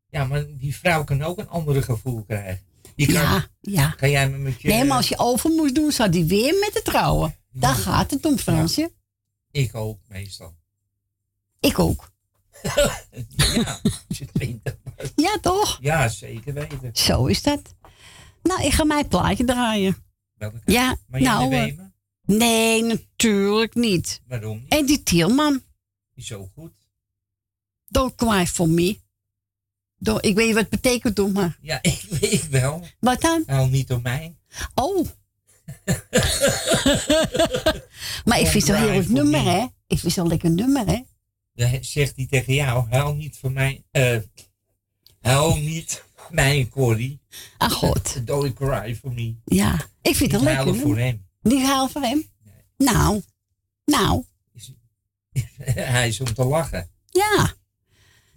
[0.09, 2.65] Ja, maar die vrouw kan ook een andere gevoel krijgen.
[2.95, 3.89] Die kan, Ja, ja.
[3.89, 4.67] Kan jij me met je...
[4.67, 7.35] Nee, maar als je over moest doen, zou die weer met de trouwen.
[7.51, 8.91] Daar gaat het om, Fransje.
[9.51, 10.55] Ik ook, meestal.
[11.59, 12.13] Ik ook.
[13.55, 13.79] Ja.
[15.15, 15.77] Ja, toch?
[15.81, 16.89] Ja, zeker weten.
[16.93, 17.61] Zo is dat.
[18.43, 19.97] Nou, ik ga mijn plaatje draaien.
[20.33, 20.61] Welke?
[20.65, 21.93] Ja, Marianne nou...
[22.25, 24.21] Nee, natuurlijk niet.
[24.27, 24.67] Waarom niet?
[24.73, 25.61] En die Tielman.
[26.15, 26.71] Is zo goed.
[27.87, 28.99] Don't cry for me.
[29.97, 31.57] Don't, ik weet niet wat het betekent, toch maar.
[31.61, 32.87] Ja, ik weet wel.
[32.99, 33.43] Wat dan?
[33.45, 34.35] Huil niet om mij.
[34.73, 35.05] Oh.
[38.25, 39.65] maar ik vind het een heel goed nummer, hè?
[39.87, 41.01] Ik vind het een lekker nummer, hè?
[41.55, 43.83] Dan zegt hij tegen jou, huil niet voor mij.
[43.91, 44.17] eh
[45.21, 47.19] huil niet mijn Corrie.
[47.57, 48.19] Ah, god.
[48.27, 49.35] Don't cry for me.
[49.45, 51.25] Ja, ik vind het Ik een lekker huil voor hem.
[51.41, 52.29] Die haal voor hem?
[52.77, 53.21] Nou,
[53.85, 54.23] nou,
[55.95, 56.89] hij is om te lachen.
[57.09, 57.53] ja.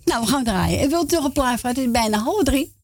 [0.04, 0.80] Nou, we gaan draaien.
[0.80, 1.70] En wilt u nog een plaat van?
[1.70, 2.74] Het is bijna half drie.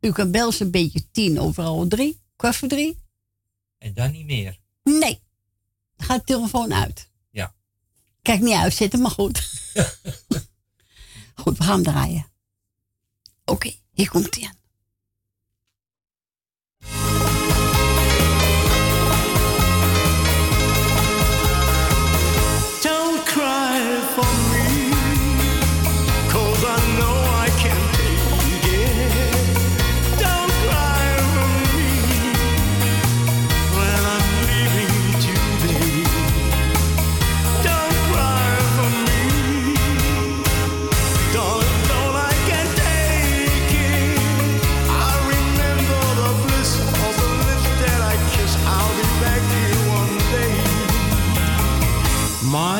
[0.00, 2.20] U kan bellen zo'n beetje tien over half drie.
[2.36, 2.98] Kwart voor drie.
[3.78, 4.58] En dan niet meer.
[4.82, 5.20] Nee.
[5.96, 7.10] Dan gaat de telefoon uit.
[8.22, 9.40] Kijk niet uitzetten, maar goed.
[11.42, 12.26] goed, we gaan draaien.
[13.44, 14.61] Oké, hier komt hij aan.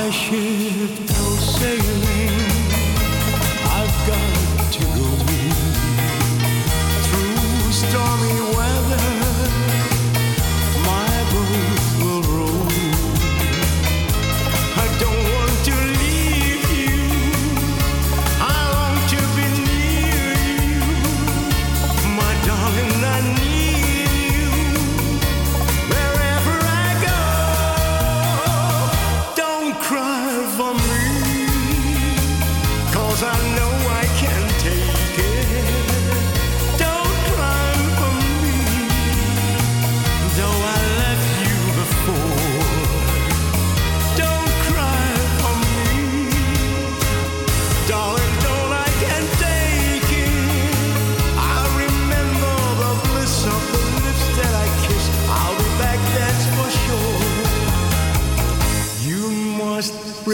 [0.02, 0.71] 还是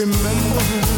[0.05, 0.88] remember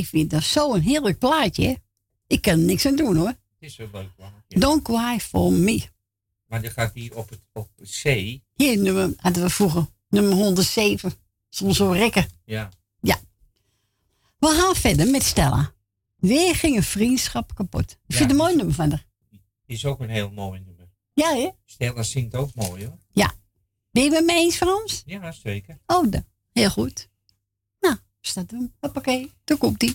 [0.00, 1.78] Ik vind dat zo'n heerlijk plaatje.
[2.26, 3.26] Ik kan er niks aan doen hoor.
[3.28, 4.14] Het is zo leuk.
[4.16, 4.58] plaatje.
[4.58, 5.82] Don't cry for me.
[6.46, 7.68] Maar dan gaat hij op, het, op
[8.02, 8.02] C.
[8.54, 9.86] Hier nummer, hadden we vroeger.
[10.08, 11.12] Nummer 107.
[11.48, 12.26] Soms zo rekken.
[12.44, 12.68] Ja.
[13.00, 13.20] Ja.
[14.38, 15.72] We gaan verder met Stella.
[16.16, 17.90] Weer ging een vriendschap kapot.
[17.90, 19.06] Ik Ja, vind het een mooi nummer van haar.
[19.66, 20.88] Is ook een heel mooi nummer.
[21.12, 21.48] Ja, hè?
[21.64, 22.98] Stella zingt ook mooi hoor.
[23.12, 23.32] Ja.
[23.90, 25.02] Ben je het met me eens, Frans?
[25.06, 25.78] Ja, zeker.
[25.86, 26.24] Oh, dan.
[26.52, 27.08] heel goed.
[28.20, 28.72] Nou, staat hem.
[28.80, 29.94] Hoppakee, daar komt ie.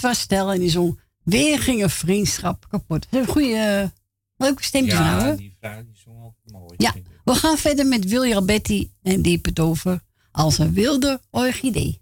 [0.00, 1.00] Dat was Stella en die zong.
[1.22, 3.06] Weer ging een vriendschap kapot.
[3.10, 3.88] Ze heeft een goede, eh,
[4.36, 5.36] leuke stempjes nou, Ja, hè?
[5.36, 6.74] die vrouw die zong altijd mooi.
[6.76, 11.20] Ja, we gaan verder met Wilja Betty en die heeft het over als een wilde
[11.30, 12.00] orchidee.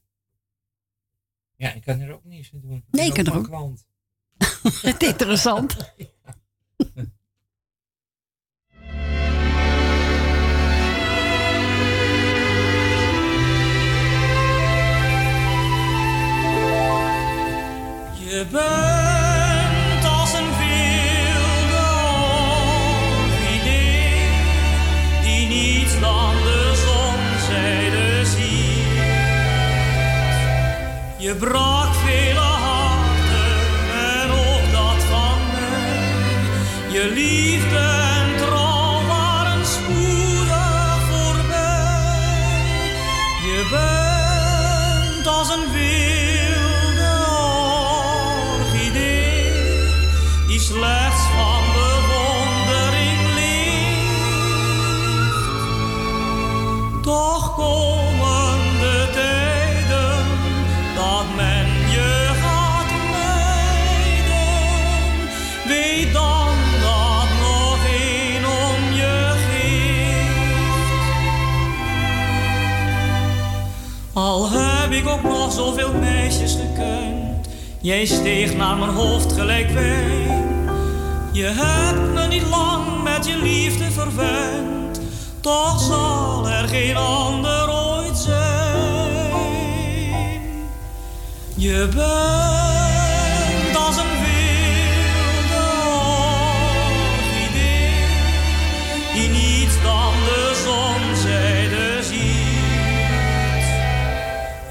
[1.57, 2.85] Ja, ik kan er ook niets aan doen.
[2.91, 3.78] Nee, ik kan er ook.
[4.83, 5.77] Het is interessant.
[18.39, 21.86] Je bent als een wilde
[23.18, 24.31] orchidee
[25.23, 29.02] die niets dan de zonzijde ziet.
[31.17, 33.58] Je brak vele harten
[34.12, 36.92] en ook dat van mij.
[36.92, 37.88] Je liefde
[75.22, 77.48] nog zoveel meisjes gekund,
[77.80, 80.47] jij steeg naar mijn hoofd gelijk wijn.
[81.32, 85.00] Je hebt me niet lang met je liefde verwend,
[85.40, 89.08] toch zal er geen ander ooit zijn.
[91.55, 92.98] Je bent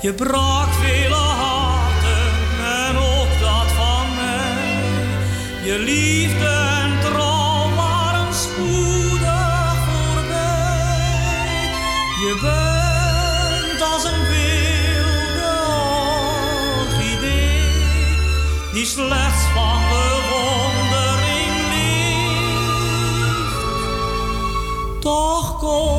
[0.08, 2.32] Je brak vele harten
[2.86, 4.84] en ook dat van mij.
[5.64, 6.48] Je liefde
[6.82, 11.70] en trouw waren spoedig voorbij.
[12.24, 15.56] Je bent als een wilde
[16.80, 17.62] orchidee
[18.74, 22.62] die slechts van bewondering leeft.
[25.02, 25.97] Toch komen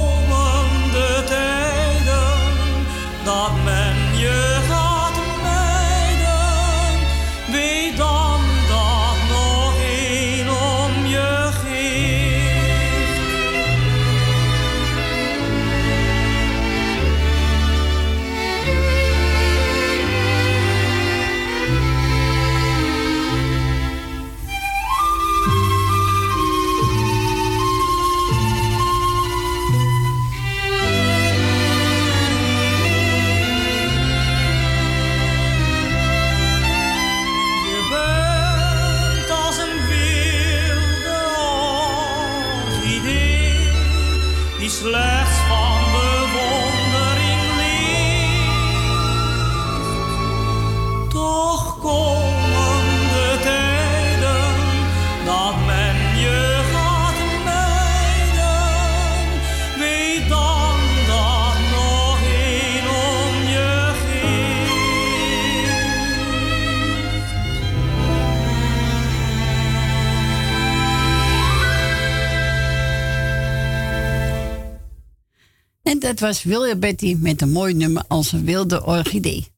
[76.09, 79.49] dat was William Betty met een mooi nummer als een wilde orchidee.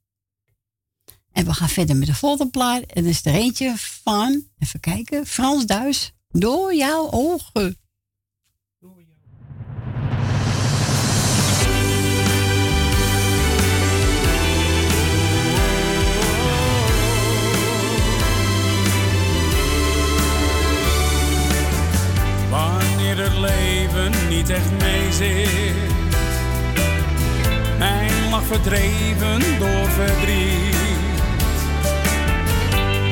[1.33, 2.83] En we gaan verder met de volgende plaat.
[2.83, 6.12] En dat is er eentje van, even kijken, Frans Duis.
[6.29, 7.79] Door jouw ogen.
[22.51, 25.89] Wanneer het leven niet echt meezit.
[25.89, 26.00] Mijn
[28.31, 30.76] lach verdreven door verdriet.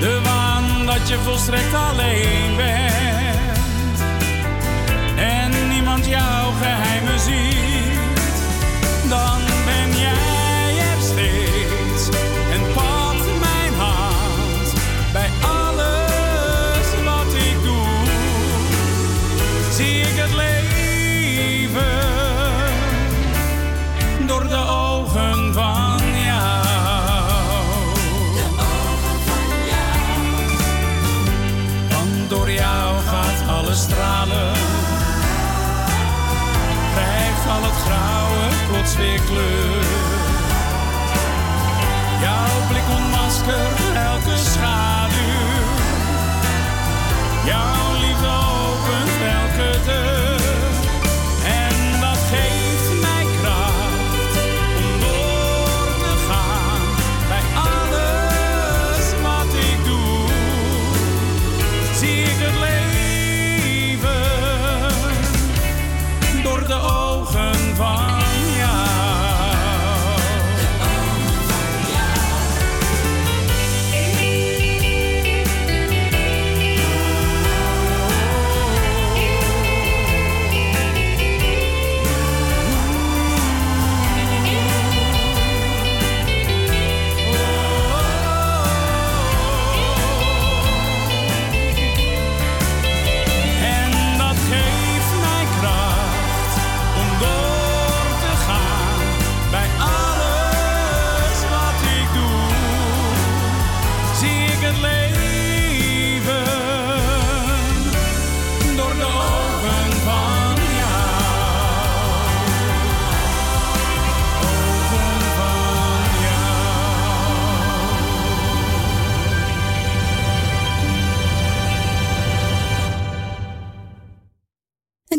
[0.00, 4.00] De waan dat je volstrekt alleen bent.
[5.16, 7.67] En niemand jouw geheimen ziet.
[37.48, 39.84] Al het grauwe plots weer kleur.
[42.20, 45.16] Jouw blik ontmaskert elke schaduw.
[47.44, 47.87] Jouw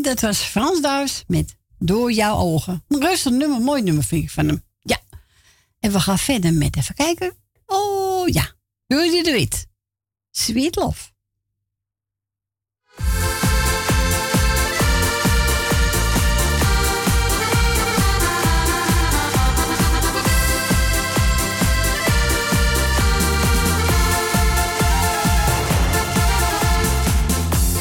[0.09, 2.83] dat was Frans Duis met Door jouw ogen.
[2.87, 4.63] Een rustig nummer, mooi nummer vind ik van hem.
[4.79, 4.99] Ja.
[5.79, 7.33] En we gaan verder met even kijken.
[7.65, 8.51] Oh ja,
[8.87, 9.67] Rudy de Wit.
[10.31, 11.07] Sweet Love.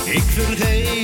[0.04, 0.97] Ik vergeet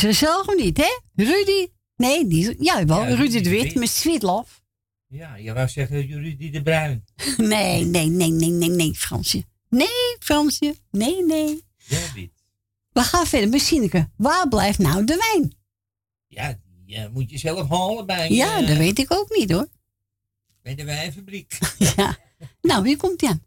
[0.00, 1.00] zichzelf niet, hè?
[1.24, 1.68] Rudy?
[1.96, 3.06] Nee, die, ja, wel.
[3.06, 4.52] Rudy, de Wit, met Sweet Love.
[5.06, 7.04] Ja, je wou zeggen Rudy de Bruin.
[7.36, 9.44] nee, nee, nee, nee, nee, nee, Fransje.
[9.68, 10.74] Nee, Fransje.
[10.90, 11.62] Nee, nee.
[12.92, 14.10] We gaan verder met Sineke.
[14.16, 15.54] Waar blijft nou de wijn?
[16.26, 18.30] Ja, die eh, moet je zelf halen bij...
[18.30, 19.68] Ja, eh, dat weet ik ook niet, hoor.
[20.62, 21.58] Bij de wijnfabriek.
[21.96, 22.18] ja.
[22.60, 23.44] Nou, wie komt hij aan.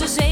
[0.00, 0.27] nosso.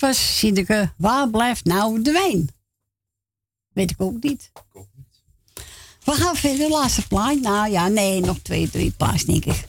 [0.00, 0.92] Dat was Sineke.
[0.96, 2.48] Waar blijft nou de wijn?
[3.72, 4.52] Weet ik ook niet.
[6.04, 7.40] We gaan verder, laatste plaat.
[7.40, 9.68] Nou ja, nee, nog twee, drie plaats, denk ik.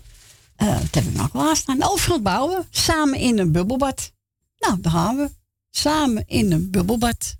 [0.55, 1.83] Eh wat heb ik nog klaarstaan?
[1.83, 4.11] Overal bouwen, samen in een bubbelbad.
[4.59, 5.31] Nou, daar gaan we.
[5.69, 7.35] Samen in een bubbelbad.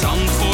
[0.00, 0.51] Weer naar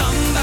[0.00, 0.39] Voor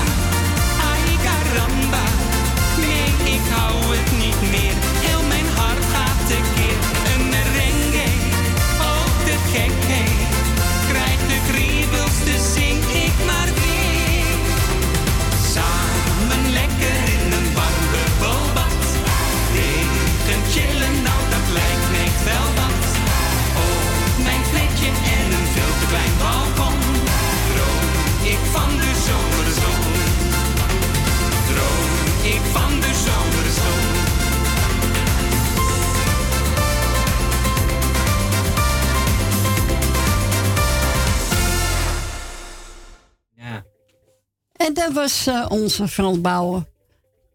[44.68, 46.66] En dat was eh, onze Frans Bouwer.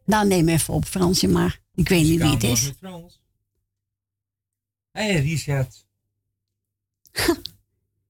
[0.05, 2.73] Nou, neem even op, Fransje, maar ik weet niet wie het is.
[4.91, 5.87] Hé, hey, Richard.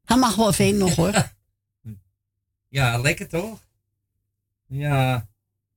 [0.05, 1.31] Hij mag wel even nog hoor.
[2.69, 3.67] Ja, lekker toch?
[4.67, 5.29] Ja.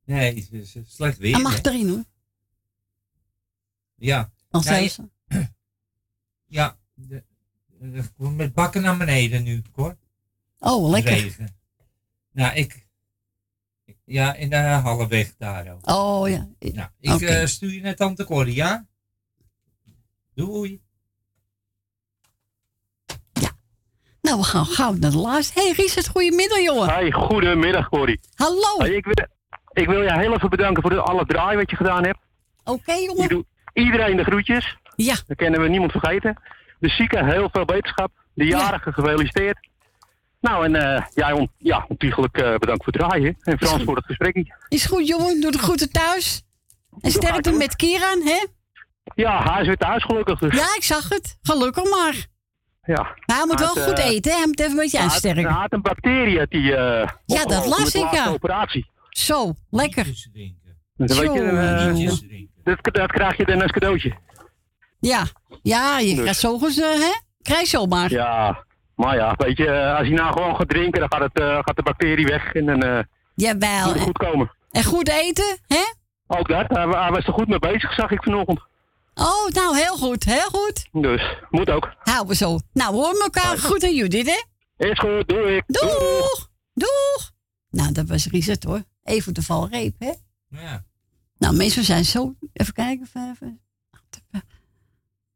[0.06, 1.34] Nee, het is slecht weer.
[1.34, 1.70] Hij mag hè?
[1.70, 2.04] erin hoor.
[3.96, 4.32] Ja.
[4.50, 4.90] Dan Ja.
[6.46, 6.78] Ja.
[6.94, 7.24] de-
[7.68, 9.98] de- met bakken naar beneden nu, hoor.
[10.60, 11.12] Oh, lekker.
[11.14, 11.58] Regen.
[12.32, 12.85] Nou, ik...
[14.06, 15.90] Ja, in de halfweg daar ook.
[15.90, 16.48] Oh ja.
[16.60, 18.86] Nou, ik eh, stuur je naar tante Corrie, ja?
[20.36, 20.82] Doei.
[24.22, 25.60] Nou, we gaan gauw naar de laatste.
[25.60, 26.90] Hey Richard, goedemiddag jongen.
[26.90, 28.20] Hey, goedemiddag Corrie.
[28.36, 28.78] Hallo.
[28.78, 29.28] Hey, ik, wil,
[29.72, 32.20] ik wil je heel even bedanken voor de, alle draai wat je gedaan hebt.
[32.64, 33.30] Oké jongen.
[33.30, 34.78] doet iedereen de groetjes.
[34.96, 35.16] Ja.
[35.28, 36.42] Dat kennen we niemand vergeten.
[36.80, 38.12] De zieken heel veel beterschap.
[38.34, 39.68] De jarigen gefeliciteerd.
[40.46, 43.38] Nou en eh, ja, on, ja, ontiegelijk eh, bedankt voor het draaien.
[43.42, 44.54] En Frans voor het gesprek.
[44.68, 46.44] Is goed jongen, doe de groeten thuis.
[47.02, 48.46] En sterkte met Kieran, hè?
[49.16, 50.40] Ja, hij is weer thuis gelukkig.
[50.40, 50.56] Dus.
[50.56, 51.38] Ja, ik zag het.
[51.42, 52.26] Gelukkig maar.
[52.84, 53.02] Ja.
[53.26, 54.38] Maar hij moet wel goed eh, eten, hè?
[54.38, 55.44] Hij moet even een beetje aansterken.
[55.44, 58.28] hij had een bacterie die, eh, Ja, dat las ik, ja.
[58.28, 58.92] operatie.
[59.10, 60.06] Zo, lekker.
[60.96, 64.14] Dan weet je, dat, dat krijg je dan als cadeautje.
[65.00, 65.24] Ja,
[65.62, 66.20] ja je Dus.
[66.22, 67.14] krijgt zo eens, hè?
[67.42, 68.12] Krijg je zomaar.
[68.12, 68.66] Ja,
[68.96, 71.60] maar ja, weet je, eh, als je nou gewoon gaat drinken, dan gaat, het, eh,
[71.62, 73.00] gaat de bacterie weg en dan eh
[73.36, 73.86] Jawel.
[73.86, 74.52] moet het goed komen.
[74.72, 75.84] En goed eten, hè?
[76.28, 78.60] Ook dat, hij, hij was er goed mee bezig, zag ik vanochtend.
[79.14, 80.88] Oh, nou, heel goed, heel goed.
[80.92, 81.94] Dus, moet ook.
[82.00, 82.60] Houden we zo.
[82.74, 84.44] Nou, we horen elkaar goed aan Judith, hè?
[84.88, 85.62] Is goed, doei.
[85.68, 86.50] Doeg!
[86.74, 87.32] Doeg!
[87.70, 88.84] Nou, dat was Richard, hoor.
[89.04, 90.12] Even de valreep, hè?
[90.50, 90.84] Ja.
[91.38, 92.36] Nou, mensen zijn zo...
[92.54, 93.32] Even kijken, even...
[93.32, 93.60] even.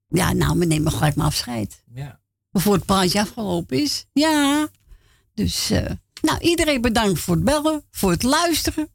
[0.08, 1.84] Ja, nou, we nemen gelijk maar afscheid.
[1.94, 2.20] Ja.
[2.52, 4.06] Voor het praatje afgelopen is.
[4.14, 4.70] Ja.
[5.34, 8.90] Dus, eh, nou, iedereen bedankt voor het bellen, voor het luisteren.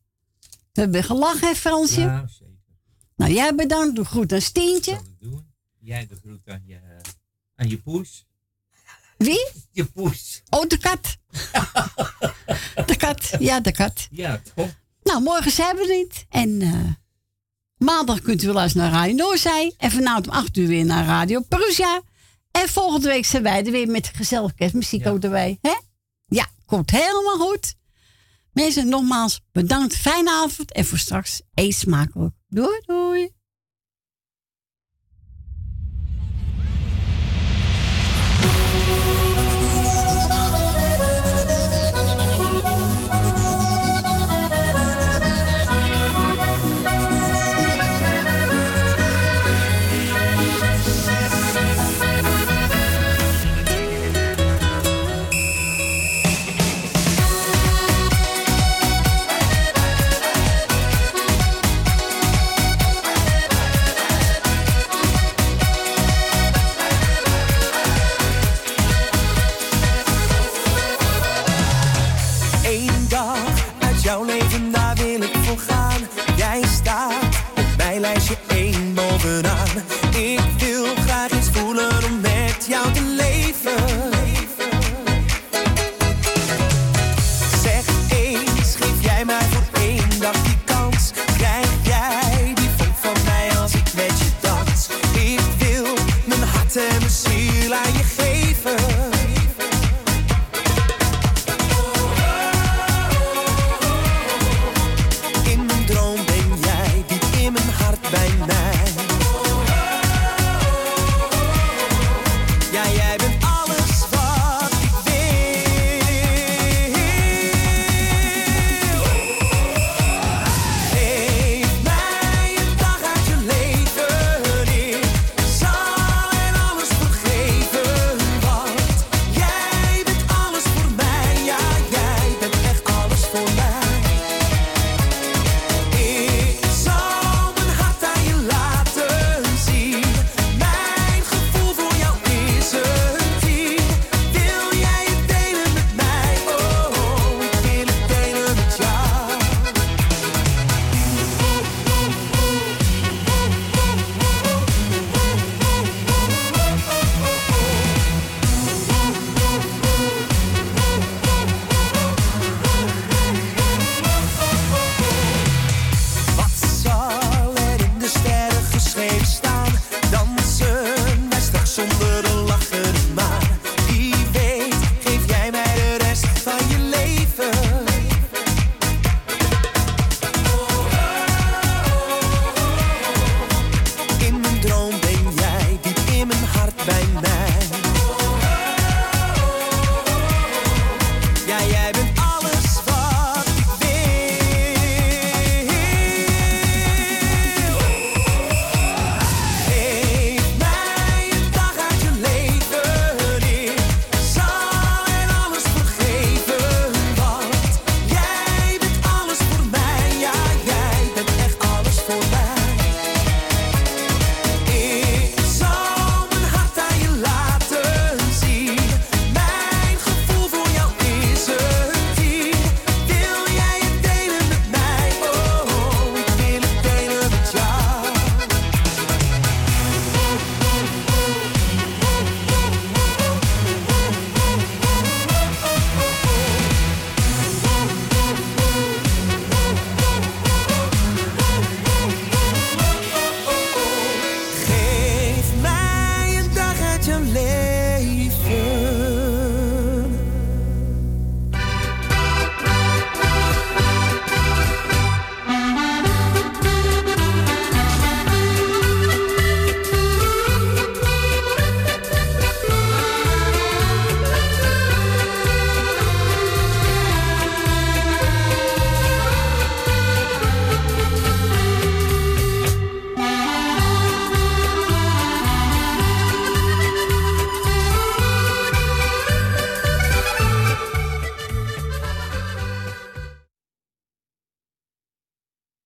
[0.72, 2.00] We hebben gelachen, hè, Fransje?
[2.00, 2.54] Ja, zeker.
[3.16, 3.96] Nou, jij bedankt.
[3.96, 5.00] Doe goed aan Stientje.
[5.78, 6.80] Jij de groet aan je,
[7.56, 8.26] aan je poes.
[9.16, 9.48] Wie?
[9.72, 10.42] Je poes.
[10.50, 11.16] Oh, de kat.
[12.88, 13.30] de kat.
[13.38, 14.08] Ja, de kat.
[14.10, 14.74] Ja, toch?
[15.02, 16.26] Nou, morgen zijn we niet.
[16.28, 16.90] En eh,
[17.76, 19.74] maandag kunt u wel eens naar Radio Noorzij.
[19.76, 22.02] En vanavond om 8 uur weer naar Radio Perusia.
[22.60, 25.58] En volgende week zijn wij er weer met gezellig kerstmuziek ook erbij.
[25.60, 25.74] Hè?
[26.26, 27.74] Ja, komt helemaal goed.
[28.52, 29.96] Mensen, nogmaals bedankt.
[29.96, 30.72] Fijne avond.
[30.72, 32.34] En voor straks eet smakelijk.
[32.48, 33.33] Doei, doei.